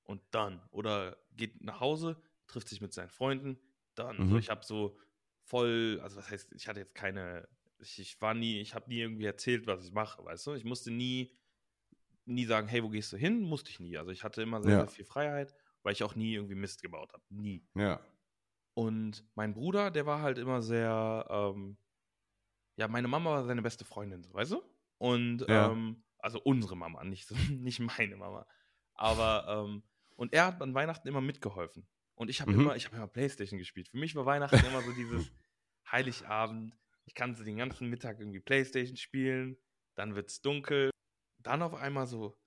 und 0.04 0.22
dann. 0.32 0.62
Oder 0.72 1.18
geht 1.32 1.62
nach 1.64 1.80
Hause, 1.80 2.22
trifft 2.48 2.68
sich 2.70 2.82
mit 2.82 2.94
seinen 2.94 3.10
Freunden, 3.10 3.60
dann. 3.96 4.18
So, 4.28 4.34
Mhm. 4.34 4.40
ich 4.40 4.50
habe 4.50 4.64
so 4.66 4.98
voll, 5.44 6.00
also 6.04 6.18
was 6.18 6.30
heißt, 6.30 6.54
ich 6.54 6.68
hatte 6.68 6.80
jetzt 6.80 6.96
keine, 6.96 7.48
ich, 7.80 8.00
ich 8.00 8.22
war 8.22 8.34
nie, 8.34 8.60
ich 8.62 8.74
habe 8.76 8.90
nie 8.90 9.00
irgendwie 9.00 9.26
erzählt, 9.26 9.68
was 9.68 9.84
ich 9.86 9.92
mache, 9.92 10.24
weißt 10.24 10.48
du? 10.48 10.54
Ich 10.54 10.64
musste 10.66 10.92
nie, 10.92 11.36
nie 12.26 12.46
sagen, 12.46 12.68
hey, 12.68 12.84
wo 12.84 12.90
gehst 12.90 13.12
du 13.14 13.18
hin? 13.18 13.42
Musste 13.42 13.70
ich 13.72 13.80
nie. 13.80 13.98
Also 13.98 14.12
ich 14.12 14.24
hatte 14.24 14.42
immer 14.42 14.62
sehr, 14.62 14.72
Ja. 14.74 14.80
sehr 14.82 14.90
viel 14.90 15.06
Freiheit, 15.06 15.54
weil 15.84 15.94
ich 15.94 16.04
auch 16.04 16.16
nie 16.16 16.34
irgendwie 16.36 16.56
Mist 16.56 16.82
gebaut 16.82 17.12
habe. 17.14 17.24
Nie. 17.30 17.66
Ja. 17.76 18.00
Und 18.74 19.26
mein 19.36 19.54
Bruder, 19.54 19.92
der 19.92 20.06
war 20.06 20.22
halt 20.22 20.38
immer 20.38 20.62
sehr, 20.62 21.26
ähm, 21.30 21.78
ja, 22.78 22.88
meine 22.88 23.08
Mama 23.08 23.32
war 23.32 23.44
seine 23.46 23.62
beste 23.62 23.84
Freundin, 23.86 24.24
so, 24.24 24.34
weißt 24.34 24.52
du? 24.54 24.64
Und, 24.98 25.42
Ja. 25.48 25.72
ähm, 25.72 26.04
also 26.20 26.40
unsere 26.42 26.78
Mama, 26.78 27.04
nicht, 27.04 27.28
so, 27.28 27.36
nicht 27.52 27.80
meine 27.80 28.16
Mama. 28.16 28.46
Aber, 28.94 29.66
ähm, 29.68 29.84
und 30.22 30.34
er 30.34 30.46
hat 30.46 30.62
an 30.62 30.76
Weihnachten 30.76 31.08
immer 31.08 31.20
mitgeholfen. 31.20 31.88
Und 32.14 32.30
ich 32.30 32.42
habe 32.42 32.52
Mhm. 32.52 32.60
immer, 32.60 32.76
ich 32.76 32.86
habe 32.86 32.96
immer 32.96 33.08
Playstation 33.08 33.58
gespielt. 33.58 33.88
Für 33.90 33.98
mich 33.98 34.14
war 34.16 34.24
Weihnachten 34.28 34.64
immer 34.64 34.84
so 34.84 34.92
dieses 34.94 35.32
Heiligabend. 35.92 36.78
Ich 37.06 37.16
kann 37.16 37.34
so 37.36 37.44
den 37.44 37.58
ganzen 37.58 37.90
Mittag 37.90 38.20
irgendwie 38.20 38.40
Playstation 38.40 38.98
spielen. 38.98 39.58
Dann 39.96 40.14
wird 40.14 40.30
es 40.30 40.40
dunkel. 40.40 40.92
Dann 41.40 41.64
auf 41.64 41.74
einmal 41.74 42.06
so 42.06 42.38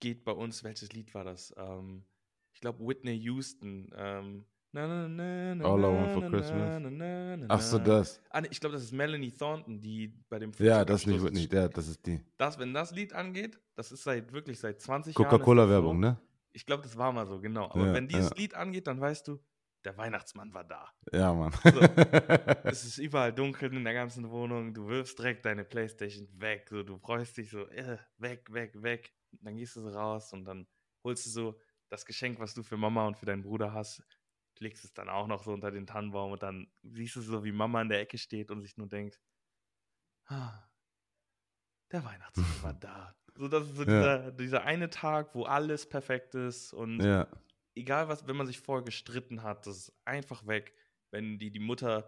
geht 0.00 0.24
bei 0.24 0.32
uns, 0.32 0.64
welches 0.64 0.92
Lied 0.92 1.14
war 1.14 1.22
das? 1.22 1.54
Ähm, 1.56 2.04
ich 2.52 2.60
glaube 2.60 2.84
Whitney 2.84 3.14
Houston. 3.14 3.92
Ähm, 3.94 4.44
na, 4.72 4.86
na, 4.88 5.08
na, 5.08 5.54
na, 5.54 5.64
All 5.64 5.78
I 5.78 5.82
Want 5.84 6.12
for 6.12 6.22
Christmas. 6.28 6.80
na, 6.80 6.90
na, 6.90 7.36
na, 7.36 7.46
Ach 7.48 7.60
so, 7.60 7.78
das. 7.78 8.20
Ah, 8.30 8.40
nee, 8.40 8.48
ich 8.50 8.58
glaube, 8.60 8.74
das 8.74 8.82
ist 8.82 8.92
Melanie 8.92 9.30
Thornton, 9.30 9.80
die 9.80 10.08
bei 10.28 10.40
dem 10.40 10.50
Ja, 10.58 10.84
das 10.84 11.06
nicht, 11.06 11.22
nicht. 11.30 11.52
Ja, 11.52 11.68
das 11.68 11.86
ist 11.86 12.04
die. 12.04 12.20
Das, 12.36 12.58
wenn 12.58 12.74
das 12.74 12.90
Lied 12.90 13.12
angeht, 13.12 13.58
das 13.76 13.92
ist 13.92 14.02
seit 14.02 14.32
wirklich 14.32 14.58
seit 14.58 14.80
20 14.80 15.14
Jahren. 15.16 15.24
ist 15.26 15.30
das 15.32 15.38
Coca-Cola-Werbung, 15.38 15.96
so. 15.96 16.00
ne? 16.00 16.20
Ich 16.58 16.66
glaube, 16.66 16.82
das 16.82 16.96
war 16.96 17.12
mal 17.12 17.24
so, 17.24 17.40
genau. 17.40 17.70
Aber 17.70 17.86
Ja, 17.86 17.94
wenn 17.94 18.08
dieses 18.08 18.30
ja. 18.30 18.36
Lied 18.36 18.54
angeht, 18.54 18.88
dann 18.88 19.00
weißt 19.00 19.28
du, 19.28 19.38
der 19.84 19.96
Weihnachtsmann 19.96 20.52
war 20.52 20.64
da. 20.64 20.92
Ja, 21.12 21.32
Mann. 21.32 21.52
So. 21.52 21.80
Es 22.64 22.84
ist 22.84 22.98
überall 22.98 23.32
dunkel 23.32 23.72
in 23.72 23.84
der 23.84 23.94
ganzen 23.94 24.28
Wohnung. 24.28 24.74
Du 24.74 24.88
wirfst 24.88 25.16
direkt 25.20 25.44
deine 25.44 25.64
Playstation 25.64 26.28
weg. 26.40 26.66
So, 26.68 26.82
du 26.82 26.98
freust 26.98 27.36
dich 27.36 27.50
so, 27.50 27.68
äh, 27.68 27.98
weg, 28.16 28.52
weg, 28.52 28.72
weg. 28.82 29.14
Dann 29.40 29.56
gehst 29.56 29.76
du 29.76 29.82
so 29.82 29.90
raus 29.90 30.32
und 30.32 30.46
dann 30.46 30.66
holst 31.04 31.26
du 31.26 31.30
so 31.30 31.60
das 31.90 32.04
Geschenk, 32.04 32.40
was 32.40 32.54
du 32.54 32.64
für 32.64 32.76
Mama 32.76 33.06
und 33.06 33.16
für 33.16 33.26
deinen 33.26 33.42
Bruder 33.42 33.72
hast, 33.72 34.02
legst 34.58 34.84
es 34.84 34.92
dann 34.92 35.08
auch 35.08 35.28
noch 35.28 35.44
so 35.44 35.52
unter 35.52 35.70
den 35.70 35.86
Tannenbaum 35.86 36.32
und 36.32 36.42
dann 36.42 36.72
siehst 36.82 37.14
du 37.14 37.20
so, 37.20 37.44
wie 37.44 37.52
Mama 37.52 37.80
in 37.82 37.88
der 37.88 38.00
Ecke 38.00 38.18
steht 38.18 38.50
und 38.50 38.62
sich 38.62 38.76
nur 38.76 38.88
denkt, 38.88 39.20
ah, 40.26 40.68
der 41.92 42.04
Weihnachtsmann 42.04 42.62
war 42.62 42.74
da. 42.80 43.17
So, 43.38 43.46
das 43.48 43.64
ist 43.68 43.76
so 43.76 43.84
Ja. 43.84 43.86
dieser, 44.18 44.32
dieser 44.32 44.64
eine 44.64 44.90
Tag, 44.90 45.34
wo 45.34 45.44
alles 45.44 45.88
perfekt 45.88 46.34
ist 46.34 46.72
und 46.72 47.00
ja. 47.00 47.26
egal 47.76 48.08
was, 48.08 48.26
wenn 48.26 48.36
man 48.36 48.46
sich 48.48 48.58
vorher 48.58 48.84
gestritten 48.84 49.42
hat, 49.44 49.66
das 49.66 49.76
ist 49.78 49.92
einfach 50.04 50.46
weg. 50.46 50.74
Wenn 51.12 51.38
die, 51.38 51.50
die 51.50 51.60
Mutter 51.60 52.06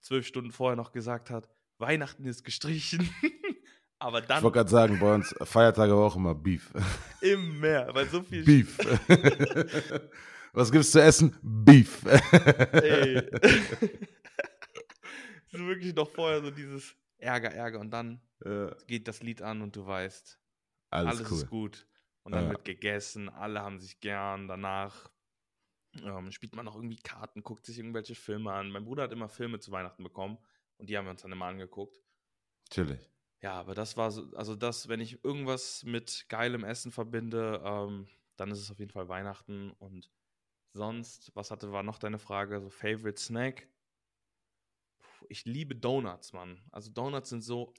zwölf 0.00 0.26
Stunden 0.26 0.50
vorher 0.50 0.76
noch 0.76 0.90
gesagt 0.92 1.30
hat, 1.30 1.48
Weihnachten 1.78 2.24
ist 2.26 2.42
gestrichen. 2.44 3.08
Aber 4.00 4.18
Ich 4.18 4.26
dann 4.26 4.42
wollte 4.42 4.56
gerade 4.58 4.70
sagen, 4.70 4.98
bei 4.98 5.14
uns 5.14 5.32
Feiertage 5.44 5.92
war 5.92 6.06
auch 6.06 6.16
immer 6.16 6.34
Beef. 6.34 6.72
im 7.20 7.60
Meer, 7.60 7.88
weil 7.94 8.08
so 8.08 8.20
viel 8.22 8.44
Beef. 8.44 8.76
Was 10.52 10.70
gibt's 10.72 10.90
zu 10.90 11.00
essen? 11.00 11.34
Beef. 11.42 12.04
Ey. 12.72 13.22
so 15.52 15.58
wirklich 15.66 15.94
noch 15.94 16.10
vorher 16.10 16.42
so 16.42 16.50
dieses 16.50 16.94
Ärger, 17.18 17.52
Ärger 17.52 17.78
und 17.78 17.90
dann 17.90 18.20
Ja, 18.44 18.74
geht 18.88 19.06
das 19.06 19.22
Lied 19.22 19.40
an 19.40 19.62
und 19.62 19.76
du 19.76 19.86
weißt, 19.86 20.38
alles, 20.92 21.20
alles 21.20 21.30
cool. 21.30 21.44
ist 21.44 21.46
gut. 21.48 21.86
Und 22.22 22.34
dann 22.34 22.48
Ja. 22.48 22.50
wird 22.50 22.64
gegessen, 22.64 23.28
alle 23.28 23.62
haben 23.62 23.80
sich 23.80 24.00
gern. 24.00 24.48
Danach 24.48 25.10
ähm, 26.02 26.32
spielt 26.32 26.56
man 26.56 26.64
noch 26.66 26.76
irgendwie 26.76 26.98
Karten, 26.98 27.42
guckt 27.42 27.66
sich 27.66 27.78
irgendwelche 27.78 28.14
Filme 28.16 28.52
an. 28.52 28.70
Mein 28.70 28.84
Bruder 28.84 29.04
hat 29.04 29.12
immer 29.12 29.28
Filme 29.30 29.60
zu 29.60 29.72
Weihnachten 29.72 30.04
bekommen 30.04 30.38
und 30.78 30.90
die 30.90 30.98
haben 30.98 31.06
wir 31.06 31.12
uns 31.12 31.22
dann 31.22 31.32
immer 31.32 31.46
angeguckt. 31.46 32.02
Chillig. 32.70 33.08
Ja, 33.42 33.54
aber 33.54 33.74
das 33.74 33.96
war 33.96 34.10
so, 34.12 34.30
also 34.36 34.54
das, 34.54 34.88
wenn 34.88 35.00
ich 35.00 35.24
irgendwas 35.24 35.82
mit 35.84 36.26
geilem 36.28 36.62
Essen 36.64 36.92
verbinde, 36.92 37.60
ähm, 37.64 38.08
dann 38.36 38.50
ist 38.52 38.60
es 38.60 38.70
auf 38.70 38.78
jeden 38.78 38.92
Fall 38.92 39.08
Weihnachten 39.08 39.72
und 39.72 40.10
sonst, 40.72 41.34
was 41.36 41.50
hatte, 41.52 41.72
war 41.72 41.82
noch 41.84 41.98
deine 41.98 42.18
Frage, 42.20 42.60
so 42.60 42.70
Favorite 42.70 43.20
Snack? 43.20 43.68
Ich 45.28 45.44
liebe 45.44 45.74
Donuts, 45.74 46.32
Mann. 46.32 46.60
Also 46.70 46.90
Donuts 46.90 47.30
sind 47.30 47.42
so 47.42 47.72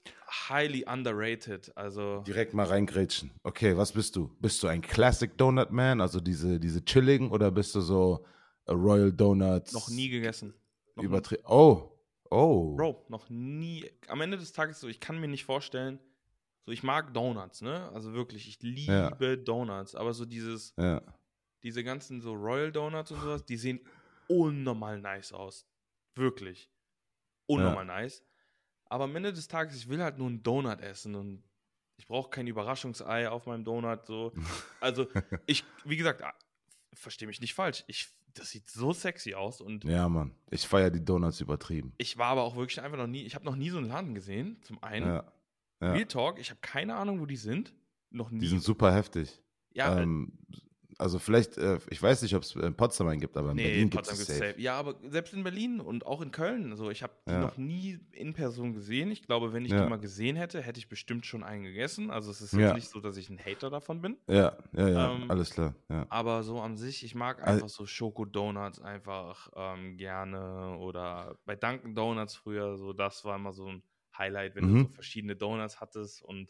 highly 0.48 0.84
underrated. 0.86 1.76
Also 1.76 2.22
Direkt 2.26 2.54
mal 2.54 2.66
reingrätschen. 2.66 3.30
Okay, 3.42 3.76
was 3.76 3.92
bist 3.92 4.16
du? 4.16 4.28
Bist 4.40 4.62
du 4.62 4.66
ein 4.68 4.82
Classic 4.82 5.36
Donut 5.36 5.70
Man, 5.70 6.00
also 6.00 6.20
diese, 6.20 6.58
diese 6.60 6.84
chilligen, 6.84 7.30
oder 7.30 7.50
bist 7.50 7.74
du 7.74 7.80
so 7.80 8.24
a 8.66 8.72
Royal 8.72 9.12
Donuts? 9.12 9.72
noch 9.72 9.88
nie 9.88 10.08
gegessen. 10.08 10.54
Noch 10.96 11.04
nie. 11.30 11.38
Oh, 11.46 11.90
oh. 12.30 12.74
Bro, 12.76 13.04
noch 13.08 13.28
nie. 13.30 13.84
Am 14.08 14.20
Ende 14.20 14.36
des 14.38 14.52
Tages 14.52 14.80
so, 14.80 14.88
ich 14.88 15.00
kann 15.00 15.20
mir 15.20 15.28
nicht 15.28 15.44
vorstellen, 15.44 15.98
so 16.64 16.72
ich 16.72 16.82
mag 16.82 17.12
Donuts, 17.12 17.60
ne? 17.62 17.90
Also 17.92 18.12
wirklich, 18.14 18.48
ich 18.48 18.62
liebe 18.62 19.36
Donuts, 19.38 19.94
aber 19.94 20.14
so 20.14 20.24
dieses, 20.24 20.72
Ja. 20.78 21.02
diese 21.62 21.84
ganzen 21.84 22.20
so 22.20 22.32
Royal 22.32 22.72
Donuts 22.72 23.10
und 23.10 23.20
sowas, 23.20 23.44
die 23.44 23.56
sehen 23.56 23.80
unnormal 24.28 24.98
nice 25.00 25.32
aus. 25.32 25.66
Wirklich. 26.14 26.70
Unnormal 27.46 27.84
nice. 27.84 28.22
Aber 28.86 29.04
am 29.04 29.16
Ende 29.16 29.32
des 29.32 29.48
Tages, 29.48 29.76
ich 29.76 29.88
will 29.88 30.02
halt 30.02 30.18
nur 30.18 30.28
einen 30.28 30.42
Donut 30.42 30.80
essen 30.80 31.14
und 31.14 31.42
ich 31.96 32.06
brauche 32.06 32.30
kein 32.30 32.46
Überraschungsei 32.46 33.28
auf 33.28 33.46
meinem 33.46 33.64
Donut. 33.64 34.06
So. 34.06 34.32
Also, 34.80 35.06
ich, 35.46 35.64
wie 35.84 35.96
gesagt, 35.96 36.22
verstehe 36.92 37.26
mich 37.28 37.40
nicht 37.40 37.54
falsch. 37.54 37.84
Ich, 37.86 38.08
das 38.34 38.50
sieht 38.50 38.68
so 38.70 38.92
sexy 38.92 39.34
aus 39.34 39.60
und 39.60 39.84
Ja, 39.84 40.08
Mann. 40.08 40.34
Ich 40.50 40.66
feiere 40.66 40.90
die 40.90 41.04
Donuts 41.04 41.40
übertrieben. 41.40 41.92
ich 41.98 42.18
war 42.18 42.26
aber 42.28 42.42
auch 42.42 42.56
wirklich 42.56 42.80
einfach 42.80 42.98
noch 42.98 43.06
nie, 43.06 43.22
ich 43.22 43.34
habe 43.34 43.44
noch 43.44 43.56
nie 43.56 43.70
so 43.70 43.78
einen 43.78 43.88
Laden 43.88 44.14
gesehen. 44.14 44.60
Zum 44.62 44.82
einen, 44.82 45.06
Ja. 45.06 45.32
ja. 45.80 45.92
Real 45.92 46.06
Talk, 46.06 46.38
ich 46.38 46.50
habe 46.50 46.60
keine 46.60 46.94
Ahnung, 46.96 47.20
wo 47.20 47.26
die 47.26 47.36
sind. 47.36 47.72
Noch 48.10 48.30
nie. 48.30 48.40
Die 48.40 48.48
sind 48.48 48.62
super 48.62 48.92
heftig. 48.94 49.40
ja, 49.72 49.96
äh, 49.98 50.02
ähm, 50.02 50.38
also 50.98 51.18
vielleicht, 51.18 51.58
äh, 51.58 51.78
ich 51.90 52.02
weiß 52.02 52.22
nicht, 52.22 52.34
ob 52.34 52.42
es 52.42 52.54
in 52.54 52.74
Potsdam 52.74 53.08
einen 53.08 53.20
gibt, 53.20 53.36
aber 53.36 53.50
in 53.50 53.56
Nee, 53.56 53.62
Berlin 53.64 53.82
in 53.82 53.90
gibt 53.90 54.06
es 54.06 54.18
safe. 54.26 54.32
safe. 54.38 54.60
Ja, 54.60 54.78
aber 54.78 54.94
selbst 55.10 55.32
in 55.34 55.42
Berlin 55.44 55.80
und 55.80 56.06
auch 56.06 56.20
in 56.20 56.30
Köln, 56.30 56.70
also 56.70 56.90
ich 56.90 57.02
habe 57.02 57.12
die 57.26 57.32
Ja. 57.32 57.38
noch 57.40 57.56
nie 57.56 57.98
in 58.12 58.32
Person 58.34 58.72
gesehen. 58.72 59.10
Ich 59.10 59.22
glaube, 59.22 59.52
wenn 59.52 59.64
ich 59.64 59.72
Ja. 59.72 59.82
die 59.82 59.88
mal 59.90 59.98
gesehen 59.98 60.36
hätte, 60.36 60.60
hätte 60.62 60.78
ich 60.78 60.88
bestimmt 60.88 61.26
schon 61.26 61.42
einen 61.42 61.64
gegessen. 61.64 62.10
Also 62.10 62.30
es 62.30 62.40
ist 62.40 62.52
Ja. 62.52 62.60
jetzt 62.60 62.74
nicht 62.74 62.88
so, 62.90 63.00
dass 63.00 63.16
ich 63.16 63.28
ein 63.30 63.38
Hater 63.38 63.70
davon 63.70 64.00
bin. 64.00 64.16
Ja, 64.28 64.56
ja, 64.72 64.88
ja, 64.88 65.12
Ähm, 65.14 65.30
alles 65.30 65.50
klar. 65.50 65.74
Ja. 65.90 66.06
Aber 66.08 66.42
so 66.42 66.60
an 66.60 66.76
sich, 66.76 67.04
ich 67.04 67.14
mag 67.14 67.42
Al- 67.42 67.54
einfach 67.54 67.68
so 67.68 67.86
Schokodonuts 67.86 68.80
einfach 68.80 69.48
ähm, 69.56 69.96
gerne. 69.96 70.76
Oder 70.78 71.36
bei 71.44 71.56
Dunkin' 71.56 71.94
Donuts 71.94 72.34
früher, 72.36 72.76
so 72.76 72.92
das 72.92 73.24
war 73.24 73.36
immer 73.36 73.52
so 73.52 73.66
ein 73.66 73.82
Highlight, 74.16 74.54
wenn 74.54 74.64
Mhm. 74.70 74.74
du 74.74 74.82
so 74.82 74.88
verschiedene 74.88 75.34
Donuts 75.36 75.80
hattest 75.80 76.22
und 76.22 76.48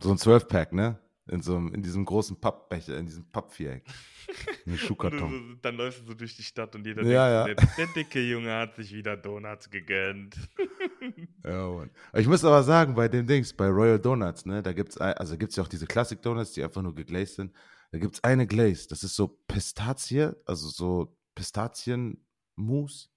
So 0.00 0.10
ein 0.10 0.16
12-Pack, 0.18 0.72
ne? 0.72 0.98
In, 1.26 1.40
so 1.40 1.56
einem, 1.56 1.72
in 1.72 1.82
diesem 1.82 2.04
großen 2.04 2.38
Pappbecher, 2.38 2.98
in 2.98 3.06
diesem 3.06 3.24
Pappviereck. 3.30 3.84
Ein 4.66 4.76
Schuhkarton. 4.76 5.58
dann 5.62 5.76
läufst 5.76 6.02
du 6.02 6.06
so 6.08 6.14
durch 6.14 6.36
die 6.36 6.42
Stadt 6.42 6.74
und 6.74 6.86
jeder 6.86 7.02
Ja, 7.02 7.44
denkt, 7.46 7.60
ja. 7.62 7.66
Der, 7.66 7.86
der 7.86 7.94
dicke 7.94 8.20
Junge 8.20 8.52
hat 8.52 8.76
sich 8.76 8.92
wieder 8.92 9.16
Donuts 9.16 9.70
gegönnt. 9.70 10.36
Ja, 11.44 11.68
Mann. 11.68 11.90
Ich 12.14 12.26
muss 12.26 12.42
aber 12.46 12.62
sagen, 12.62 12.94
bei 12.94 13.08
den 13.08 13.26
Dings, 13.26 13.52
bei 13.52 13.68
Royal 13.68 13.98
Donuts, 13.98 14.46
ne, 14.46 14.62
da 14.62 14.72
gibt's 14.72 14.96
also 14.96 15.36
gibt's 15.36 15.56
ja 15.56 15.62
auch 15.62 15.68
diese 15.68 15.86
Classic 15.86 16.20
Donuts, 16.22 16.52
die 16.52 16.64
einfach 16.64 16.80
nur 16.80 16.94
geglazed 16.94 17.36
sind. 17.36 17.52
Da 17.92 17.98
gibt's 17.98 18.24
eine 18.24 18.46
Glaze, 18.46 18.88
das 18.88 19.04
ist 19.04 19.14
so 19.14 19.28
Pistazie, 19.46 20.32
also 20.46 20.68
so 20.68 21.14
Pistazienmus 21.34 23.10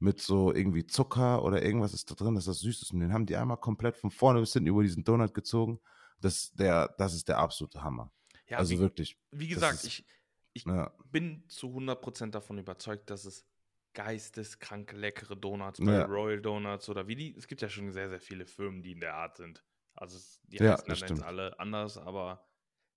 mit 0.00 0.20
so 0.20 0.52
irgendwie 0.52 0.86
Zucker 0.86 1.44
oder 1.44 1.62
irgendwas 1.62 1.94
ist 1.94 2.10
da 2.10 2.14
drin, 2.16 2.34
dass 2.34 2.46
das 2.46 2.60
süß 2.60 2.82
ist. 2.82 2.92
Und 2.92 3.00
den 3.00 3.12
haben 3.12 3.26
die 3.26 3.36
einmal 3.36 3.58
komplett 3.58 3.96
von 3.96 4.10
vorne 4.10 4.40
bis 4.40 4.52
hinten 4.52 4.68
über 4.68 4.82
diesen 4.82 5.04
Donut 5.04 5.34
gezogen. 5.34 5.78
Das, 6.20 6.52
der, 6.52 6.88
das 6.98 7.14
ist 7.14 7.28
der 7.28 7.38
absolute 7.38 7.82
Hammer. 7.82 8.12
Ja, 8.48 8.58
also 8.58 8.72
wie, 8.74 8.78
wirklich. 8.78 9.16
wie 9.30 9.48
gesagt, 9.48 9.76
ist- 9.76 9.84
ich, 9.86 10.06
ich 10.52 10.64
Ja, 10.66 10.92
bin 11.06 11.48
zu 11.48 11.68
100% 11.68 12.34
davon 12.34 12.58
überzeugt, 12.58 13.10
dass 13.10 13.24
es 13.24 13.46
geisteskrank 13.94 14.92
leckere 14.92 15.36
Donuts 15.36 15.80
bei 15.80 15.92
Ja. 15.92 16.04
Royal 16.04 16.40
Donuts 16.40 16.88
oder 16.88 17.08
wie 17.08 17.16
die. 17.16 17.34
Es 17.36 17.48
gibt 17.48 17.62
ja 17.62 17.68
schon 17.68 17.92
sehr, 17.92 18.08
sehr 18.08 18.20
viele 18.20 18.46
Firmen, 18.46 18.82
die 18.82 18.92
in 18.92 19.00
der 19.00 19.14
Art 19.14 19.36
sind. 19.36 19.64
Also 19.94 20.18
die 20.44 20.58
Ja, 20.58 20.72
heißen 20.72 20.86
dann 20.88 21.08
jetzt 21.08 21.22
alle 21.22 21.58
anders, 21.58 21.96
aber 21.98 22.46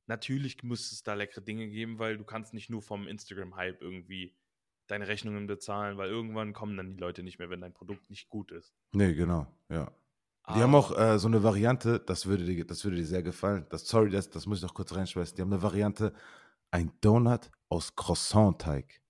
natürlich 0.06 0.62
muss 0.64 0.92
es 0.92 1.04
da 1.04 1.14
leckere 1.16 1.42
Dinge 1.42 1.68
geben, 1.70 1.98
weil 2.00 2.18
du 2.18 2.24
kannst 2.24 2.54
nicht 2.54 2.70
nur 2.70 2.82
vom 2.82 3.08
Instagram-Hype 3.08 3.82
irgendwie 3.82 4.36
deine 4.88 5.08
Rechnungen 5.08 5.48
bezahlen, 5.48 5.98
weil 5.98 6.10
irgendwann 6.10 6.54
kommen 6.54 6.78
dann 6.78 6.92
die 6.92 6.98
Leute 6.98 7.24
nicht 7.24 7.40
mehr, 7.40 7.50
wenn 7.50 7.62
dein 7.62 7.74
Produkt 7.74 8.10
nicht 8.10 8.30
gut 8.30 8.52
ist. 8.52 8.76
nee, 8.92 9.14
genau, 9.14 9.48
ja. 9.70 9.92
Die 10.50 10.60
haben 10.62 10.76
auch 10.76 10.98
äh, 10.98 11.18
so 11.20 11.28
eine 11.28 11.42
Variante, 11.42 12.00
das 12.02 12.26
würde, 12.26 12.44
dir, 12.44 12.66
das 12.66 12.84
würde 12.84 12.98
dir 12.98 13.06
sehr 13.06 13.24
gefallen. 13.24 13.66
Das, 13.70 13.88
sorry, 13.88 14.10
das, 14.10 14.30
das 14.30 14.46
muss 14.46 14.58
ich 14.58 14.64
noch 14.64 14.74
kurz 14.74 14.94
reinschmeißen. 14.94 15.36
Die 15.38 15.42
haben 15.42 15.54
eine 15.54 15.62
Variante, 15.62 16.14
ein 16.72 16.92
Donut 17.00 17.50
aus 17.70 17.96
Croissant-Teig. 17.96 19.02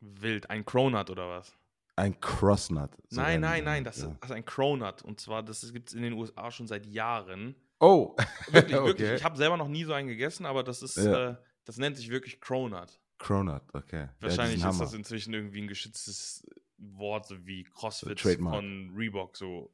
wild. 0.00 0.48
Ein 0.48 0.64
Cronut 0.64 1.10
oder 1.10 1.28
was? 1.28 1.52
Ein 1.96 2.20
Crossnut. 2.20 2.90
so 3.08 3.20
nein, 3.20 3.36
ein- 3.36 3.40
nein, 3.40 3.64
nein, 3.64 3.84
das 3.84 4.02
ja. 4.02 4.16
ist 4.22 4.30
ein 4.30 4.44
Cronut. 4.44 5.02
Und 5.02 5.18
zwar, 5.18 5.42
das 5.42 5.72
gibt 5.72 5.88
es 5.88 5.94
in 5.94 6.02
den 6.02 6.12
USA 6.12 6.50
schon 6.50 6.66
seit 6.68 6.86
Jahren. 6.86 7.56
Oh, 7.80 8.14
Wirklich, 8.48 8.72
wirklich. 8.76 9.08
Okay. 9.08 9.14
Ich 9.16 9.24
habe 9.24 9.36
selber 9.36 9.56
noch 9.56 9.68
nie 9.68 9.84
so 9.84 9.92
einen 9.92 10.06
gegessen, 10.08 10.46
aber 10.46 10.62
das 10.62 10.82
ist, 10.82 10.96
Ja. 10.98 11.30
äh, 11.30 11.36
das 11.64 11.78
nennt 11.78 11.96
sich 11.96 12.10
wirklich 12.10 12.40
Cronut. 12.40 13.00
Cronut, 13.18 13.62
okay. 13.72 14.02
Ja, 14.02 14.10
Wahrscheinlich 14.20 14.60
sind 14.60 14.70
ist 14.70 14.78
das 14.80 14.88
Hammer. 14.88 14.98
inzwischen 14.98 15.34
irgendwie 15.34 15.62
ein 15.62 15.68
geschütztes 15.68 16.46
Wort, 16.78 17.26
so 17.26 17.44
wie 17.46 17.64
CrossFit 17.64 18.20
von 18.20 18.92
Reebok. 18.94 19.36
So, 19.36 19.72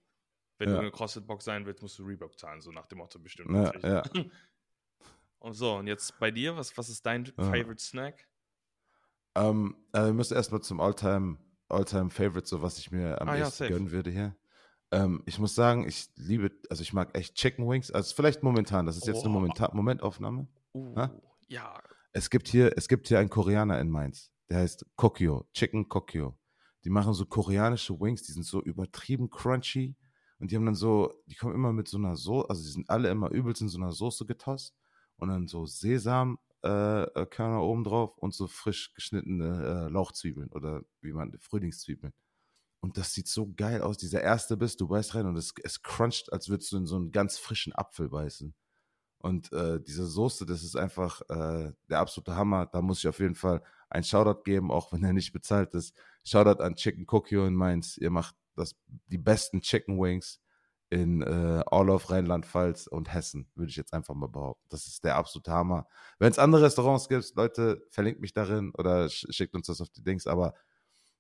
wenn 0.63 0.69
Ja. 0.69 0.75
du 0.77 0.81
eine 0.83 0.91
CrossFit-Box 0.93 1.45
sein 1.45 1.67
willst, 1.67 1.83
musst 1.83 1.99
du 1.99 2.05
Reebok 2.05 2.39
zahlen, 2.39 2.61
so 2.61 2.71
nach 2.71 2.87
dem 2.87 2.99
Motto 2.99 3.19
bestimmt. 3.19 3.51
Ja, 3.51 3.73
ja. 3.83 4.03
Und 5.41 5.55
so, 5.55 5.75
und 5.75 5.89
jetzt 5.89 6.17
bei 6.21 6.31
dir, 6.31 6.57
was, 6.57 6.77
was 6.79 6.89
ist 6.89 7.05
dein 7.05 7.25
Ja. 7.25 7.33
Favorite 7.43 7.83
Snack? 7.83 8.29
Ähm, 9.35 9.75
äh, 9.93 10.05
wir 10.05 10.13
müssen 10.13 10.35
erstmal 10.35 10.61
zum 10.61 10.81
Alltime, 10.81 11.37
Alltime 11.69 12.11
Favorite, 12.11 12.47
so 12.47 12.63
was 12.63 12.79
ich 12.79 12.93
mir 12.93 13.21
am 13.21 13.29
Ah, 13.29 13.35
ja, 13.35 13.47
ehesten 13.47 13.65
safe. 13.65 13.73
gönnen 13.73 13.91
würde 13.91 14.11
hier. 14.11 14.37
Ähm, 14.93 15.23
ich 15.27 15.41
muss 15.41 15.57
sagen, 15.57 15.89
ich 15.89 16.11
liebe, 16.15 16.53
also 16.71 16.83
ich 16.83 16.93
mag 16.93 17.17
echt 17.19 17.35
Chicken 17.35 17.69
Wings. 17.69 17.91
Also 17.91 18.15
vielleicht 18.15 18.45
momentan, 18.45 18.87
das 18.87 18.97
ist 18.97 19.07
jetzt 19.09 19.25
eine 19.25 19.31
Oh. 19.31 19.33
Momentan 19.41 19.71
Momentaufnahme. 19.73 20.47
Uh, 20.75 20.95
Hä? 20.97 21.09
ja, 21.49 21.83
Es 22.13 22.31
gibt 22.31 22.47
hier, 22.47 22.77
es 22.77 22.87
gibt 22.87 23.09
hier 23.09 23.19
einen 23.19 23.31
Koreaner 23.31 23.81
in 23.81 23.91
Mainz, 23.91 24.31
der 24.49 24.59
heißt 24.59 24.87
Kokyo, 24.95 25.49
Chicken 25.55 25.89
Kokyo. 25.89 26.39
Die 26.85 26.91
machen 26.91 27.15
so 27.15 27.27
koreanische 27.27 27.99
Wings, 27.99 28.23
die 28.23 28.33
sind 28.33 28.45
so 28.45 28.63
übertrieben 28.63 29.29
crunchy 29.29 29.97
und 30.43 30.51
die 30.51 30.57
haben 30.57 30.67
dann 30.67 30.75
so, 30.75 31.15
die 31.27 31.37
kommen 31.37 31.55
immer 31.55 31.73
mit 31.73 31.87
so 31.87 31.99
einer 31.99 32.17
Soße, 32.17 32.51
also 32.51 32.65
die 32.65 32.69
sind 32.69 32.91
alle 32.91 33.09
immer 33.11 33.31
übelst 33.31 33.63
in 33.63 33.69
so 33.69 33.79
einer 33.79 33.93
Soße 33.93 34.27
getost 34.27 34.75
und 35.15 35.29
dann 35.29 35.47
so 35.47 35.67
Sesam 35.67 36.37
äh, 36.65 37.03
äh, 37.05 37.43
oben 37.43 37.85
drauf 37.85 38.19
und 38.19 38.35
so 38.35 38.49
frisch 38.49 38.93
geschnittene 38.93 39.87
äh, 39.87 39.93
Lauchzwiebeln 39.93 40.49
oder 40.49 40.83
wie 41.01 41.13
man 41.13 41.39
Frühlingszwiebeln. 41.39 42.13
Und 42.81 42.99
das 42.99 43.13
sieht 43.13 43.29
so 43.29 43.53
geil 43.55 43.83
aus. 43.83 43.99
Dieser 43.99 44.21
erste 44.21 44.57
Biss, 44.57 44.77
du 44.77 44.89
beißt 44.89 45.15
rein 45.15 45.27
und 45.27 45.37
es, 45.37 45.55
es 45.63 45.81
cruncht, 45.81 46.33
als 46.33 46.49
würdest 46.49 46.73
du 46.73 46.79
in 46.79 46.87
so 46.87 46.97
einen 46.97 47.13
ganz 47.13 47.39
frischen 47.39 47.73
Apfel 47.73 48.09
beißen. 48.09 48.53
Und 49.19 49.53
äh, 49.53 49.81
diese 49.81 50.09
Soße, 50.09 50.45
das 50.45 50.65
ist 50.65 50.75
einfach 50.75 51.21
äh, 51.29 51.73
der 51.89 52.01
absolute 52.01 52.35
Hammer. 52.35 52.67
Da 52.67 52.83
muss 52.83 52.99
ich 52.99 53.07
auf 53.07 53.21
jeden 53.21 53.37
Fall 53.37 53.63
einen 53.91 54.03
Shoutout 54.03 54.43
geben, 54.43 54.73
auch 54.73 54.93
wenn 54.93 55.05
er 55.05 55.13
nicht 55.13 55.33
bezahlt 55.33 55.73
ist. 55.75 55.97
Shoutout 56.25 56.61
an 56.65 56.75
Chicken 56.75 57.07
Kokyo 57.07 57.47
in 57.47 57.55
Mainz. 57.55 57.97
Ihr 57.97 58.11
macht 58.11 58.35
das, 58.57 58.77
die 59.07 59.19
besten 59.19 59.61
Chicken 59.61 59.99
Wings 60.01 60.41
in 60.91 61.23
äh, 61.23 61.63
all 61.71 61.89
of 61.89 62.11
Rheinland-Pfalz 62.11 62.87
und 62.87 63.13
Hessen, 63.13 63.51
würde 63.55 63.71
ich 63.71 63.77
jetzt 63.77 63.95
einfach 63.95 64.15
mal 64.15 64.29
behaupten. 64.29 64.67
Das 64.69 64.87
ist 64.87 65.05
der 65.05 65.17
absolute 65.17 65.51
Hammer. 65.51 65.87
Wenn 66.19 66.31
es 66.31 66.39
andere 66.39 66.63
Restaurants 66.65 67.09
gibt, 67.09 67.35
Leute, 67.35 67.87
verlinkt 67.91 68.21
mich 68.21 68.35
darin 68.35 68.73
oder 68.77 69.09
sch 69.09 69.27
schickt 69.31 69.55
uns 69.55 69.69
das 69.69 69.81
auf 69.81 69.89
die 69.91 70.03
Dings. 70.03 70.27
Aber 70.27 70.55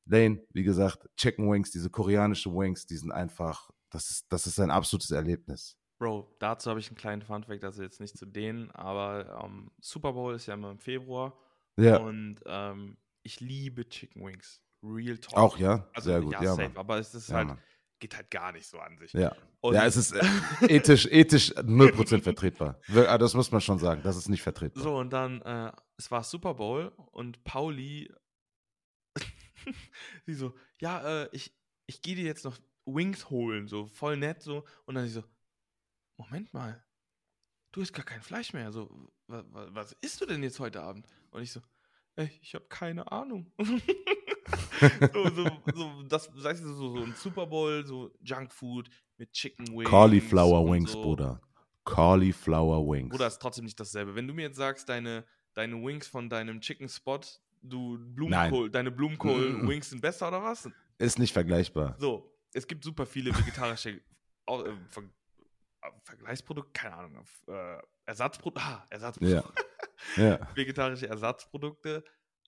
Lane, 0.04 0.44
wie 0.50 0.64
gesagt, 0.64 1.08
Chicken 1.16 1.50
Wings, 1.50 1.70
diese 1.70 1.90
koreanischen 1.90 2.54
Wings, 2.54 2.86
die 2.86 2.96
sind 2.96 3.12
einfach, 3.12 3.70
das 3.90 4.10
ist, 4.10 4.26
das 4.32 4.46
ist 4.46 4.60
ein 4.60 4.70
absolutes 4.70 5.10
Erlebnis. 5.10 5.76
Bro, 5.98 6.34
dazu 6.40 6.68
habe 6.70 6.80
ich 6.80 6.88
einen 6.88 6.96
kleinen 6.96 7.22
Funfact, 7.22 7.64
also 7.64 7.82
jetzt 7.82 8.00
nicht 8.00 8.16
zu 8.18 8.26
denen, 8.26 8.70
aber 8.72 9.42
ähm, 9.44 9.70
Super 9.80 10.12
Bowl 10.12 10.34
ist 10.34 10.46
ja 10.46 10.54
immer 10.54 10.70
im 10.70 10.78
Februar 10.78 11.38
Ja, 11.76 11.96
und 11.96 12.40
ähm, 12.46 12.96
ich 13.22 13.40
liebe 13.40 13.88
Chicken 13.88 14.24
Wings. 14.24 14.62
Real 14.82 15.18
Talk. 15.18 15.36
auch 15.38 15.58
ja, 15.58 15.88
Also, 15.94 16.10
sehr 16.10 16.20
gut, 16.20 16.32
ja, 16.34 16.42
safe, 16.44 16.62
Mann. 16.68 16.76
aber 16.76 16.98
es 16.98 17.14
ist 17.14 17.28
Ja, 17.28 17.36
halt 17.36 17.48
Mann. 17.48 17.58
geht 18.00 18.16
halt 18.16 18.30
gar 18.30 18.52
nicht 18.52 18.66
so 18.66 18.78
an 18.78 18.98
sich. 18.98 19.12
Ja. 19.12 19.34
Und 19.60 19.74
ja, 19.74 19.86
es 19.86 19.96
ist 19.96 20.12
äh, 20.12 20.20
ethisch, 20.68 21.06
ethisch 21.06 21.52
0% 21.56 22.22
vertretbar. 22.22 22.80
Ah, 23.06 23.16
Das 23.18 23.34
muss 23.34 23.50
man 23.52 23.60
schon 23.60 23.78
sagen. 23.78 24.02
Das 24.02 24.16
ist 24.16 24.28
nicht 24.28 24.42
vertretbar. 24.42 24.82
So, 24.82 24.96
und 24.96 25.10
dann, 25.12 25.40
äh, 25.42 25.70
es 25.96 26.10
war 26.10 26.24
Super 26.24 26.54
Bowl 26.54 26.88
und 27.12 27.44
Pauli, 27.44 28.12
sie 30.26 30.34
so, 30.34 30.54
ja, 30.80 31.22
äh, 31.22 31.28
ich, 31.32 31.54
ich 31.86 32.02
gehe 32.02 32.16
dir 32.16 32.24
jetzt 32.24 32.44
noch 32.44 32.58
Wings 32.86 33.30
holen, 33.30 33.68
so 33.68 33.86
voll 33.86 34.16
nett 34.16 34.42
so. 34.42 34.64
Und 34.86 34.96
dann 34.96 35.04
sie 35.06 35.12
so, 35.12 35.24
Moment 36.16 36.52
mal, 36.52 36.84
du 37.70 37.80
isst 37.80 37.94
gar 37.94 38.04
kein 38.04 38.22
Fleisch 38.22 38.52
mehr. 38.52 38.72
So, 38.72 39.12
was, 39.28 39.44
was 39.74 39.92
isst 40.00 40.20
du 40.20 40.26
denn 40.26 40.42
jetzt 40.42 40.58
heute 40.58 40.82
Abend? 40.82 41.06
Und 41.30 41.42
ich 41.42 41.52
so, 41.52 41.60
ey, 42.16 42.30
ich 42.42 42.54
habe 42.56 42.64
keine 42.68 43.10
Ahnung. 43.12 43.52
so, 45.12 45.28
so, 45.30 45.46
so, 45.74 46.02
das, 46.02 46.30
du, 46.30 46.40
so, 46.40 46.96
so 46.96 47.02
ein 47.02 47.14
Super 47.14 47.46
Bowl, 47.46 47.84
so 47.86 48.10
Junkfood 48.22 48.88
mit 49.16 49.32
Chicken 49.32 49.66
Wings. 49.68 49.88
Cauliflower 49.88 50.70
Wings, 50.70 50.92
so. 50.92 51.02
Bruder. 51.02 51.40
Cauliflower 51.84 52.86
Wings. 52.86 53.10
Bruder, 53.10 53.26
ist 53.26 53.38
trotzdem 53.38 53.64
nicht 53.64 53.78
dasselbe. 53.78 54.14
Wenn 54.14 54.26
du 54.26 54.34
mir 54.34 54.42
jetzt 54.42 54.56
sagst, 54.56 54.88
deine, 54.88 55.24
deine 55.54 55.76
Wings 55.76 56.06
von 56.06 56.28
deinem 56.28 56.60
Chicken 56.60 56.88
Spot, 56.88 57.20
du 57.62 57.98
Blumenkohl, 57.98 58.70
deine 58.70 58.90
mm, 58.90 58.94
mm. 58.94 58.96
Blumenkohl-Wings 58.96 59.90
sind 59.90 60.00
besser 60.00 60.28
oder 60.28 60.42
was? 60.42 60.68
Ist 60.98 61.18
nicht 61.18 61.32
vergleichbar. 61.32 61.96
So, 61.98 62.32
es 62.52 62.66
gibt 62.66 62.84
super 62.84 63.06
viele 63.06 63.36
vegetarische 63.36 63.90
äh, 63.90 64.00
Ver 64.88 65.02
äh, 65.82 65.90
Vergleichsprodukte, 66.04 66.72
keine 66.72 66.94
Ahnung, 66.94 67.24
äh, 67.48 67.78
Ersatzprodukte, 68.06 68.62
ah, 68.64 68.86
Ersatzprodukte, 68.90 69.52
Ja. 70.16 70.28
Ja. 70.40 70.48
vegetarische 70.56 71.08
Ersatzprodukte. 71.08 72.04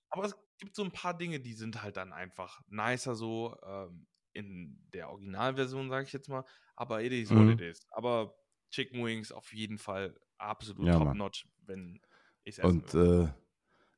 Aber 0.09 0.25
es 0.25 0.35
gibt 0.57 0.75
so 0.75 0.83
ein 0.83 0.91
paar 0.91 1.17
Dinge, 1.17 1.39
die 1.39 1.53
sind 1.53 1.81
halt 1.81 1.97
dann 1.97 2.13
einfach 2.13 2.61
nicer 2.67 3.15
so 3.15 3.55
ähm, 3.65 4.07
in 4.33 4.79
der 4.93 5.09
Originalversion, 5.09 5.89
sage 5.89 6.05
ich 6.05 6.13
jetzt 6.13 6.29
mal. 6.29 6.45
Aber 6.75 7.01
it 7.03 7.11
is 7.11 7.31
Mhm. 7.31 7.35
what 7.35 7.49
it 7.49 7.61
is. 7.61 7.79
Aber 7.91 8.35
Chicken 8.71 9.03
Wings 9.05 9.31
auf 9.31 9.53
jeden 9.53 9.77
Fall 9.77 10.19
absolut 10.37 10.87
Ja, 10.87 10.97
top-notch, 10.97 11.47
wenn 11.65 12.01
ich 12.43 12.57
es 12.57 12.63
Und 12.65 12.93
äh, 12.93 13.27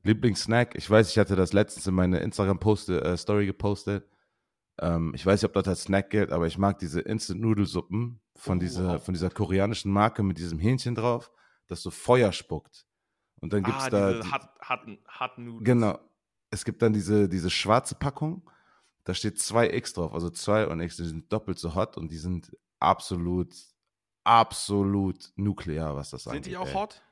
Lieblingssnack, 0.02 0.74
ich 0.76 0.88
weiß, 0.88 1.10
ich 1.10 1.18
hatte 1.18 1.36
das 1.36 1.52
letztens 1.52 1.86
in 1.86 1.94
meine 1.94 2.20
Instagram-Story 2.20 3.46
gepostet. 3.46 4.08
Ähm, 4.80 5.12
ich 5.14 5.26
weiß 5.26 5.42
nicht, 5.42 5.48
ob 5.48 5.54
das 5.54 5.68
als 5.68 5.82
Snack 5.84 6.10
gilt, 6.10 6.32
aber 6.32 6.46
ich 6.46 6.58
mag 6.58 6.78
diese 6.78 7.00
Instant-Nudelsuppen 7.00 8.20
von, 8.36 8.58
Oh, 8.58 8.60
dieser, 8.60 8.96
auch 8.96 9.00
von 9.00 9.14
dieser 9.14 9.30
koreanischen 9.30 9.92
Marke 9.92 10.22
mit 10.22 10.38
diesem 10.38 10.58
Hähnchen 10.58 10.94
drauf, 10.94 11.30
das 11.66 11.82
so 11.82 11.90
Feuer 11.90 12.32
spuckt. 12.32 12.86
Und 13.40 13.52
dann 13.52 13.62
gibt 13.62 13.78
es 13.78 13.84
ah, 13.84 13.90
da. 13.90 14.08
diese 14.12 14.22
die- 14.22 14.30
hart, 14.32 14.60
harten, 14.60 14.98
harten 15.08 15.44
Nudeln. 15.44 15.64
Genau. 15.64 15.98
Es 16.50 16.64
gibt 16.64 16.80
dann 16.82 16.92
diese, 16.92 17.28
diese 17.28 17.50
schwarze 17.50 17.94
Packung, 17.94 18.48
da 19.04 19.14
steht 19.14 19.36
2x 19.38 19.94
drauf, 19.94 20.12
also 20.14 20.30
2 20.30 20.66
und 20.68 20.80
X, 20.80 20.96
die 20.96 21.04
sind 21.04 21.32
doppelt 21.32 21.58
so 21.58 21.74
hot 21.74 21.96
und 21.96 22.10
die 22.10 22.16
sind 22.16 22.56
absolut, 22.80 23.54
absolut 24.24 25.32
nuklear, 25.36 25.94
was 25.96 26.10
das 26.10 26.24
Sind 26.24 26.32
angeht. 26.32 26.46
die 26.46 26.56
auch 26.56 26.66
ey. 26.66 26.74
hot? 26.74 27.02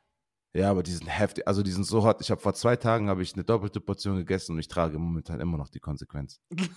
Ja, 0.54 0.70
aber 0.70 0.82
die 0.82 0.92
sind 0.92 1.06
heftig, 1.06 1.46
also 1.46 1.62
die 1.62 1.70
sind 1.70 1.84
so 1.84 2.02
hot. 2.02 2.20
Ich 2.22 2.30
habe 2.30 2.40
vor 2.40 2.54
zwei 2.54 2.76
Tagen 2.76 3.08
habe 3.10 3.22
ich 3.22 3.34
eine 3.34 3.44
doppelte 3.44 3.78
Portion 3.80 4.16
gegessen 4.16 4.52
und 4.52 4.58
ich 4.58 4.68
trage 4.68 4.98
momentan 4.98 5.38
immer 5.40 5.58
noch 5.58 5.68
die 5.68 5.80
Konsequenz. 5.80 6.40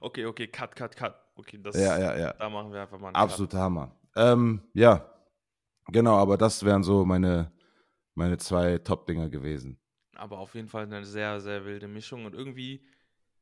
Okay, 0.00 0.26
okay, 0.26 0.48
cut, 0.48 0.74
cut, 0.74 0.96
cut. 0.96 1.14
Okay, 1.36 1.56
das, 1.62 1.76
Ja, 1.76 1.96
ja, 1.98 2.16
ja. 2.18 2.32
da 2.32 2.48
machen 2.50 2.72
wir 2.72 2.80
einfach 2.82 2.98
mal 2.98 3.08
einen 3.08 3.16
Absoluter 3.16 3.58
Hammer. 3.60 3.92
Ähm, 4.16 4.60
ja, 4.74 5.08
genau, 5.86 6.16
aber 6.16 6.36
das 6.36 6.64
wären 6.64 6.82
so 6.82 7.04
meine, 7.04 7.52
meine 8.18 8.36
zwei 8.36 8.78
Top-Dinger 8.78 9.30
gewesen. 9.30 9.78
Aber 10.16 10.38
auf 10.38 10.54
jeden 10.54 10.68
Fall 10.68 10.84
eine 10.84 11.04
sehr, 11.04 11.40
sehr 11.40 11.64
wilde 11.64 11.88
Mischung 11.88 12.24
und 12.24 12.34
irgendwie 12.34 12.84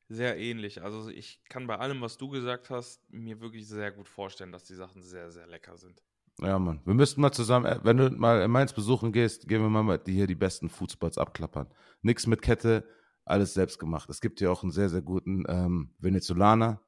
sehr 0.08 0.38
ähnlich. 0.38 0.82
Also 0.82 1.08
ich 1.08 1.42
kann 1.48 1.66
bei 1.66 1.78
allem, 1.78 2.00
was 2.02 2.18
du 2.18 2.28
gesagt 2.28 2.70
hast, 2.70 3.02
mir 3.10 3.40
wirklich 3.40 3.66
sehr 3.66 3.90
gut 3.90 4.06
vorstellen, 4.06 4.52
dass 4.52 4.64
die 4.64 4.74
Sachen 4.74 5.02
sehr, 5.02 5.32
sehr 5.32 5.46
lecker 5.46 5.76
sind. 5.76 6.02
Ja, 6.40 6.58
Mann. 6.58 6.82
Wir 6.84 6.92
müssten 6.92 7.22
mal 7.22 7.32
zusammen, 7.32 7.64
äh, 7.64 7.80
wenn 7.82 7.96
du 7.96 8.10
mal 8.10 8.42
in 8.42 8.50
Mainz 8.50 8.74
besuchen 8.74 9.10
gehst, 9.10 9.48
gehen 9.48 9.62
wir 9.62 9.70
mal 9.70 9.98
die 9.98 10.12
hier 10.12 10.26
die 10.26 10.34
besten 10.34 10.68
Foodspots 10.68 11.16
abklappern. 11.16 11.72
Nix 12.02 12.26
mit 12.26 12.42
Kette, 12.42 12.84
alles 13.24 13.54
selbst 13.54 13.78
gemacht. 13.78 14.10
Es 14.10 14.20
gibt 14.20 14.38
hier 14.38 14.52
auch 14.52 14.62
einen 14.62 14.70
sehr, 14.72 14.90
sehr 14.90 15.02
guten 15.02 15.44
ähm, 15.48 15.94
Venezolaner. 15.98 16.82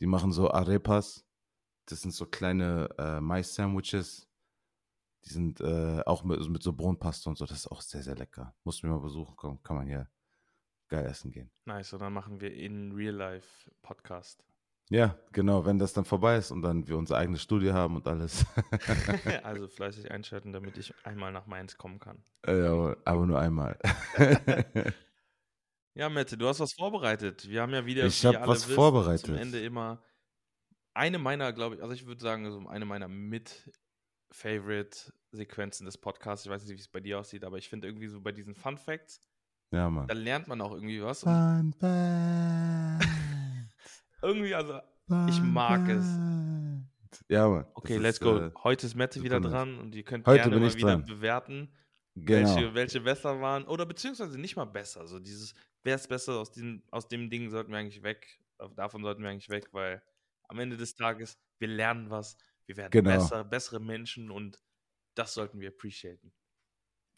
Die 0.00 0.06
machen 0.06 0.32
so 0.32 0.50
Arepas. 0.50 1.24
Das 1.86 2.02
sind 2.02 2.12
so 2.12 2.26
kleine 2.26 2.90
äh, 2.98 3.20
Mais-Sandwiches. 3.20 4.27
Die 5.24 5.30
sind 5.30 5.60
äh, 5.60 6.02
auch 6.06 6.24
mit, 6.24 6.46
mit 6.48 6.62
so 6.62 6.72
Brotpaste 6.72 7.28
und 7.28 7.36
so. 7.36 7.44
Das 7.44 7.58
ist 7.58 7.66
auch 7.70 7.80
sehr, 7.80 8.02
sehr 8.02 8.16
lecker. 8.16 8.54
Musst 8.64 8.82
du 8.82 8.86
mir 8.86 8.94
mal 8.94 9.00
besuchen 9.00 9.36
kommen. 9.36 9.62
Kann 9.62 9.76
man 9.76 9.86
hier 9.86 10.08
geil 10.88 11.04
essen 11.06 11.30
gehen. 11.30 11.50
Nice, 11.64 11.92
und 11.92 12.00
dann 12.00 12.12
machen 12.12 12.40
wir 12.40 12.54
in 12.54 12.92
Real 12.92 13.14
Life 13.14 13.70
Podcast. 13.82 14.44
Ja, 14.90 15.18
genau. 15.32 15.66
Wenn 15.66 15.78
das 15.78 15.92
dann 15.92 16.06
vorbei 16.06 16.36
ist 16.38 16.50
und 16.50 16.62
dann 16.62 16.88
wir 16.88 16.96
unser 16.96 17.18
eigenes 17.18 17.42
Studio 17.42 17.74
haben 17.74 17.96
und 17.96 18.06
alles. 18.06 18.46
also 19.42 19.68
fleißig 19.68 20.10
einschalten, 20.10 20.52
damit 20.52 20.78
ich 20.78 20.94
einmal 21.04 21.30
nach 21.30 21.46
Mainz 21.46 21.76
kommen 21.76 21.98
kann. 21.98 22.22
Äh, 22.46 22.62
ja, 22.62 22.96
aber 23.04 23.26
nur 23.26 23.38
einmal. 23.38 23.78
Ja, 25.94 26.08
Mette, 26.08 26.38
du 26.38 26.46
hast 26.46 26.60
was 26.60 26.74
vorbereitet. 26.74 27.48
Wir 27.48 27.60
haben 27.60 27.72
ja 27.72 27.84
wieder, 27.84 28.06
Ich 28.06 28.22
wie 28.22 28.28
hab 28.28 28.34
ihr 28.34 28.40
alle 28.42 28.52
was 28.52 28.68
wisst, 28.68 28.76
vorbereitet. 28.76 29.26
zum 29.26 29.34
Ende 29.34 29.60
immer 29.60 30.00
eine 30.94 31.18
meiner, 31.18 31.52
glaube 31.52 31.74
ich, 31.74 31.82
also 31.82 31.92
ich 31.92 32.06
würde 32.06 32.20
sagen, 32.20 32.48
so 32.48 32.68
eine 32.68 32.84
meiner 32.84 33.08
mit-Favorite-Sequenzen 34.28 35.86
des 35.86 35.98
Podcasts. 35.98 36.44
Ich 36.46 36.50
weiß 36.50 36.64
nicht, 36.64 36.76
wie 36.76 36.80
es 36.80 36.88
bei 36.88 37.00
dir 37.00 37.18
aussieht, 37.18 37.44
aber 37.44 37.58
ich 37.58 37.68
finde 37.68 37.88
irgendwie 37.88 38.08
so 38.08 38.20
bei 38.20 38.32
diesen 38.32 38.54
Fun 38.54 38.78
Facts, 38.78 39.22
ja, 39.70 39.88
Mann. 39.90 40.06
da 40.06 40.14
lernt 40.14 40.48
man 40.48 40.60
auch 40.60 40.72
irgendwie 40.72 41.02
was. 41.02 41.20
Fun 41.20 41.74
Fact. 41.78 43.06
irgendwie, 44.22 44.54
also, 44.54 44.80
Ich 45.28 45.40
mag 45.42 45.88
es. 45.88 46.06
Ja, 47.28 47.48
Mann. 47.48 47.66
okay, 47.74 47.94
Das 47.94 48.02
let's 48.02 48.18
ist, 48.18 48.24
go. 48.24 48.38
äh, 48.38 48.50
Heute 48.62 48.86
ist 48.86 48.94
Mette 48.94 49.22
wieder 49.22 49.40
dran 49.40 49.78
und 49.78 49.94
ihr 49.94 50.02
könnt 50.04 50.26
Heute 50.26 50.50
gerne 50.50 50.60
mal 50.60 50.74
wieder 50.74 50.88
dran. 50.88 51.04
bewerten, 51.04 51.74
genau. 52.14 52.54
welche, 52.56 52.74
welche 52.74 53.00
besser 53.00 53.40
waren. 53.40 53.64
Oder 53.64 53.86
beziehungsweise 53.86 54.38
nicht 54.38 54.56
mal 54.56 54.64
besser. 54.66 55.06
So 55.06 55.18
dieses, 55.18 55.54
wer 55.84 55.94
ist 55.96 56.08
besser 56.08 56.34
aus 56.38 56.50
diesem, 56.52 56.82
aus 56.90 57.08
dem 57.08 57.30
Ding 57.30 57.50
sollten 57.50 57.72
wir 57.72 57.78
eigentlich 57.78 58.02
weg. 58.02 58.38
Davon 58.76 59.02
sollten 59.02 59.22
wir 59.22 59.30
eigentlich 59.30 59.48
weg, 59.50 59.68
weil 59.72 60.02
am 60.48 60.58
Ende 60.58 60.76
des 60.76 60.94
Tages, 60.94 61.38
wir 61.58 61.68
lernen 61.68 62.10
was, 62.10 62.36
wir 62.68 62.76
werden 62.76 62.90
Genau. 62.90 63.10
besser, 63.10 63.44
bessere 63.44 63.80
Menschen 63.80 64.30
und 64.30 64.60
das 65.16 65.34
sollten 65.34 65.60
wir 65.60 65.68
appreciaten. 65.70 66.32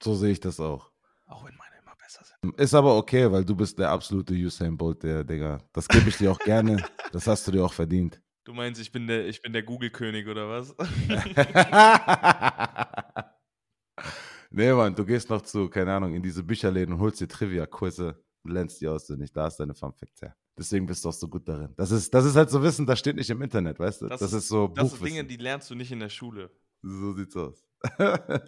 So 0.03 0.15
sehe 0.15 0.33
ich 0.33 0.41
das 0.41 0.59
auch. 0.61 0.93
Auch 1.27 1.45
wenn 1.45 1.55
meine 1.57 1.77
immer 1.83 1.95
besser 1.97 2.25
sind. 2.25 2.59
Ist 2.59 2.75
aber 2.75 2.97
okay, 2.97 3.31
weil 3.31 3.45
du 3.45 3.55
bist 3.55 3.79
der 3.79 3.91
absolute 3.91 4.33
Usain 4.35 4.77
Bolt, 4.77 5.03
der 5.03 5.25
Digga. 5.25 5.59
Das 5.73 5.87
gebe 5.89 6.09
ich 6.09 6.17
dir 6.17 6.33
auch 6.33 6.39
gerne. 6.39 6.77
Das 7.13 7.27
hast 7.27 7.45
du 7.49 7.51
dir 7.51 7.65
auch 7.65 7.73
verdient. 7.73 8.23
Du 8.45 8.53
meinst, 8.53 8.81
ich 8.81 8.93
bin 8.93 9.09
der, 9.09 9.27
ich 9.27 9.43
bin 9.43 9.53
der 9.53 9.65
Google-König 9.65 10.29
oder 10.29 10.49
was? 10.49 10.73
nee, 14.51 14.73
Mann, 14.73 14.95
du 14.95 15.05
gehst 15.05 15.29
noch 15.29 15.43
zu, 15.43 15.69
keine 15.69 15.93
Ahnung, 15.93 16.15
in 16.15 16.23
diese 16.23 16.45
Bücherläden 16.45 16.95
und 16.95 17.01
holst 17.01 17.21
dir 17.21 17.27
Trivia-Kurse 17.27 18.23
und 18.45 18.53
lernst 18.53 18.81
die 18.81 18.87
auswendig. 18.87 19.33
Da 19.33 19.49
ist 19.49 19.57
deine 19.57 19.75
Fun 19.75 19.93
Facts 19.93 20.23
her. 20.23 20.37
Deswegen 20.59 20.87
bist 20.87 21.05
du 21.05 21.09
auch 21.09 21.15
so 21.15 21.29
gut 21.29 21.49
darin. 21.49 21.73
Das 21.77 21.91
ist, 21.91 22.13
das 22.13 22.25
ist 22.25 22.37
halt 22.37 22.51
so 22.51 22.63
Wissen, 22.63 22.87
das 22.87 22.99
steht 22.99 23.17
nicht 23.17 23.31
im 23.31 23.41
Internet, 23.41 23.79
weißt 23.79 24.03
du? 24.03 24.09
Das, 24.09 24.21
ist, 24.21 24.49
so 24.49 24.69
Das 24.69 24.91
sind. 24.91 25.05
Dinge, 25.05 25.25
die 25.25 25.37
lernst 25.37 25.71
du 25.71 25.75
nicht 25.75 25.91
in 25.91 26.01
der 26.01 26.11
Schule. 26.11 26.51
So 26.83 27.13
sieht's 27.13 27.37
aus. 27.37 27.65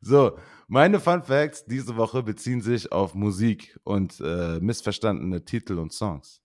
so, 0.00 0.38
meine 0.68 1.00
Fun 1.00 1.22
Facts 1.22 1.64
diese 1.66 1.96
Woche 1.96 2.22
beziehen 2.22 2.60
sich 2.60 2.90
auf 2.90 3.14
Musik 3.14 3.78
und 3.84 4.20
äh, 4.20 4.60
missverstandene 4.60 5.44
Titel 5.44 5.78
und 5.78 5.92
Songs. 5.92 6.40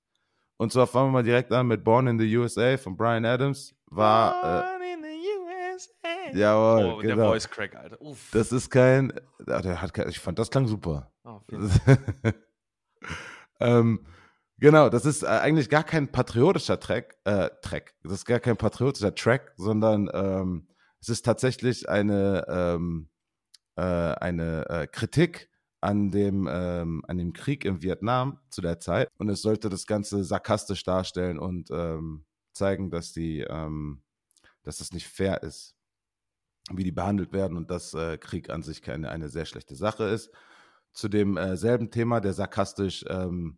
Und 0.57 0.71
zwar 0.71 0.87
fangen 0.87 1.07
wir 1.07 1.13
mal 1.13 1.23
direkt 1.23 1.51
an 1.51 1.67
mit 1.67 1.83
Born 1.83 2.07
in 2.07 2.19
the 2.19 2.37
USA 2.37 2.77
von 2.77 2.95
Brian 2.95 3.25
Adams. 3.25 3.73
War, 3.87 4.41
Born 4.41 4.81
in 4.81 5.03
the 5.03 5.73
USA. 5.73 6.31
äh, 6.31 6.37
jawohl, 6.37 6.85
oh, 6.85 7.01
der 7.01 7.15
genau. 7.15 7.29
Voice 7.29 7.49
Crack, 7.49 7.75
Alter. 7.75 8.01
Uff. 8.01 8.29
Das 8.31 8.51
ist 8.51 8.69
kein, 8.69 9.13
ah, 9.47 9.61
der 9.61 9.81
hat 9.81 9.93
kein, 9.93 10.09
ich 10.09 10.19
fand, 10.19 10.37
das 10.37 10.51
klang 10.51 10.67
super. 10.67 11.11
Oh, 11.23 11.39
ähm, 13.59 14.05
genau, 14.61 14.87
das 14.87 15.05
ist 15.05 15.23
äh, 15.23 15.27
eigentlich 15.27 15.69
gar 15.69 15.83
kein 15.83 16.09
patriotischer 16.09 16.79
Track, 16.79 17.17
äh, 17.25 17.49
Track. 17.61 17.93
Das 18.03 18.13
ist 18.13 18.25
gar 18.25 18.39
kein 18.39 18.55
patriotischer 18.55 19.13
Track, 19.13 19.53
sondern 19.57 20.09
ähm, 20.13 20.67
es 21.01 21.09
ist 21.09 21.25
tatsächlich 21.25 21.89
eine, 21.89 22.45
ähm, 22.47 23.09
äh, 23.75 23.81
eine 23.81 24.69
äh, 24.69 24.87
Kritik 24.87 25.49
an 25.81 26.11
dem, 26.11 26.47
ähm, 26.49 27.03
an 27.07 27.17
dem 27.17 27.33
Krieg 27.33 27.65
in 27.65 27.81
Vietnam 27.81 28.39
zu 28.49 28.61
der 28.61 28.79
Zeit. 28.79 29.09
Und 29.17 29.29
es 29.29 29.41
sollte 29.41 29.67
das 29.69 29.87
Ganze 29.87 30.23
sarkastisch 30.23 30.83
darstellen 30.83 31.39
und 31.39 31.69
ähm, 31.71 32.25
zeigen, 32.53 32.91
dass 32.91 33.13
die, 33.13 33.41
ähm, 33.41 34.03
dass 34.63 34.77
das 34.77 34.93
nicht 34.93 35.07
fair 35.07 35.41
ist, 35.41 35.75
wie 36.71 36.83
die 36.83 36.91
behandelt 36.91 37.33
werden 37.33 37.57
und 37.57 37.71
dass 37.71 37.93
äh, 37.95 38.17
Krieg 38.17 38.51
an 38.51 38.61
sich 38.61 38.81
keine, 38.83 39.09
eine 39.09 39.29
sehr 39.29 39.45
schlechte 39.45 39.75
Sache 39.75 40.03
ist. 40.03 40.31
Zu 40.93 41.09
dem 41.09 41.37
äh, 41.37 41.57
Thema, 41.89 42.19
der 42.19 42.33
sarkastisch, 42.33 43.03
ähm, 43.09 43.57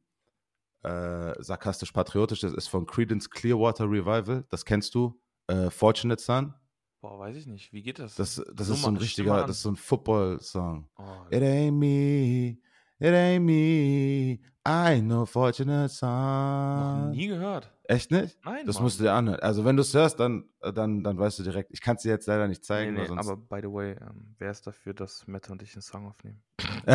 äh, 0.84 1.34
sarkastisch 1.42 1.92
patriotisch 1.92 2.44
ist, 2.44 2.56
ist 2.56 2.68
von 2.68 2.86
Credence 2.86 3.30
Clearwater 3.30 3.86
Revival. 3.86 4.46
Das 4.50 4.66
kennst 4.66 4.94
du? 4.96 5.20
Äh, 5.48 5.70
Fortunate 5.70 6.22
Son. 6.22 6.54
Boah, 7.02 7.20
weiß 7.20 7.36
ich 7.36 7.48
nicht. 7.48 7.74
Wie 7.74 7.82
geht 7.84 8.00
das? 8.00 8.16
Das, 8.16 8.42
das 8.54 8.70
ist 8.70 8.82
so 8.82 8.88
ein 8.88 8.96
richtiger, 8.98 9.42
das 9.42 9.58
ist 9.58 9.64
so 9.64 9.72
ein 9.72 9.76
Football-Song. 9.76 10.90
oh, 10.98 11.04
It 11.30 11.44
ain't 11.44 11.74
me, 11.78 12.58
it 13.00 13.14
ain't 13.14 13.44
me, 13.44 14.40
I 14.66 15.02
know 15.02 15.26
fortunate 15.26 15.90
Noch 16.06 17.02
son. 17.02 17.12
nie 17.12 17.28
gehört. 17.28 17.70
Echt 17.86 18.12
nicht? 18.12 18.38
Nein, 18.46 18.66
Das 18.66 18.76
Mann. 18.76 18.84
musst 18.86 19.00
du 19.00 19.04
dir 19.04 19.12
anhören. 19.14 19.42
Also 19.42 19.66
wenn 19.66 19.76
du 19.76 19.82
es 19.82 19.94
hörst, 19.94 20.20
dann, 20.20 20.46
dann, 20.62 21.04
dann 21.04 21.18
weißt 21.18 21.40
du 21.40 21.44
direkt. 21.44 21.72
Ich 21.74 21.82
kann 21.82 21.98
es 21.98 22.04
dir 22.04 22.10
jetzt 22.10 22.28
leider 22.28 22.48
nicht 22.48 22.62
Nee, 22.62 22.66
zeigen, 22.68 22.94
nee, 22.94 23.00
weil 23.02 23.08
sonst 23.08 23.28
aber 23.28 23.36
by 23.36 23.60
the 23.62 23.74
way, 23.74 23.92
ähm, 24.00 24.36
wer 24.40 24.52
ist 24.52 24.66
dafür, 24.66 24.94
dass 24.94 25.28
Mette 25.28 25.52
und 25.52 25.62
ich 25.62 25.74
einen 25.76 25.82
Song 25.82 26.08
aufnehmen? 26.08 26.42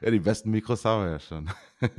ja, 0.00 0.10
die 0.10 0.20
besten 0.20 0.50
Mikros 0.50 0.84
haben 0.84 1.04
wir 1.04 1.10
ja 1.12 1.20
schon. 1.20 1.50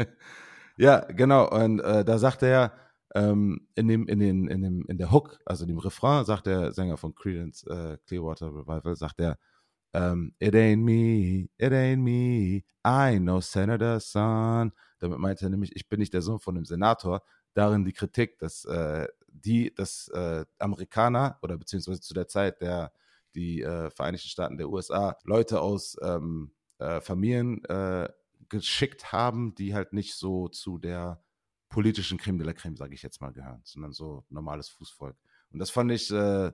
ja, 0.77 0.99
genau. 1.01 1.47
Und 1.49 1.79
äh, 1.79 2.03
da 2.03 2.17
sagt 2.17 2.41
er 2.41 2.73
ähm, 3.13 3.67
in, 3.75 3.87
dem, 3.87 4.07
in, 4.07 4.19
den, 4.19 4.47
in, 4.47 4.61
dem, 4.63 4.85
in 4.87 4.97
der 4.97 5.11
Hook, 5.11 5.39
also 5.45 5.65
dem 5.67 5.77
Refrain, 5.77 6.25
sagt 6.25 6.47
der 6.47 6.71
Sänger 6.71 6.97
von 6.97 7.13
Credence 7.13 7.63
äh, 7.67 7.97
Clearwater 8.07 8.47
Revival, 8.47 8.95
sagt 8.95 9.19
er, 9.19 9.37
ähm, 9.93 10.33
It 10.39 10.53
ain't 10.55 10.83
me, 10.83 11.49
it 11.57 11.71
ain't 11.71 12.01
me, 12.01 12.63
I 12.85 13.17
know 13.19 13.41
Senator 13.41 13.99
Son. 13.99 14.71
Damit 14.99 15.19
meint 15.19 15.41
er 15.41 15.49
nämlich, 15.49 15.75
ich 15.75 15.87
bin 15.87 15.99
nicht 15.99 16.13
der 16.13 16.21
Sohn 16.21 16.39
von 16.39 16.55
dem 16.55 16.65
Senator. 16.65 17.21
Darin 17.53 17.85
die 17.85 17.93
Kritik, 17.93 18.37
dass 18.39 18.65
äh, 18.65 19.07
die, 19.27 19.73
dass 19.73 20.07
äh, 20.09 20.45
Amerikaner 20.59 21.37
oder 21.41 21.57
beziehungsweise 21.57 22.01
zu 22.01 22.13
der 22.13 22.27
Zeit 22.27 22.61
der 22.61 22.91
die 23.35 23.61
äh, 23.61 23.89
Vereinigten 23.91 24.27
Staaten 24.27 24.57
der 24.57 24.69
USA 24.69 25.15
Leute 25.23 25.61
aus 25.61 25.97
ähm, 26.01 26.51
äh, 26.79 26.99
Familien 27.01 27.63
äh, 27.65 28.09
geschickt 28.49 29.11
haben, 29.11 29.53
die 29.55 29.75
halt 29.75 29.93
nicht 29.93 30.15
so 30.15 30.47
zu 30.47 30.77
der 30.77 31.21
politischen 31.69 32.17
Creme 32.17 32.39
de 32.39 32.47
la 32.47 32.53
Creme, 32.53 32.75
sage 32.75 32.95
ich 32.95 33.03
jetzt 33.03 33.21
mal, 33.21 33.31
gehören, 33.31 33.61
sondern 33.63 33.93
so 33.93 34.25
normales 34.29 34.69
Fußvolk. 34.69 35.15
Und 35.51 35.59
das 35.59 35.69
fand 35.69 35.91
ich, 35.91 36.11
äh, 36.11 36.51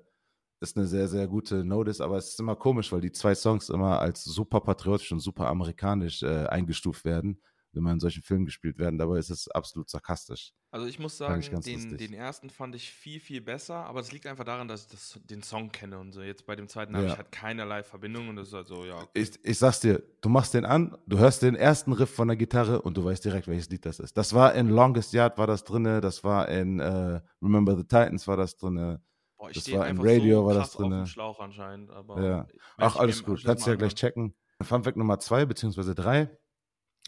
ist 0.60 0.78
eine 0.78 0.88
sehr, 0.88 1.08
sehr 1.08 1.28
gute 1.28 1.64
Notice, 1.66 2.01
aber 2.01 2.18
es 2.18 2.30
ist 2.30 2.39
immer 2.39 2.56
komisch, 2.56 2.91
weil 2.91 3.01
die 3.01 3.12
zwei 3.12 3.36
Songs 3.36 3.70
immer 3.70 3.99
als 3.99 4.24
super 4.24 4.62
patriotisch 4.62 5.12
und 5.12 5.20
super 5.20 5.47
amerikanisch 5.47 6.24
äh, 6.24 6.45
eingestuft 6.47 7.03
werden, 7.06 7.41
wenn 7.74 7.84
man 7.84 7.93
in 7.93 7.99
solchen 7.99 8.24
Filmen 8.24 8.45
gespielt 8.45 8.78
werden. 8.78 8.97
Dabei 8.97 9.18
ist 9.20 9.30
es 9.30 9.49
absolut 9.49 9.89
sarkastisch. 9.89 10.53
Also 10.72 10.88
ich 10.88 10.99
muss 10.99 11.18
sagen, 11.18 11.39
ich 11.39 11.49
den, 11.49 11.97
den 11.97 12.14
ersten 12.14 12.49
fand 12.49 12.76
ich 12.76 12.89
viel, 12.89 13.22
viel 13.22 13.39
besser, 13.41 13.86
aber 13.86 14.01
es 14.01 14.12
liegt 14.12 14.28
einfach 14.28 14.43
daran, 14.43 14.68
dass 14.68 14.84
ich 14.84 14.88
das, 14.89 15.20
den 15.24 15.41
Song 15.41 15.72
kenne 15.72 15.99
und 15.99 16.12
so. 16.12 16.22
Jetzt 16.22 16.45
bei 16.45 16.56
dem 16.56 16.68
zweiten 16.68 16.95
habe 16.95 17.06
Ja. 17.06 17.12
ich 17.14 17.18
halt 17.18 17.32
keinerlei 17.32 17.82
Verbindung 17.84 18.28
und 18.30 18.36
das 18.38 18.49
ist 18.49 18.53
halt 18.53 18.68
so, 18.68 18.84
ja. 18.86 18.95
okay. 18.97 19.08
Ich, 19.14 19.39
ich 19.43 19.58
sag's 19.58 19.80
dir, 19.80 20.03
du 20.22 20.28
machst 20.30 20.53
den 20.53 20.66
an, 20.66 20.97
du 21.06 21.18
hörst 21.18 21.43
den 21.43 21.56
ersten 21.56 21.93
Riff 21.93 22.10
von 22.14 22.28
der 22.28 22.36
Gitarre 22.36 22.82
und 22.82 22.97
du 22.97 23.06
weißt 23.06 23.24
direkt, 23.24 23.47
welches 23.47 23.70
Lied 23.70 23.86
das 23.86 23.99
ist. 23.99 24.18
Das 24.18 24.34
war 24.34 24.53
in 24.56 24.68
Longest 24.70 25.14
Yard 25.14 25.38
war 25.38 25.47
das 25.47 25.64
drinne, 25.64 26.01
das 26.01 26.24
war 26.26 26.49
in 26.49 26.80
äh, 26.82 27.22
Remember 27.41 27.76
the 27.78 27.84
Titans 27.84 28.28
war 28.28 28.36
das 28.38 28.58
drinne. 28.58 29.01
Boah, 29.38 29.50
ich 29.50 29.56
das 29.56 29.72
war 29.74 29.88
im 29.88 30.00
Radio, 30.00 30.42
so 30.42 30.46
war 30.48 30.54
das 30.54 30.72
krass 30.72 30.82
auf 30.82 30.90
dem. 30.90 31.06
Schlauch 31.06 31.40
anscheinend. 31.40 31.92
Aber 31.92 32.22
Ja. 32.22 32.48
Ach, 32.78 32.96
alles 32.96 33.24
gut, 33.24 33.44
kannst 33.44 33.66
du 33.66 33.72
ja 33.72 33.76
gleich 33.76 33.96
checken. 33.96 34.34
Fun 34.62 34.84
Fact 34.84 34.98
Nummer 34.98 35.20
zwei, 35.20 35.46
beziehungsweise 35.46 35.94
drei. 35.96 36.30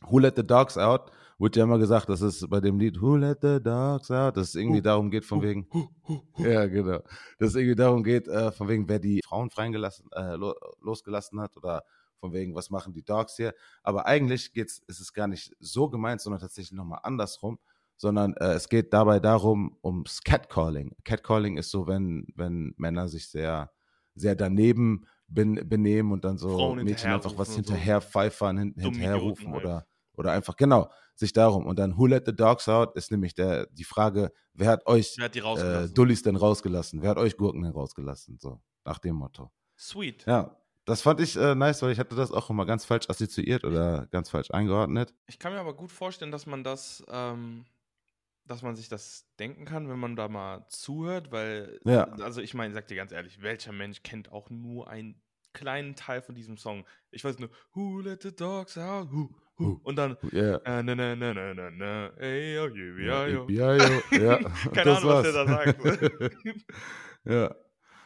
Who 0.02 0.20
Let 0.20 0.36
the 0.36 0.44
Dogs 0.46 0.78
Out? 0.78 1.12
Wird 1.40 1.56
ja 1.56 1.64
immer 1.64 1.78
gesagt, 1.78 2.10
das 2.10 2.22
ist 2.22 2.50
bei 2.50 2.60
dem 2.60 2.80
Lied 2.80 3.00
Who 3.02 3.16
Let 3.16 3.40
the 3.42 3.62
Dogs 3.62 4.12
Out, 4.12 4.38
dass 4.38 4.50
es 4.50 4.56
irgendwie 4.56 4.82
darum 4.82 5.10
geht, 5.12 5.24
von 5.24 5.42
wegen, 5.42 5.68
ja, 6.38 6.66
genau, 6.66 7.00
dass 7.38 7.50
es 7.50 7.56
irgendwie 7.56 7.76
darum 7.76 8.04
geht, 8.04 8.28
äh, 8.28 8.52
von 8.52 8.68
wegen, 8.68 8.90
wer 8.90 9.00
die 9.00 9.22
Frauen 9.24 9.50
freigelassen, 9.50 10.10
äh, 10.14 10.36
lo 10.36 10.56
losgelassen 10.82 11.40
hat 11.40 11.56
oder 11.56 11.84
von 12.20 12.34
wegen, 12.34 12.56
was 12.56 12.70
machen 12.70 12.94
die 12.94 13.04
Dogs 13.04 13.36
hier. 13.38 13.54
Aber 13.84 14.06
eigentlich 14.08 14.52
geht's, 14.54 14.80
ist 14.88 15.00
es 15.00 15.14
gar 15.14 15.28
nicht 15.28 15.56
so 15.60 15.90
gemeint, 15.90 16.22
sondern 16.22 16.42
tatsächlich 16.42 16.76
nochmal 16.76 17.00
andersrum, 17.04 17.60
sondern 17.98 18.34
äh, 18.38 18.54
es 18.54 18.70
geht 18.70 18.94
dabei 18.94 19.20
darum, 19.20 19.78
ums 19.84 20.22
Catcalling. 20.24 20.96
Catcalling 21.04 21.58
ist 21.58 21.72
so, 21.72 21.88
wenn, 21.88 22.28
wenn 22.36 22.74
Männer 22.78 23.10
sich 23.10 23.30
sehr, 23.30 23.72
sehr 24.16 24.36
daneben 24.36 25.06
ben, 25.28 25.68
benehmen 25.68 26.12
und 26.12 26.24
dann 26.24 26.38
so 26.38 26.50
Frauen 26.50 26.84
Mädchen 26.84 27.12
einfach 27.12 27.38
was 27.38 27.54
hinterherrufen 27.54 27.58
und 27.58 27.68
so. 27.68 27.74
hinterher 27.74 28.02
pfeifern, 28.02 28.58
hin, 28.58 28.76
hinterherrufen 28.78 29.52
halt. 29.52 29.64
oder, 29.66 29.88
oder 30.14 30.32
einfach, 30.32 30.56
genau, 30.56 30.90
sich 31.16 31.34
darum. 31.34 31.66
Und 31.66 31.80
dann 31.80 31.98
Who 31.98 32.06
Let 32.06 32.26
the 32.26 32.36
Dogs 32.36 32.70
Out 32.70 32.96
ist 32.96 33.12
nämlich 33.12 33.34
der, 33.34 33.66
die 33.68 33.84
Frage, 33.84 34.32
wer 34.54 34.70
hat 34.70 34.88
euch 34.88 35.16
Wer 35.18 35.26
hat 35.26 35.36
die 35.36 35.40
äh? 35.40 35.90
Dullis 35.90 36.22
denn 36.22 36.36
rausgelassen? 36.36 37.02
Wer 37.02 37.10
hat 37.10 37.18
euch 37.18 37.36
Gurken 37.38 37.64
denn 37.64 37.72
rausgelassen? 37.72 38.38
So, 38.40 38.62
nach 38.86 39.00
dem 39.00 39.16
Motto. 39.16 39.52
Sweet. 39.78 40.26
Ja, 40.26 40.58
das 40.86 41.02
fand 41.02 41.20
ich 41.20 41.36
äh, 41.36 41.54
nice, 41.54 41.82
weil 41.82 41.92
ich 41.92 42.00
hatte 42.00 42.16
das 42.16 42.32
auch 42.32 42.50
immer 42.50 42.66
ganz 42.66 42.86
falsch 42.86 43.10
assoziiert 43.10 43.66
oder 43.66 44.08
ganz 44.08 44.30
falsch 44.30 44.52
eingeordnet. 44.52 45.14
Ich 45.28 45.38
kann 45.38 45.52
mir 45.52 45.60
aber 45.60 45.74
gut 45.74 45.92
vorstellen, 45.92 46.32
dass 46.32 46.46
man 46.46 46.64
das, 46.64 47.04
ähm, 47.10 47.66
dass 48.48 48.62
man 48.62 48.76
sich 48.76 48.90
das 48.90 49.28
denken 49.40 49.66
kann, 49.66 49.90
wenn 49.90 50.00
man 50.00 50.16
da 50.16 50.28
mal 50.28 50.66
zuhört, 50.70 51.32
weil, 51.32 51.80
Ja. 51.86 52.04
also 52.22 52.42
ich 52.42 52.54
meine, 52.54 52.74
sag 52.74 52.88
dir 52.88 52.96
ganz 52.96 53.12
ehrlich, 53.12 53.42
welcher 53.42 53.72
Mensch 53.72 54.04
kennt 54.04 54.32
auch 54.32 54.50
nur 54.50 54.90
einen 54.90 55.22
kleinen 55.54 55.96
Teil 55.96 56.22
von 56.22 56.36
diesem 56.36 56.58
Song? 56.58 56.86
Ich 57.12 57.24
weiß 57.24 57.40
nur, 57.40 57.50
Who 57.74 58.02
let 58.02 58.24
the 58.24 58.36
dogs 58.36 58.78
out? 58.78 59.12
Who, 59.12 59.30
who. 59.58 59.80
Und 59.84 59.96
dann, 59.98 60.18
Ja. 60.32 60.58
äh, 60.58 60.84
na, 60.84 60.96
na, 60.96 61.16
na, 61.16 61.34
na, 61.34 61.54
na, 61.54 61.72
na, 61.72 62.08
ey, 62.18 62.56
yo, 62.56 62.68
yo, 62.68 62.98
Ja, 63.00 63.28
yo, 63.28 63.48
ja, 63.50 63.76
ja, 63.76 64.02
ja. 64.12 64.38
Keine 64.74 64.98
Ahnung, 64.98 65.10
was 65.10 65.24
der 65.24 65.32
da 65.34 65.48
sagt. 65.48 65.80
ja. 67.26 67.56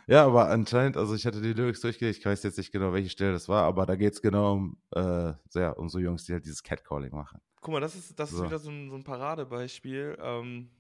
Ja, 0.08 0.26
aber 0.26 0.50
anscheinend, 0.50 0.98
also 0.98 1.14
ich 1.14 1.26
hatte 1.26 1.42
die 1.42 1.54
Lyrics 1.54 1.80
durchgelegt, 1.82 2.18
ich 2.20 2.26
weiß 2.26 2.44
jetzt 2.44 2.58
nicht 2.58 2.72
genau, 2.72 2.92
welche 2.92 3.10
Stelle 3.10 3.32
das 3.34 3.48
war, 3.48 3.64
aber 3.64 3.86
da 3.86 3.96
geht 3.96 4.14
es 4.14 4.22
genau 4.22 4.54
um, 4.54 4.78
äh, 4.92 5.34
sehr, 5.48 5.78
um 5.78 5.88
so 5.90 6.00
Jungs, 6.00 6.26
die 6.26 6.34
halt 6.34 6.44
dieses 6.44 6.64
Catcalling 6.64 7.12
machen. 7.14 7.40
Guck 7.62 7.74
mal, 7.74 7.80
das 7.80 7.96
ist, 7.96 8.20
das 8.20 8.32
ist 8.32 8.38
So. 8.38 8.46
wieder 8.46 8.60
so 8.60 8.70
ein, 8.72 8.90
so 8.90 8.96
ein 8.96 9.04
Paradebeispiel, 9.04 10.18
ähm, 10.20 10.72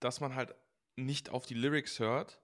dass 0.00 0.20
man 0.20 0.34
halt 0.34 0.54
nicht 0.96 1.28
auf 1.30 1.44
die 1.46 1.54
Lyrics 1.54 1.98
hört. 1.98 2.40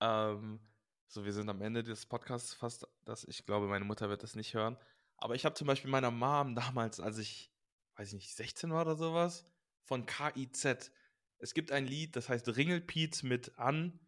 Ähm, 0.00 0.60
so, 1.08 1.24
wir 1.24 1.32
sind 1.32 1.48
am 1.48 1.60
Ende 1.62 1.82
des 1.82 2.06
Podcasts 2.06 2.54
fast, 2.54 2.86
dass 3.04 3.24
ich 3.24 3.44
glaube, 3.44 3.66
meine 3.66 3.84
Mutter 3.84 4.08
wird 4.08 4.22
das 4.22 4.36
nicht 4.36 4.54
hören. 4.54 4.76
Aber 5.16 5.34
ich 5.34 5.44
habe 5.44 5.54
zum 5.56 5.66
Beispiel 5.66 5.90
meiner 5.90 6.12
Mom 6.12 6.54
damals, 6.54 7.00
als 7.00 7.18
ich, 7.18 7.50
weiß 7.96 8.08
ich 8.08 8.14
nicht, 8.14 8.34
16 8.34 8.70
war 8.70 8.82
oder 8.82 8.94
sowas, 8.96 9.44
von 9.82 10.06
KIZ. 10.06 10.92
Es 11.38 11.54
gibt 11.54 11.72
ein 11.72 11.86
Lied, 11.86 12.14
das 12.14 12.28
heißt 12.28 12.56
Ringelpiet 12.56 13.24
mit 13.24 13.58
an. 13.58 13.98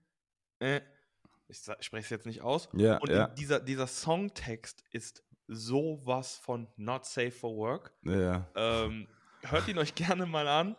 Äh, 0.60 0.82
ich 1.48 1.58
spreche 1.58 2.04
es 2.04 2.10
jetzt 2.10 2.26
nicht 2.26 2.42
aus. 2.42 2.68
Ja, 2.74 2.98
Und 2.98 3.10
ja, 3.10 3.26
dieser, 3.26 3.58
dieser 3.58 3.88
Songtext 3.88 4.84
ist 4.92 5.24
sowas 5.50 6.36
von 6.38 6.68
not 6.76 7.04
safe 7.04 7.32
for 7.32 7.56
work. 7.56 7.92
ja. 8.04 8.48
Ähm, 8.54 9.08
hört 9.42 9.68
ihn 9.68 9.78
euch 9.78 9.94
gerne 9.94 10.26
mal 10.26 10.46
an. 10.48 10.76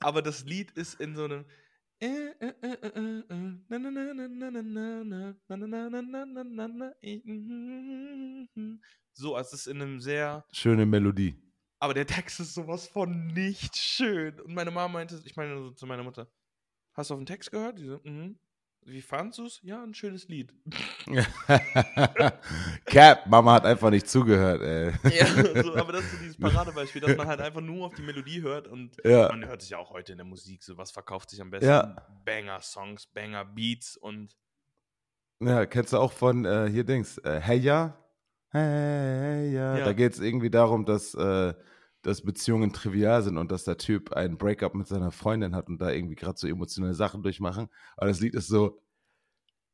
Aber 0.00 0.22
das 0.22 0.44
Lied 0.44 0.70
ist 0.72 1.00
in 1.00 1.14
so 1.14 1.24
einem. 1.24 1.44
So, 9.12 9.34
also 9.34 9.54
es 9.54 9.60
ist 9.60 9.66
in 9.66 9.82
einem 9.82 10.00
sehr. 10.00 10.44
Schöne 10.52 10.86
Melodie. 10.86 11.42
Aber 11.80 11.94
der 11.94 12.06
Text 12.06 12.40
ist 12.40 12.54
sowas 12.54 12.88
von 12.88 13.28
nicht 13.28 13.76
schön. 13.76 14.40
Und 14.40 14.54
meine 14.54 14.70
Mama 14.70 14.88
meinte, 14.88 15.20
ich 15.24 15.36
meine 15.36 15.56
so 15.58 15.70
zu 15.72 15.86
meiner 15.86 16.02
Mutter, 16.02 16.28
hast 16.94 17.10
du 17.10 17.14
auf 17.14 17.20
den 17.20 17.26
Text 17.26 17.50
gehört? 17.50 17.78
Die 17.78 17.86
so, 17.86 18.00
mhm. 18.04 18.38
Wie 18.84 19.02
fandst 19.02 19.38
du 19.38 19.44
es? 19.46 19.60
Ja, 19.62 19.82
ein 19.82 19.92
schönes 19.92 20.28
Lied. 20.28 20.54
Cap, 22.86 23.26
Mama 23.26 23.52
hat 23.54 23.66
einfach 23.66 23.90
nicht 23.90 24.08
zugehört, 24.08 24.62
ey. 24.62 24.92
Ja, 25.14 25.26
so, 25.62 25.74
aber 25.74 25.92
das 25.92 26.04
ist 26.04 26.12
so 26.12 26.18
dieses 26.18 26.36
Paradebeispiel, 26.40 27.02
dass 27.02 27.16
man 27.16 27.26
halt 27.26 27.40
einfach 27.40 27.60
nur 27.60 27.86
auf 27.86 27.94
die 27.94 28.02
Melodie 28.02 28.40
hört 28.42 28.66
und 28.68 28.96
Ja. 29.04 29.28
man 29.28 29.46
hört 29.46 29.62
es 29.62 29.68
ja 29.68 29.78
auch 29.78 29.90
heute 29.90 30.12
in 30.12 30.18
der 30.18 30.26
Musik, 30.26 30.62
so 30.62 30.76
was 30.78 30.90
verkauft 30.90 31.30
sich 31.30 31.40
am 31.40 31.50
besten. 31.50 31.66
Ja. 31.68 31.96
Banger-Songs, 32.24 33.06
Banger-Beats 33.08 33.96
und 33.98 34.36
Ja, 35.40 35.66
kennst 35.66 35.92
du 35.92 35.98
auch 35.98 36.12
von 36.12 36.44
äh, 36.46 36.68
hier 36.70 36.84
Dings, 36.84 37.18
äh, 37.18 37.40
Hey 37.40 37.58
ja? 37.58 37.94
Hey 38.50 39.52
ja. 39.52 39.78
Ja. 39.78 39.84
Da 39.84 39.92
geht 39.92 40.14
es 40.14 40.20
irgendwie 40.20 40.50
darum, 40.50 40.86
dass, 40.86 41.12
äh, 41.14 41.52
dass 42.02 42.22
Beziehungen 42.22 42.72
trivial 42.72 43.22
sind 43.22 43.38
und 43.38 43.50
dass 43.50 43.64
der 43.64 43.76
Typ 43.76 44.12
ein 44.12 44.38
Breakup 44.38 44.74
mit 44.74 44.86
seiner 44.86 45.10
Freundin 45.10 45.54
hat 45.54 45.68
und 45.68 45.80
da 45.80 45.90
irgendwie 45.90 46.14
gerade 46.14 46.38
so 46.38 46.46
emotionale 46.46 46.94
Sachen 46.94 47.22
durchmachen. 47.22 47.68
Aber 47.96 48.06
das 48.08 48.20
Lied 48.20 48.34
ist 48.34 48.48
so, 48.48 48.80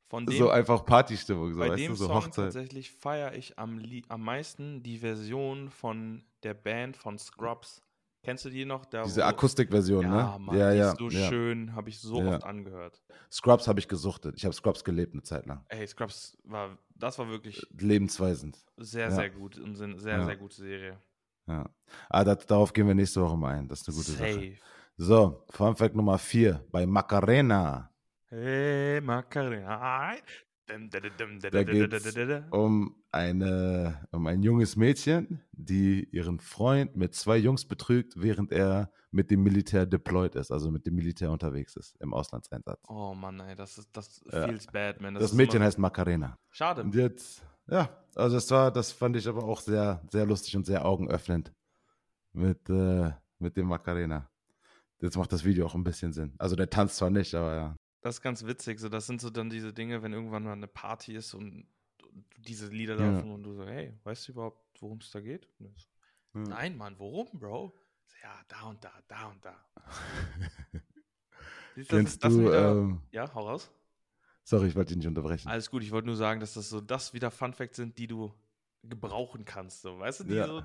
von 0.08 0.26
dem, 0.26 0.36
so 0.38 0.48
einfach 0.50 0.84
Partystimmung, 0.84 1.52
so, 1.52 1.58
bei 1.58 1.70
dem 1.70 1.92
du, 1.92 1.96
so 1.96 2.06
Song 2.06 2.16
Hochzeit. 2.16 2.46
tatsächlich 2.46 2.92
feiere 2.92 3.34
ich 3.34 3.58
am, 3.58 3.82
am 4.08 4.22
meisten 4.22 4.82
die 4.82 4.98
Version 4.98 5.70
von 5.70 6.24
der 6.42 6.54
Band 6.54 6.96
von 6.96 7.18
Scrubs. 7.18 7.82
Kennst 8.22 8.46
du 8.46 8.50
die 8.50 8.64
noch? 8.64 8.86
Da, 8.86 9.02
Diese 9.02 9.24
Akustikversion, 9.26 10.02
ja, 10.02 10.38
ne? 10.38 10.38
Mann, 10.38 10.56
ja, 10.58 10.70
die 10.72 10.78
ja. 10.78 10.92
ist 10.92 10.98
so 10.98 11.10
ja. 11.10 11.28
schön, 11.28 11.74
habe 11.74 11.90
ich 11.90 11.98
so 11.98 12.20
Ja. 12.20 12.36
oft 12.36 12.44
angehört. 12.44 13.02
Scrubs 13.30 13.68
habe 13.68 13.80
ich 13.80 13.88
gesuchtet. 13.88 14.34
Ich 14.38 14.44
habe 14.46 14.54
Scrubs 14.54 14.82
gelebt 14.82 15.12
eine 15.12 15.22
Zeit 15.22 15.44
lang. 15.44 15.64
Ey, 15.68 15.86
Scrubs 15.86 16.38
war, 16.44 16.78
das 16.94 17.18
war 17.18 17.28
wirklich 17.28 17.66
Lebensweisend. 17.78 18.64
sehr, 18.78 19.10
sehr 19.10 19.28
gut 19.28 19.58
und 19.58 19.76
sehr, 19.76 20.24
sehr 20.24 20.36
gute 20.36 20.56
Serie. 20.56 20.98
Ja. 21.46 21.68
Ah, 22.08 22.24
das, 22.24 22.46
darauf 22.46 22.72
gehen 22.72 22.86
wir 22.86 22.94
nächste 22.94 23.20
Woche 23.20 23.36
mal 23.36 23.54
ein. 23.54 23.68
Das 23.68 23.80
ist 23.80 23.88
eine 23.88 23.96
gute 23.96 24.12
Sache. 24.12 24.32
Safe. 24.32 24.58
So, 24.96 25.44
Fun 25.50 25.76
Fact 25.76 25.94
Nummer 25.94 26.18
4 26.18 26.64
bei 26.70 26.86
Macarena. 26.86 27.90
Hey, 28.28 29.00
Macarena. 29.00 30.14
Da, 30.66 31.62
geht's 31.62 32.16
um, 32.50 32.96
eine, 33.12 34.06
um 34.12 34.26
ein 34.26 34.42
junges 34.42 34.76
Mädchen, 34.76 35.42
die 35.52 36.08
ihren 36.10 36.40
Freund 36.40 36.96
mit 36.96 37.14
zwei 37.14 37.36
Jungs 37.36 37.66
betrügt, 37.66 38.14
während 38.16 38.50
er 38.50 38.90
mit 39.10 39.30
dem 39.30 39.42
Militär 39.42 39.84
deployed 39.84 40.34
ist, 40.36 40.50
also 40.50 40.70
mit 40.70 40.86
dem 40.86 40.94
Militär 40.94 41.30
unterwegs 41.30 41.76
ist 41.76 41.96
im 42.00 42.14
Auslandseinsatz. 42.14 42.80
Oh 42.88 43.14
Mann, 43.14 43.40
ey, 43.40 43.54
das 43.54 43.76
ist 43.78 43.90
das 43.96 44.22
Ja. 44.32 44.46
feels 44.48 44.66
bad, 44.66 45.00
man. 45.00 45.14
Das, 45.14 45.24
ist 45.24 45.34
Mädchen 45.34 45.62
heißt 45.62 45.78
Macarena. 45.78 46.38
Schade. 46.50 46.82
Und 46.82 46.94
jetzt, 46.94 47.44
ja, 47.68 47.88
also 48.14 48.36
das 48.36 48.50
war, 48.50 48.70
das 48.70 48.92
fand 48.92 49.16
ich 49.16 49.26
aber 49.28 49.44
auch 49.44 49.60
sehr, 49.60 50.02
sehr 50.10 50.26
lustig 50.26 50.56
und 50.56 50.66
sehr 50.66 50.84
augenöffnend. 50.84 51.52
mit, 52.32 52.68
äh, 52.70 53.12
mit 53.38 53.56
dem 53.56 53.68
Macarena. 53.68 54.30
Jetzt 55.00 55.16
macht 55.16 55.32
das 55.32 55.44
Video 55.44 55.66
auch 55.66 55.74
ein 55.74 55.84
bisschen 55.84 56.12
Sinn. 56.12 56.34
Also 56.38 56.56
der 56.56 56.70
tanzt 56.70 56.96
zwar 56.96 57.10
nicht, 57.10 57.34
aber 57.34 57.54
ja. 57.56 57.76
Das 58.02 58.16
ist 58.16 58.22
ganz 58.22 58.44
witzig. 58.44 58.80
So, 58.80 58.88
das 58.88 59.06
sind 59.06 59.20
so 59.20 59.30
dann 59.30 59.50
diese 59.50 59.72
Dinge, 59.72 60.02
wenn 60.02 60.12
irgendwann 60.12 60.44
mal 60.44 60.52
eine 60.52 60.66
Party 60.68 61.14
ist 61.14 61.34
und 61.34 61.66
diese 62.38 62.68
Lieder 62.68 62.96
Ja. 62.96 63.10
laufen 63.12 63.30
und 63.30 63.42
du 63.42 63.54
so, 63.54 63.66
hey, 63.66 63.98
weißt 64.04 64.28
du 64.28 64.32
überhaupt, 64.32 64.80
worum 64.80 64.98
es 64.98 65.10
da 65.10 65.20
geht? 65.20 65.48
So, 65.58 65.72
Ja. 66.34 66.42
Nein, 66.48 66.76
Mann, 66.76 66.98
worum, 66.98 67.28
Bro? 67.38 67.74
So, 68.06 68.16
ja, 68.22 68.34
da 68.48 68.62
und 68.68 68.82
da, 68.84 68.92
da 69.08 69.26
und 69.28 69.44
da. 69.44 69.54
Siehst 71.74 71.92
du, 71.92 71.96
das 71.96 72.04
Kennst 72.04 72.24
das 72.24 72.34
du, 72.34 72.40
wieder, 72.40 72.72
ähm, 72.72 73.00
ja, 73.12 73.32
hau 73.34 73.48
raus. 73.48 73.70
Sorry, 74.44 74.68
ich 74.68 74.76
wollte 74.76 74.88
dich 74.90 74.98
nicht 74.98 75.08
unterbrechen. 75.08 75.48
Alles 75.48 75.70
gut, 75.70 75.82
ich 75.82 75.90
wollte 75.90 76.06
nur 76.06 76.16
sagen, 76.16 76.40
dass 76.40 76.54
das 76.54 76.68
so 76.70 76.80
das 76.80 77.12
wieder 77.12 77.30
Fun 77.30 77.52
Facts 77.52 77.76
sind, 77.76 77.98
die 77.98 78.06
du 78.06 78.32
gebrauchen 78.82 79.44
kannst. 79.44 79.82
So, 79.82 79.98
weißt 79.98 80.20
du, 80.20 80.24
die, 80.24 80.34
Ja, 80.34 80.46
so, 80.46 80.62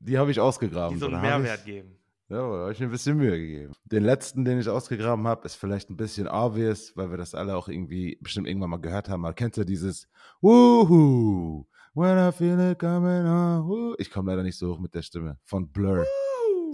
Die 0.00 0.18
habe 0.18 0.30
ich 0.30 0.38
ausgegraben. 0.40 0.94
die 0.94 1.00
so 1.00 1.06
einen 1.08 1.20
Mehrwert 1.20 1.60
ich? 1.60 1.64
geben. 1.64 1.96
Ja, 2.28 2.38
da 2.38 2.42
habe 2.62 2.72
ich 2.72 2.80
mir 2.80 2.86
ein 2.86 2.90
bisschen 2.92 3.16
Mühe 3.18 3.36
gegeben. 3.38 3.74
Den 3.84 4.04
letzten, 4.04 4.44
den 4.44 4.58
ich 4.58 4.68
ausgegraben 4.68 5.26
habe, 5.26 5.44
ist 5.44 5.54
vielleicht 5.56 5.90
ein 5.90 5.96
bisschen 5.96 6.28
obvious, 6.28 6.96
weil 6.96 7.10
wir 7.10 7.18
das 7.18 7.34
alle 7.34 7.54
auch 7.56 7.68
irgendwie 7.68 8.16
bestimmt 8.22 8.46
irgendwann 8.46 8.70
mal 8.70 8.80
gehört 8.80 9.08
haben. 9.10 9.24
Aber 9.24 9.34
kennt 9.34 9.56
ihr 9.58 9.66
dieses 9.66 10.08
Woohoo, 10.40 11.66
when 11.94 12.16
I 12.18 12.32
feel 12.32 12.58
it 12.58 12.78
coming 12.78 13.26
on? 13.26 13.66
woo?" 13.68 13.94
Ich 13.98 14.10
komme 14.10 14.30
leider 14.30 14.42
nicht 14.42 14.56
so 14.56 14.72
hoch 14.74 14.78
mit 14.80 14.94
der 14.94 15.02
Stimme. 15.02 15.38
Von 15.44 15.70
Blur. 15.70 16.06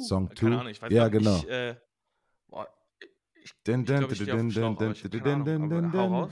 Song? 0.06 0.30
Ahnung, 0.42 0.68
ich 0.68 0.80
weiß 0.80 0.92
Ja, 0.92 1.08
gar 1.08 1.18
nicht, 1.18 1.24
genau. 1.24 1.38
Ich, 1.38 1.48
äh, 1.50 1.74
Dun, 3.64 3.84
Ich 4.10 4.24
glaub, 4.24 4.38
dun, 4.38 4.50
Schlauch. 4.50 6.28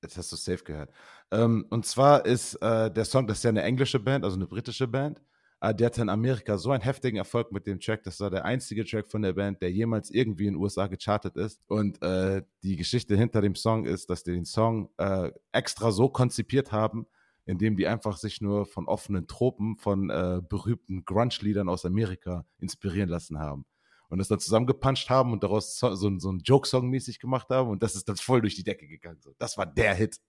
Das 0.00 0.16
hast 0.16 0.32
du 0.32 0.36
safe 0.36 0.64
gehört. 0.64 0.90
Ähm, 1.30 1.66
und 1.70 1.86
zwar 1.86 2.26
ist 2.26 2.54
äh, 2.56 2.90
der 2.90 3.04
Song, 3.04 3.26
das 3.26 3.38
ist 3.38 3.44
ja 3.44 3.50
eine 3.50 3.62
englische 3.62 3.98
Band, 3.98 4.24
also 4.24 4.36
eine 4.36 4.46
britische 4.46 4.86
Band. 4.88 5.20
Äh, 5.60 5.74
die 5.74 5.86
hatte 5.86 6.02
in 6.02 6.08
Amerika 6.08 6.58
so 6.58 6.70
einen 6.72 6.82
heftigen 6.82 7.16
Erfolg 7.16 7.52
mit 7.52 7.66
dem 7.66 7.80
Track. 7.80 8.02
Das 8.02 8.20
war 8.20 8.30
der 8.30 8.44
einzige 8.44 8.84
Track 8.84 9.08
von 9.08 9.22
der 9.22 9.32
Band, 9.32 9.62
der 9.62 9.70
jemals 9.70 10.10
irgendwie 10.10 10.46
in 10.46 10.54
den 10.54 10.62
USA 10.62 10.88
gechartet 10.88 11.36
ist. 11.36 11.62
Und 11.68 12.02
äh, 12.02 12.42
die 12.62 12.76
Geschichte 12.76 13.16
hinter 13.16 13.40
dem 13.40 13.54
Song 13.54 13.84
ist, 13.84 14.10
dass 14.10 14.24
die 14.24 14.32
den 14.32 14.44
Song 14.44 14.90
äh, 14.98 15.30
extra 15.52 15.92
so 15.92 16.08
konzipiert 16.08 16.72
haben, 16.72 17.06
indem 17.46 17.76
die 17.76 17.86
einfach 17.86 18.16
sich 18.16 18.40
nur 18.40 18.66
von 18.66 18.86
offenen 18.86 19.26
Tropen 19.26 19.76
von 19.76 20.10
äh, 20.10 20.40
berühmten 20.46 21.04
Grunge-Liedern 21.04 21.68
aus 21.68 21.84
Amerika 21.84 22.44
inspirieren 22.58 23.08
lassen 23.08 23.38
haben 23.38 23.64
und 24.12 24.18
das 24.18 24.28
dann 24.28 24.38
zusammengepuncht 24.40 25.08
haben 25.08 25.32
und 25.32 25.42
daraus 25.42 25.78
so, 25.78 25.94
so, 25.94 26.18
so 26.18 26.28
einen 26.28 26.40
Joke-Song 26.40 26.88
mäßig 26.90 27.18
gemacht 27.18 27.48
haben 27.48 27.70
und 27.70 27.82
das 27.82 27.94
ist 27.96 28.08
dann 28.08 28.16
voll 28.16 28.42
durch 28.42 28.54
die 28.54 28.62
Decke 28.62 28.86
gegangen. 28.86 29.20
So. 29.22 29.34
Das 29.38 29.56
war 29.56 29.64
der 29.66 29.94
Hit. 29.94 30.20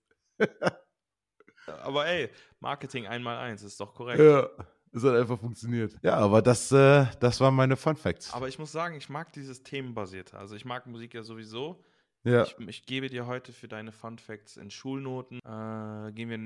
aber 1.83 2.05
ey, 2.07 2.29
Marketing 2.59 3.07
einmal 3.07 3.37
eins, 3.37 3.61
ist 3.63 3.79
doch 3.79 3.93
korrekt. 3.93 4.19
Ja, 4.19 4.49
es 4.91 5.03
hat 5.03 5.15
einfach 5.15 5.39
funktioniert. 5.39 5.97
Ja, 6.01 6.15
aber 6.17 6.41
das, 6.41 6.71
äh, 6.71 7.05
das 7.19 7.39
waren 7.39 7.55
meine 7.55 7.75
Fun 7.77 7.95
Facts. 7.95 8.33
Aber 8.33 8.47
ich 8.47 8.59
muss 8.59 8.71
sagen, 8.71 8.95
ich 8.95 9.09
mag 9.09 9.31
dieses 9.33 9.63
Themenbasierte. 9.63 10.37
Also 10.37 10.55
ich 10.55 10.65
mag 10.65 10.85
Musik 10.87 11.13
ja 11.13 11.23
sowieso. 11.23 11.83
ja, 12.23 12.43
Ich, 12.43 12.55
ich 12.59 12.85
gebe 12.85 13.09
dir 13.09 13.25
heute 13.27 13.51
für 13.53 13.67
deine 13.67 13.91
Fun 13.91 14.17
Facts 14.17 14.57
in 14.57 14.69
Schulnoten. 14.71 15.39
Äh, 15.39 16.11
gehen 16.13 16.29
wir, 16.29 16.39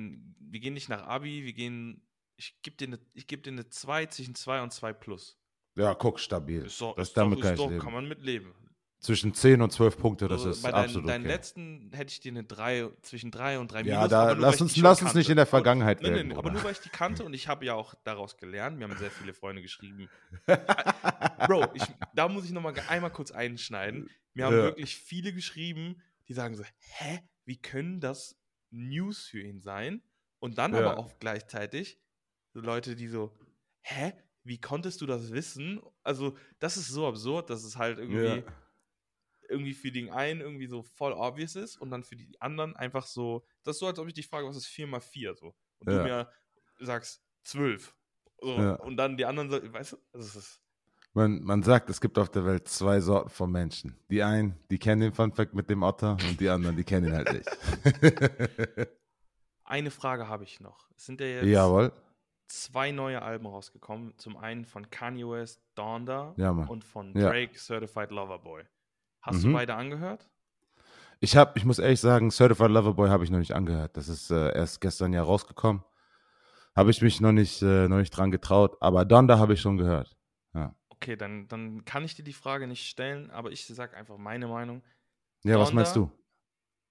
wir 0.51 0.59
gehen 0.59 0.73
nicht 0.73 0.89
nach 0.89 1.03
Abi, 1.05 1.43
wir 1.45 1.53
gehen. 1.53 2.01
Ich 2.35 2.61
gebe 2.61 2.77
dir, 2.77 2.87
eine- 2.87 2.99
ich 3.13 3.27
geb 3.27 3.43
dir 3.43 3.51
eine 3.51 3.67
2 3.69 4.05
zwischen 4.07 4.35
2 4.35 4.61
und 4.61 4.71
2 4.71 4.93
plus. 4.93 5.39
Ja, 5.77 5.93
guck, 5.93 6.19
stabil. 6.19 6.65
Ist 6.65 6.81
doch, 6.81 6.95
das, 6.95 7.09
ist 7.09 7.17
damit 7.17 7.39
doch, 7.39 7.43
kann 7.43 7.53
ist 7.53 7.59
doch, 7.59 7.69
leben. 7.69 7.81
kann 7.81 7.93
man 7.93 8.07
mitleben. 8.07 8.53
Zwischen 8.99 9.31
10 9.35 9.61
und 9.61 9.71
12 9.71 9.95
Punkte, 9.99 10.27
das 10.27 10.39
Also 10.39 10.49
ist 10.49 10.63
bei 10.63 10.71
deinen, 10.71 10.85
absolut 10.85 11.07
deinen 11.09 11.21
okay. 11.21 11.31
letzten 11.31 11.91
hätte 11.93 12.11
ich 12.11 12.19
dir 12.19 12.31
eine 12.31 12.43
3, 12.43 12.89
zwischen 13.03 13.29
3 13.29 13.59
und 13.59 13.71
3 13.71 13.81
Ja, 13.83 13.97
minus. 13.97 14.09
da- 14.09 14.21
aber 14.23 14.35
nur, 14.35 14.41
lass 14.41 14.59
uns- 14.59 14.75
lass 14.77 15.01
uns 15.03 15.13
nicht 15.13 15.29
in 15.29 15.35
der 15.35 15.43
Aber- 15.43 15.49
Vergangenheit 15.51 16.01
werden, 16.01 16.29
nein, 16.29 16.31
aber 16.31 16.41
Bruder. 16.41 16.53
nur 16.55 16.63
weil 16.63 16.71
ich 16.71 16.79
die 16.79 16.89
kannte 16.89 17.23
und 17.23 17.33
ich 17.35 17.47
habe 17.47 17.63
ja 17.63 17.75
auch 17.75 17.93
daraus 18.03 18.37
gelernt. 18.37 18.79
Mir 18.79 18.85
haben 18.89 18.97
sehr 18.97 19.11
viele 19.11 19.35
Freunde 19.35 19.61
geschrieben. 19.61 20.09
Bro, 21.47 21.67
ich, 21.75 21.83
da 22.15 22.27
muss 22.27 22.45
ich 22.45 22.51
nochmal 22.51 22.73
einmal 22.87 23.11
kurz 23.11 23.31
einschneiden. 23.31 24.09
Mir 24.33 24.45
haben 24.45 24.55
Ja. 24.55 24.63
wirklich 24.63 24.95
viele 24.95 25.31
geschrieben, 25.31 26.01
die 26.27 26.33
sagen 26.33 26.55
so, 26.55 26.63
hä, 26.79 27.19
wie 27.45 27.57
können 27.57 27.99
das 27.99 28.35
News 28.71 29.27
für 29.27 29.41
ihn 29.41 29.61
sein? 29.61 30.01
Und 30.39 30.57
dann 30.57 30.73
Ja. 30.73 30.79
aber 30.79 30.97
auch 30.97 31.19
gleichzeitig 31.19 31.99
so 32.53 32.61
Leute, 32.61 32.95
die 32.95 33.07
so, 33.07 33.31
hä, 33.81 34.13
wie 34.47 34.59
konntest 34.59 35.01
du 35.01 35.05
das 35.05 35.31
wissen? 35.31 35.81
Also, 36.03 36.35
das 36.59 36.77
ist 36.77 36.87
so 36.87 37.07
absurd, 37.07 37.49
dass 37.49 37.63
es 37.63 37.77
halt 37.77 37.99
irgendwie, 37.99 38.43
Ja. 38.43 38.43
irgendwie 39.49 39.73
für 39.73 39.91
den 39.91 40.09
einen 40.09 40.41
irgendwie 40.41 40.67
so 40.67 40.83
voll 40.83 41.13
obvious 41.13 41.55
ist 41.55 41.77
und 41.77 41.89
dann 41.91 42.03
für 42.03 42.15
die 42.15 42.29
anderen 42.41 42.75
einfach 42.75 43.05
so, 43.05 43.45
das 43.63 43.75
ist 43.75 43.79
so, 43.79 43.87
als 43.87 43.99
ob 43.99 44.07
ich 44.07 44.13
dich 44.13 44.27
frage, 44.27 44.47
was 44.47 44.57
ist 44.57 44.67
4 44.67 44.87
mal 44.87 44.99
4 44.99 45.35
so? 45.35 45.55
Und 45.79 45.91
Ja. 45.91 45.97
du 45.97 46.03
mir 46.03 46.31
sagst 46.79 47.21
12. 47.43 47.95
So, 48.41 48.55
Ja. 48.57 48.75
Und 48.75 48.97
dann 48.97 49.17
die 49.17 49.25
anderen, 49.25 49.49
so, 49.49 49.61
weißt 49.73 49.93
du, 49.93 49.97
das 50.13 50.35
ist 50.35 50.61
Man, 51.13 51.41
man 51.41 51.63
sagt, 51.63 51.89
es 51.89 51.99
gibt 51.99 52.19
auf 52.19 52.29
der 52.29 52.45
Welt 52.45 52.67
zwei 52.67 52.99
Sorten 52.99 53.29
von 53.29 53.51
Menschen. 53.51 53.97
Die 54.11 54.21
einen, 54.21 54.55
die 54.69 54.77
kennen 54.77 55.01
den 55.01 55.13
Fun 55.13 55.31
Fact 55.33 55.53
mit 55.55 55.67
dem 55.69 55.81
Otter 55.81 56.17
und 56.29 56.39
die 56.39 56.47
anderen, 56.49 56.75
die 56.75 56.83
kennen 56.83 57.07
ihn 57.07 57.13
halt 57.15 57.31
nicht. 57.33 57.49
Eine 59.63 59.91
Frage 59.91 60.27
habe 60.27 60.43
ich 60.43 60.59
noch. 60.59 60.87
Sind 60.95 61.19
ja 61.21 61.27
jetzt 61.27 61.45
Jawohl. 61.47 61.91
Zwei 62.47 62.91
neue 62.91 63.21
Alben 63.21 63.45
rausgekommen. 63.45 64.17
Zum 64.17 64.37
einen 64.37 64.65
von 64.65 64.89
Kanye 64.89 65.27
West, 65.29 65.61
Donda 65.75 66.33
Ja, 66.37 66.51
und 66.51 66.83
von 66.83 67.13
Ja. 67.15 67.29
Drake, 67.29 67.57
Certified 67.57 68.11
Lover 68.11 68.39
Boy. 68.39 68.63
Hast 69.21 69.43
Mhm. 69.43 69.47
du 69.49 69.53
beide 69.53 69.75
angehört? 69.75 70.29
Ich 71.19 71.35
habe, 71.35 71.53
ich 71.57 71.65
muss 71.65 71.79
ehrlich 71.79 71.99
sagen, 71.99 72.29
Certified 72.31 72.69
Lover 72.71 72.93
Boy 72.93 73.09
habe 73.09 73.23
ich 73.23 73.31
noch 73.31 73.39
nicht 73.39 73.53
angehört. 73.53 73.97
Das 73.97 74.07
ist 74.07 74.29
äh, 74.31 74.55
erst 74.55 74.81
gestern 74.81 75.13
ja 75.13 75.23
rausgekommen. 75.23 75.83
Habe 76.75 76.91
ich 76.91 77.01
mich 77.01 77.19
noch 77.21 77.31
nicht, 77.31 77.61
äh, 77.63 77.87
noch 77.87 77.97
nicht 77.97 78.11
dran 78.11 78.29
getraut. 78.29 78.77
Aber 78.81 79.03
Donda 79.03 79.39
habe 79.39 79.53
ich 79.53 79.61
schon 79.61 79.77
gehört. 79.77 80.15
Okay, 80.99 81.15
dann, 81.15 81.47
dann 81.47 81.85
kann 81.85 82.03
ich 82.03 82.15
dir 82.15 82.23
die 82.23 82.33
Frage 82.33 82.65
nicht 82.65 82.89
stellen, 82.89 83.29
aber 83.29 83.51
ich 83.51 83.67
sage 83.67 83.95
einfach 83.95 84.17
meine 84.17 84.47
Meinung. 84.47 84.83
Ja, 85.43 85.59
was 85.59 85.69
Donda 85.69 85.75
meinst 85.75 85.95
du? 85.95 86.11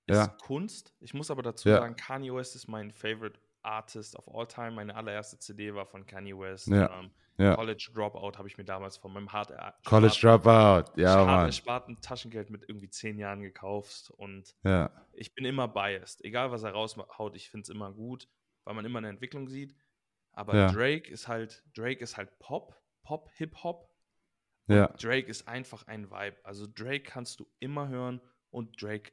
Ist 0.07 0.17
Ja. 0.17 0.29
Kunst. 0.29 0.95
Ich 1.01 1.13
muss 1.13 1.29
aber 1.29 1.43
dazu 1.43 1.69
Ja. 1.69 1.79
sagen, 1.79 1.97
Kanye 1.97 2.33
West 2.33 2.55
ist 2.55 2.69
mein 2.69 2.93
favorite 2.93 3.41
Artist 3.67 4.17
of 4.17 4.27
all 4.35 4.47
time. 4.47 4.73
Meine 4.73 4.95
allererste 4.95 5.39
CD 5.39 5.75
war 5.75 5.87
von 5.87 6.07
Kanye 6.07 6.39
West. 6.39 6.69
Ja. 6.69 6.99
Ähm, 6.99 7.11
Ja. 7.39 7.55
College 7.55 7.91
Dropout 7.93 8.39
habe 8.39 8.49
ich 8.49 8.57
mir 8.57 8.65
damals 8.65 8.97
von 8.97 9.13
meinem 9.13 9.31
hart 9.31 9.53
College 9.85 10.15
sparten- 10.15 10.43
Dropout. 10.87 10.99
Ja, 10.99 11.23
Mann. 11.23 11.45
ersparten 11.47 12.01
Taschengeld 12.01 12.49
mit 12.49 12.63
irgendwie 12.67 12.89
zehn 12.89 13.19
Jahren 13.19 13.43
gekauft 13.43 14.11
und 14.17 14.55
Ja. 14.65 14.91
ich 15.13 15.35
bin 15.35 15.45
immer 15.45 15.69
biased. 15.69 16.25
Egal, 16.25 16.51
was 16.51 16.63
er 16.63 16.71
raushaut, 16.73 17.37
ich 17.37 17.51
finde 17.51 17.65
es 17.65 17.69
immer 17.69 17.93
gut, 17.93 18.27
weil 18.65 18.73
man 18.75 18.87
immer 18.87 18.99
eine 19.01 19.11
Entwicklung 19.11 19.49
sieht. 19.49 19.77
Aber 20.33 20.57
Ja. 20.57 20.73
Drake 20.73 21.11
ist 21.11 21.29
halt, 21.29 21.63
Drake 21.77 22.01
ist 22.03 22.17
halt 22.17 22.39
Pop, 22.39 22.75
Pop, 23.03 23.29
Hip-Hop. 23.35 23.91
Ja. 24.69 24.87
Drake 24.99 25.27
ist 25.29 25.47
einfach 25.47 25.87
ein 25.89 26.11
Vibe. 26.11 26.39
Also 26.43 26.67
Drake 26.67 27.01
kannst 27.03 27.39
du 27.41 27.47
immer 27.59 27.89
hören 27.89 28.23
und 28.51 28.81
Drake 28.83 29.13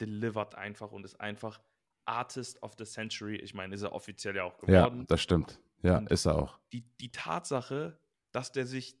delivert 0.00 0.54
einfach 0.54 0.92
und 0.92 1.04
ist 1.04 1.20
einfach 1.20 1.60
Artist 2.08 2.62
of 2.62 2.72
the 2.78 2.84
Century. 2.84 3.36
Ich 3.36 3.54
meine, 3.54 3.74
ist 3.74 3.82
er 3.82 3.92
offiziell 3.92 4.34
ja 4.36 4.44
auch 4.44 4.56
Ja, 4.66 4.86
geworden. 4.86 5.04
das 5.08 5.20
stimmt. 5.20 5.60
Ja, 5.82 5.98
Und- 5.98 6.10
ist 6.10 6.24
er 6.26 6.36
auch. 6.36 6.58
Die, 6.72 6.82
die 7.00 7.12
Tatsache, 7.12 7.98
dass 8.32 8.50
der 8.52 8.66
sich 8.66 8.96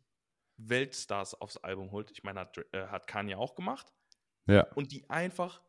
Weltstars 0.56 1.34
aufs 1.40 1.56
Album 1.58 1.90
holt, 1.92 2.10
ich 2.10 2.22
meine, 2.24 2.40
hat, 2.40 2.58
äh, 2.72 2.86
hat 2.88 3.06
Kanye 3.06 3.36
auch 3.36 3.54
gemacht, 3.54 3.92
Ja. 4.46 4.66
und 4.74 4.92
die 4.92 5.08
einfach, 5.08 5.62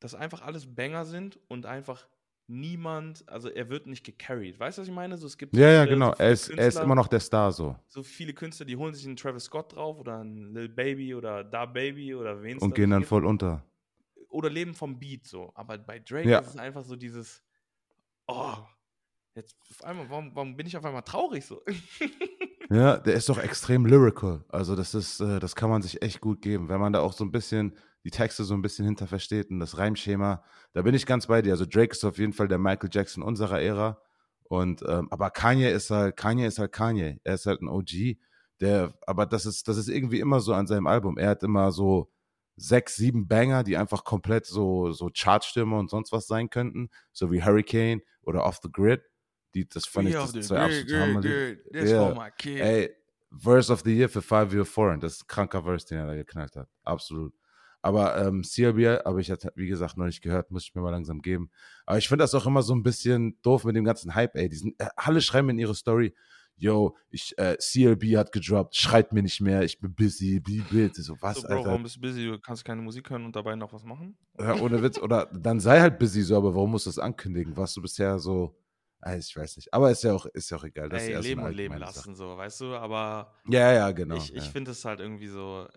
dass 0.00 0.14
einfach 0.14 0.42
alles 0.42 0.74
Banger 0.74 1.04
sind 1.04 1.38
und 1.48 1.66
einfach 1.66 2.08
niemand, 2.48 3.28
also 3.28 3.48
er 3.48 3.68
wird 3.68 3.86
nicht 3.86 4.04
gecarried. 4.04 4.58
Weißt 4.58 4.78
du, 4.78 4.82
was 4.82 4.88
ich 4.88 4.94
meine? 4.94 5.16
So, 5.16 5.26
es 5.28 5.38
gibt 5.38 5.54
Ja, 5.56 5.70
ja, 5.70 5.84
genau. 5.84 6.08
so 6.12 6.22
Er 6.22 6.30
ist, 6.32 6.48
er 6.50 6.66
ist 6.66 6.78
immer 6.80 6.96
noch 6.96 7.06
der 7.06 7.20
Star 7.20 7.52
so. 7.52 7.76
so 7.86 8.02
viele 8.02 8.34
Künstler, 8.34 8.66
die 8.66 8.76
holen 8.76 8.92
sich 8.92 9.06
einen 9.06 9.14
Travis 9.16 9.44
Scott 9.44 9.76
drauf 9.76 9.98
oder 9.98 10.18
einen 10.18 10.52
Lil 10.52 10.68
Baby 10.68 11.14
oder 11.14 11.44
Da 11.44 11.64
Baby 11.66 12.12
oder 12.14 12.42
wen 12.42 12.58
Und 12.58 12.74
gehen 12.74 12.90
dann 12.90 13.04
voll 13.04 13.24
unter. 13.24 13.64
Oder 14.30 14.48
leben 14.48 14.74
vom 14.74 14.98
Beat 14.98 15.26
so. 15.26 15.52
Aber 15.54 15.76
bei 15.78 15.98
Drake 15.98 16.28
Ja. 16.30 16.38
ist 16.38 16.48
es 16.48 16.56
einfach 16.56 16.84
so 16.84 16.96
dieses, 16.96 17.42
oh, 18.26 18.54
jetzt 19.34 19.56
auf 19.70 19.84
einmal, 19.84 20.08
warum, 20.08 20.34
warum 20.34 20.56
bin 20.56 20.66
ich 20.66 20.76
auf 20.76 20.84
einmal 20.84 21.02
traurig 21.02 21.44
so? 21.44 21.62
Ja, 22.72 22.98
der 22.98 23.14
ist 23.14 23.28
doch 23.28 23.38
extrem 23.38 23.84
lyrical. 23.84 24.44
Also 24.48 24.76
das 24.76 24.94
ist, 24.94 25.18
äh, 25.18 25.40
das 25.40 25.56
kann 25.56 25.70
man 25.70 25.82
sich 25.82 26.02
echt 26.02 26.20
gut 26.20 26.40
geben, 26.40 26.68
wenn 26.68 26.78
man 26.78 26.92
da 26.92 27.00
auch 27.00 27.12
so 27.12 27.24
ein 27.24 27.32
bisschen 27.32 27.76
die 28.04 28.12
Texte 28.12 28.44
so 28.44 28.54
ein 28.54 28.62
bisschen 28.62 28.84
hinter 28.84 29.08
versteht 29.08 29.50
und 29.50 29.58
das 29.58 29.76
Reimschema. 29.76 30.44
Da 30.72 30.82
bin 30.82 30.94
ich 30.94 31.04
ganz 31.04 31.26
bei 31.26 31.42
dir. 31.42 31.50
Also 31.50 31.66
Drake 31.66 31.90
ist 31.90 32.04
auf 32.04 32.18
jeden 32.18 32.32
Fall 32.32 32.46
der 32.46 32.58
Michael 32.58 32.88
Jackson 32.92 33.24
unserer 33.24 33.60
Ära. 33.60 34.00
Und 34.44 34.84
ähm, 34.86 35.08
aber 35.10 35.30
Kanye 35.30 35.68
ist 35.72 35.90
halt, 35.90 36.16
Kanye 36.16 36.46
ist 36.46 36.60
halt 36.60 36.70
Kanye. 36.70 37.18
Er 37.24 37.34
ist 37.34 37.46
halt 37.46 37.60
ein 37.60 37.68
OG. 37.68 38.18
Der, 38.60 38.94
aber 39.04 39.26
das 39.26 39.46
ist, 39.46 39.66
das 39.66 39.76
ist 39.76 39.88
irgendwie 39.88 40.20
immer 40.20 40.38
so 40.38 40.54
an 40.54 40.68
seinem 40.68 40.86
Album. 40.86 41.18
Er 41.18 41.30
hat 41.30 41.42
immer 41.42 41.72
so 41.72 42.08
sechs, 42.60 42.96
sieben 42.96 43.26
Banger, 43.26 43.64
die 43.64 43.76
einfach 43.76 44.04
komplett 44.04 44.46
so, 44.46 44.92
so 44.92 45.10
Chartstürme 45.16 45.78
und 45.78 45.88
sonst 45.90 46.12
was 46.12 46.26
sein 46.26 46.50
könnten, 46.50 46.90
so 47.12 47.32
wie 47.32 47.42
Hurricane 47.42 48.02
oder 48.22 48.44
Off 48.44 48.60
the 48.62 48.70
Grid. 48.70 49.02
Die, 49.54 49.68
das 49.68 49.86
fand 49.86 50.08
ich 50.08 50.14
das 50.14 50.32
zwei 50.46 50.58
absolut 50.58 50.92
Hammerlieder. 50.92 51.56
That's 51.72 51.90
Ja. 51.90 52.06
for 52.06 52.22
my 52.22 52.30
kid. 52.36 52.60
Ey, 52.60 52.90
Verse 53.36 53.72
of 53.72 53.80
the 53.84 53.96
Year 53.96 54.08
für 54.08 54.22
Five 54.22 54.52
Year 54.52 54.64
Foreign. 54.64 55.00
Das 55.00 55.14
ist 55.14 55.22
ein 55.22 55.26
kranker 55.26 55.62
Verse, 55.62 55.86
den 55.86 55.98
er 55.98 56.06
da 56.06 56.14
geknallt 56.14 56.54
hat. 56.56 56.68
Absolut. 56.84 57.32
Aber 57.82 58.18
ähm, 58.18 58.42
CLB 58.42 59.04
habe 59.06 59.20
ich, 59.22 59.28
jetzt, 59.28 59.48
wie 59.54 59.66
gesagt, 59.66 59.96
noch 59.96 60.04
nicht 60.04 60.20
gehört. 60.20 60.50
Muss 60.50 60.64
ich 60.64 60.74
mir 60.74 60.82
mal 60.82 60.90
langsam 60.90 61.22
geben. 61.22 61.50
Aber 61.86 61.96
ich 61.96 62.08
finde 62.08 62.24
das 62.24 62.34
auch 62.34 62.44
immer 62.46 62.62
so 62.62 62.74
ein 62.74 62.82
bisschen 62.82 63.40
doof 63.42 63.64
mit 63.64 63.74
dem 63.74 63.84
ganzen 63.84 64.14
Hype, 64.14 64.36
ey. 64.36 64.48
Die 64.50 64.56
sind, 64.56 64.78
äh, 64.78 64.88
alle 64.96 65.22
schreiben 65.22 65.48
in 65.48 65.58
ihre 65.58 65.74
Story, 65.74 66.14
yo, 66.60 66.96
ich, 67.10 67.36
äh, 67.38 67.56
CLB 67.58 68.16
hat 68.16 68.32
gedroppt, 68.32 68.76
schreit 68.76 69.12
mir 69.12 69.22
nicht 69.22 69.40
mehr, 69.40 69.62
ich 69.62 69.78
bin 69.80 69.94
busy, 69.94 70.40
be 70.40 70.62
bitte. 70.70 71.02
So, 71.02 71.16
was, 71.20 71.40
So, 71.40 71.48
Bro, 71.48 71.54
Alter? 71.56 71.68
warum 71.70 71.82
bist 71.82 71.96
du 71.96 72.00
busy? 72.00 72.26
Du 72.26 72.38
kannst 72.38 72.64
keine 72.64 72.82
Musik 72.82 73.10
hören 73.10 73.24
und 73.24 73.34
dabei 73.36 73.56
noch 73.56 73.72
was 73.72 73.84
machen? 73.84 74.16
Ja, 74.38 74.54
ohne 74.60 74.82
Witz. 74.82 74.98
Oder 74.98 75.26
dann 75.32 75.60
sei 75.60 75.80
halt 75.80 75.98
busy 75.98 76.22
so, 76.22 76.36
aber 76.36 76.54
warum 76.54 76.70
musst 76.72 76.86
du 76.86 76.90
das 76.90 76.98
ankündigen? 76.98 77.56
Warst 77.56 77.76
du 77.76 77.82
bisher 77.82 78.18
so, 78.18 78.56
ah, 79.00 79.16
ich 79.16 79.34
weiß 79.36 79.56
nicht. 79.56 79.72
Aber 79.72 79.90
ist 79.90 80.02
ja 80.02 80.12
auch, 80.14 80.26
ist 80.26 80.50
ja 80.50 80.56
auch 80.56 80.64
egal. 80.64 80.88
Das 80.88 81.02
ist 81.02 81.08
Ey, 81.08 81.12
ja 81.12 81.22
so 81.22 81.28
leben 81.28 81.42
und 81.42 81.54
leben 81.54 81.74
allgemeine 81.74 81.86
Sache. 81.92 81.96
lassen, 81.96 82.14
so, 82.14 82.36
weißt 82.36 82.60
du? 82.60 82.74
Aber 82.74 83.34
Ja, 83.46 83.72
ja, 83.72 83.90
genau. 83.90 84.16
ich, 84.16 84.34
ich 84.34 84.44
ja. 84.44 84.50
finde 84.50 84.70
es 84.70 84.84
halt 84.84 85.00
irgendwie 85.00 85.28
so, 85.28 85.68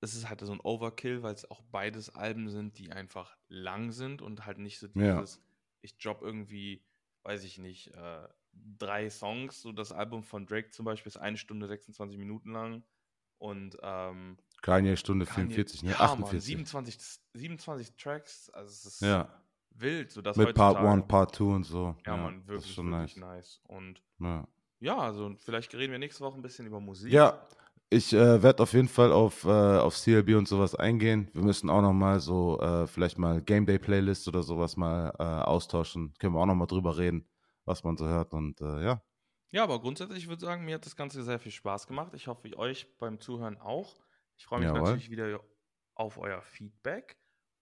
es 0.00 0.14
ist 0.14 0.28
halt 0.28 0.40
so 0.40 0.52
ein 0.52 0.60
Overkill, 0.60 1.22
weil 1.22 1.34
es 1.34 1.50
auch 1.50 1.62
beides 1.70 2.14
Alben 2.14 2.48
sind, 2.48 2.78
die 2.78 2.92
einfach 2.92 3.36
lang 3.48 3.90
sind 3.92 4.22
und 4.22 4.46
halt 4.46 4.58
nicht 4.58 4.78
so 4.78 4.86
Ja. 4.94 5.16
dieses, 5.20 5.40
ich 5.80 5.98
drop 5.98 6.22
irgendwie, 6.22 6.84
weiß 7.24 7.44
ich 7.44 7.58
nicht, 7.58 7.88
äh, 7.94 8.28
drei 8.78 9.08
Songs. 9.10 9.60
So 9.62 9.72
das 9.72 9.92
Album 9.92 10.22
von 10.22 10.46
Drake 10.46 10.70
zum 10.70 10.84
Beispiel 10.84 11.10
ist 11.10 11.16
eine 11.16 11.36
Stunde 11.36 11.66
26 11.66 12.18
Minuten 12.18 12.52
lang 12.52 12.82
und 13.38 13.76
ähm, 13.82 14.36
Kanye 14.62 14.96
Stunde 14.96 15.26
Kanye- 15.26 15.50
44, 15.52 15.82
ne? 15.82 15.90
ja, 15.90 15.98
Mann, 15.98 16.10
48. 16.24 16.44
27, 16.44 16.98
27 17.34 17.96
Tracks, 17.96 18.48
also 18.50 18.68
es 18.70 18.84
ist 18.86 19.00
ja, 19.02 19.28
wild, 19.70 20.10
so 20.10 20.22
dass 20.22 20.36
mit 20.36 20.54
Part 20.54 20.76
heutzutage- 20.76 20.92
1, 21.02 21.06
Part 21.08 21.34
2 21.34 21.44
und 21.44 21.64
so. 21.64 21.94
Ja, 22.06 22.16
Mann, 22.16 22.40
ist 22.40 22.48
wirklich, 22.48 22.74
schon 22.74 22.90
wirklich 22.90 23.16
nice. 23.16 23.36
nice. 23.36 23.60
Und 23.64 24.02
Ja. 24.20 24.46
ja, 24.80 24.96
also 24.98 25.34
vielleicht 25.38 25.74
reden 25.74 25.92
wir 25.92 25.98
nächste 25.98 26.24
Woche 26.24 26.36
ein 26.36 26.42
bisschen 26.42 26.66
über 26.66 26.80
Musik. 26.80 27.12
Ja, 27.12 27.38
ich 27.90 28.12
äh, 28.14 28.42
werde 28.42 28.62
auf 28.62 28.72
jeden 28.72 28.88
Fall 28.88 29.12
auf, 29.12 29.44
äh, 29.44 29.48
auf 29.48 29.94
CLB 29.96 30.34
und 30.36 30.48
sowas 30.48 30.74
eingehen. 30.74 31.28
Wir 31.34 31.42
müssen 31.42 31.68
auch 31.68 31.82
noch 31.82 31.92
mal 31.92 32.18
so 32.20 32.58
äh, 32.60 32.86
vielleicht 32.86 33.18
mal 33.18 33.42
Game 33.42 33.66
Day 33.66 33.78
Playlist 33.78 34.26
oder 34.28 34.42
sowas 34.42 34.76
mal 34.76 35.12
äh, 35.18 35.22
austauschen. 35.22 36.14
Können 36.18 36.34
wir 36.34 36.40
auch 36.40 36.46
noch 36.46 36.54
mal 36.54 36.66
drüber 36.66 36.96
reden, 36.96 37.26
was 37.64 37.84
man 37.84 37.96
so 37.96 38.06
hört 38.06 38.32
und 38.32 38.60
äh, 38.60 38.84
ja. 38.84 39.02
Ja, 39.50 39.62
aber 39.62 39.80
grundsätzlich, 39.80 40.24
ich 40.24 40.28
würde 40.28 40.44
sagen, 40.44 40.64
mir 40.64 40.74
hat 40.74 40.86
das 40.86 40.96
Ganze 40.96 41.22
sehr 41.22 41.38
viel 41.38 41.52
Spaß 41.52 41.86
gemacht. 41.86 42.12
Ich 42.14 42.26
hoffe, 42.26 42.56
euch 42.58 42.98
beim 42.98 43.20
Zuhören 43.20 43.56
auch. 43.58 43.94
Ich 44.36 44.46
freue 44.46 44.58
mich 44.58 44.68
Jawohl. 44.68 44.80
natürlich 44.80 45.10
wieder 45.10 45.40
auf 45.94 46.18
euer 46.18 46.42
Feedback. 46.42 47.16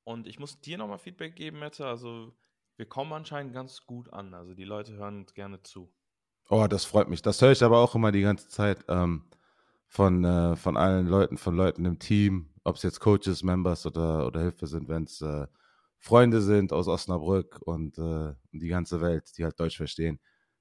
Und 0.04 0.26
ich 0.26 0.38
muss 0.38 0.60
dir 0.60 0.78
nochmal 0.78 0.98
Feedback 0.98 1.36
geben, 1.36 1.58
Mette. 1.58 1.86
Also, 1.86 2.32
wir 2.76 2.86
kommen 2.86 3.12
anscheinend 3.12 3.52
ganz 3.52 3.84
gut 3.84 4.10
an. 4.12 4.32
Also, 4.32 4.54
die 4.54 4.64
Leute 4.64 4.94
hören 4.94 5.18
uns 5.18 5.34
gerne 5.34 5.62
zu. 5.62 5.92
Oh, 6.48 6.66
das 6.66 6.84
freut 6.84 7.08
mich. 7.08 7.20
Das 7.20 7.40
höre 7.42 7.52
ich 7.52 7.62
aber 7.62 7.78
auch 7.78 7.94
immer 7.94 8.10
die 8.10 8.22
ganze 8.22 8.48
Zeit 8.48 8.84
ähm, 8.88 9.26
von, 9.86 10.24
äh, 10.24 10.56
von 10.56 10.76
allen 10.76 11.06
Leuten, 11.06 11.36
von 11.36 11.54
Leuten 11.56 11.84
im 11.84 11.98
Team, 11.98 12.54
ob 12.64 12.76
es 12.76 12.82
jetzt 12.82 13.00
Coaches, 13.00 13.42
Members 13.42 13.86
oder, 13.86 14.26
oder 14.26 14.40
Hilfe 14.40 14.66
sind, 14.66 14.88
wenn 14.88 15.04
es 15.04 15.20
äh, 15.20 15.46
Freunde 16.02 16.42
sind 16.42 16.72
aus 16.72 16.88
Osnabrück 16.88 17.60
und 17.62 17.96
äh, 17.96 18.34
die 18.50 18.66
ganze 18.66 19.00
Welt, 19.00 19.30
die 19.38 19.44
halt 19.44 19.58
Deutsch 19.60 19.76
verstehen. 19.76 20.18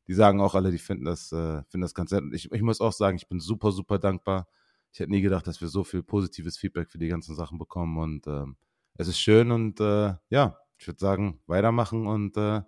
Die 0.08 0.14
sagen 0.14 0.40
auch 0.40 0.54
alle, 0.54 0.70
die 0.70 0.78
finden 0.78 1.06
das, 1.06 1.32
äh, 1.32 1.64
finden 1.64 1.82
das 1.82 1.96
ganz 1.96 2.12
nett. 2.12 2.22
Und 2.22 2.34
ich, 2.36 2.52
ich 2.52 2.62
muss 2.62 2.80
auch 2.80 2.94
sagen, 2.94 3.18
ich 3.18 3.28
bin 3.28 3.40
super, 3.40 3.72
super 3.72 3.98
dankbar. 3.98 4.48
Ich 4.94 5.00
hätte 5.00 5.10
nie 5.10 5.22
gedacht, 5.22 5.48
dass 5.48 5.60
wir 5.60 5.68
so 5.68 5.84
viel 5.84 6.04
positives 6.04 6.60
Feedback 6.60 6.92
für 6.92 7.00
die 7.00 7.08
ganzen 7.08 7.36
Sachen 7.36 7.58
bekommen. 7.58 7.98
Und 7.98 8.28
ähm, 8.28 8.56
es 8.96 9.08
ist 9.08 9.20
schön 9.20 9.52
und 9.52 9.80
äh, 9.80 10.14
ja, 10.30 10.60
ich 10.78 10.88
würde 10.88 11.00
sagen, 11.00 11.42
weitermachen 11.48 12.06
und 12.06 12.38
äh, 12.38 12.62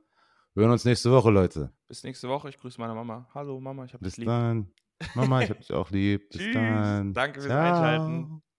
wir 0.55 0.61
hören 0.61 0.71
uns 0.71 0.85
nächste 0.85 1.11
Woche, 1.11 1.29
Leute. 1.29 1.71
Bis 1.87 2.03
nächste 2.03 2.27
Woche. 2.27 2.49
Ich 2.49 2.57
grüße 2.57 2.81
meine 2.81 2.95
Mama. 2.95 3.29
Hallo, 3.35 3.59
Mama, 3.59 3.85
ich 3.85 3.93
habe 3.93 4.03
Bis 4.03 4.13
dich 4.13 4.21
lieb. 4.21 4.27
dann. 4.29 4.71
Mama, 5.13 5.43
ich 5.43 5.49
hab 5.51 5.59
dich 5.59 5.73
auch 5.73 5.91
lieb. 5.91 6.27
Bis 6.29 6.41
Tschüss. 6.41 6.55
dann. 6.55 7.13
Danke 7.13 7.39
fürs 7.41 7.53
Einschalten. 7.53 8.25
Ciao. 8.25 8.52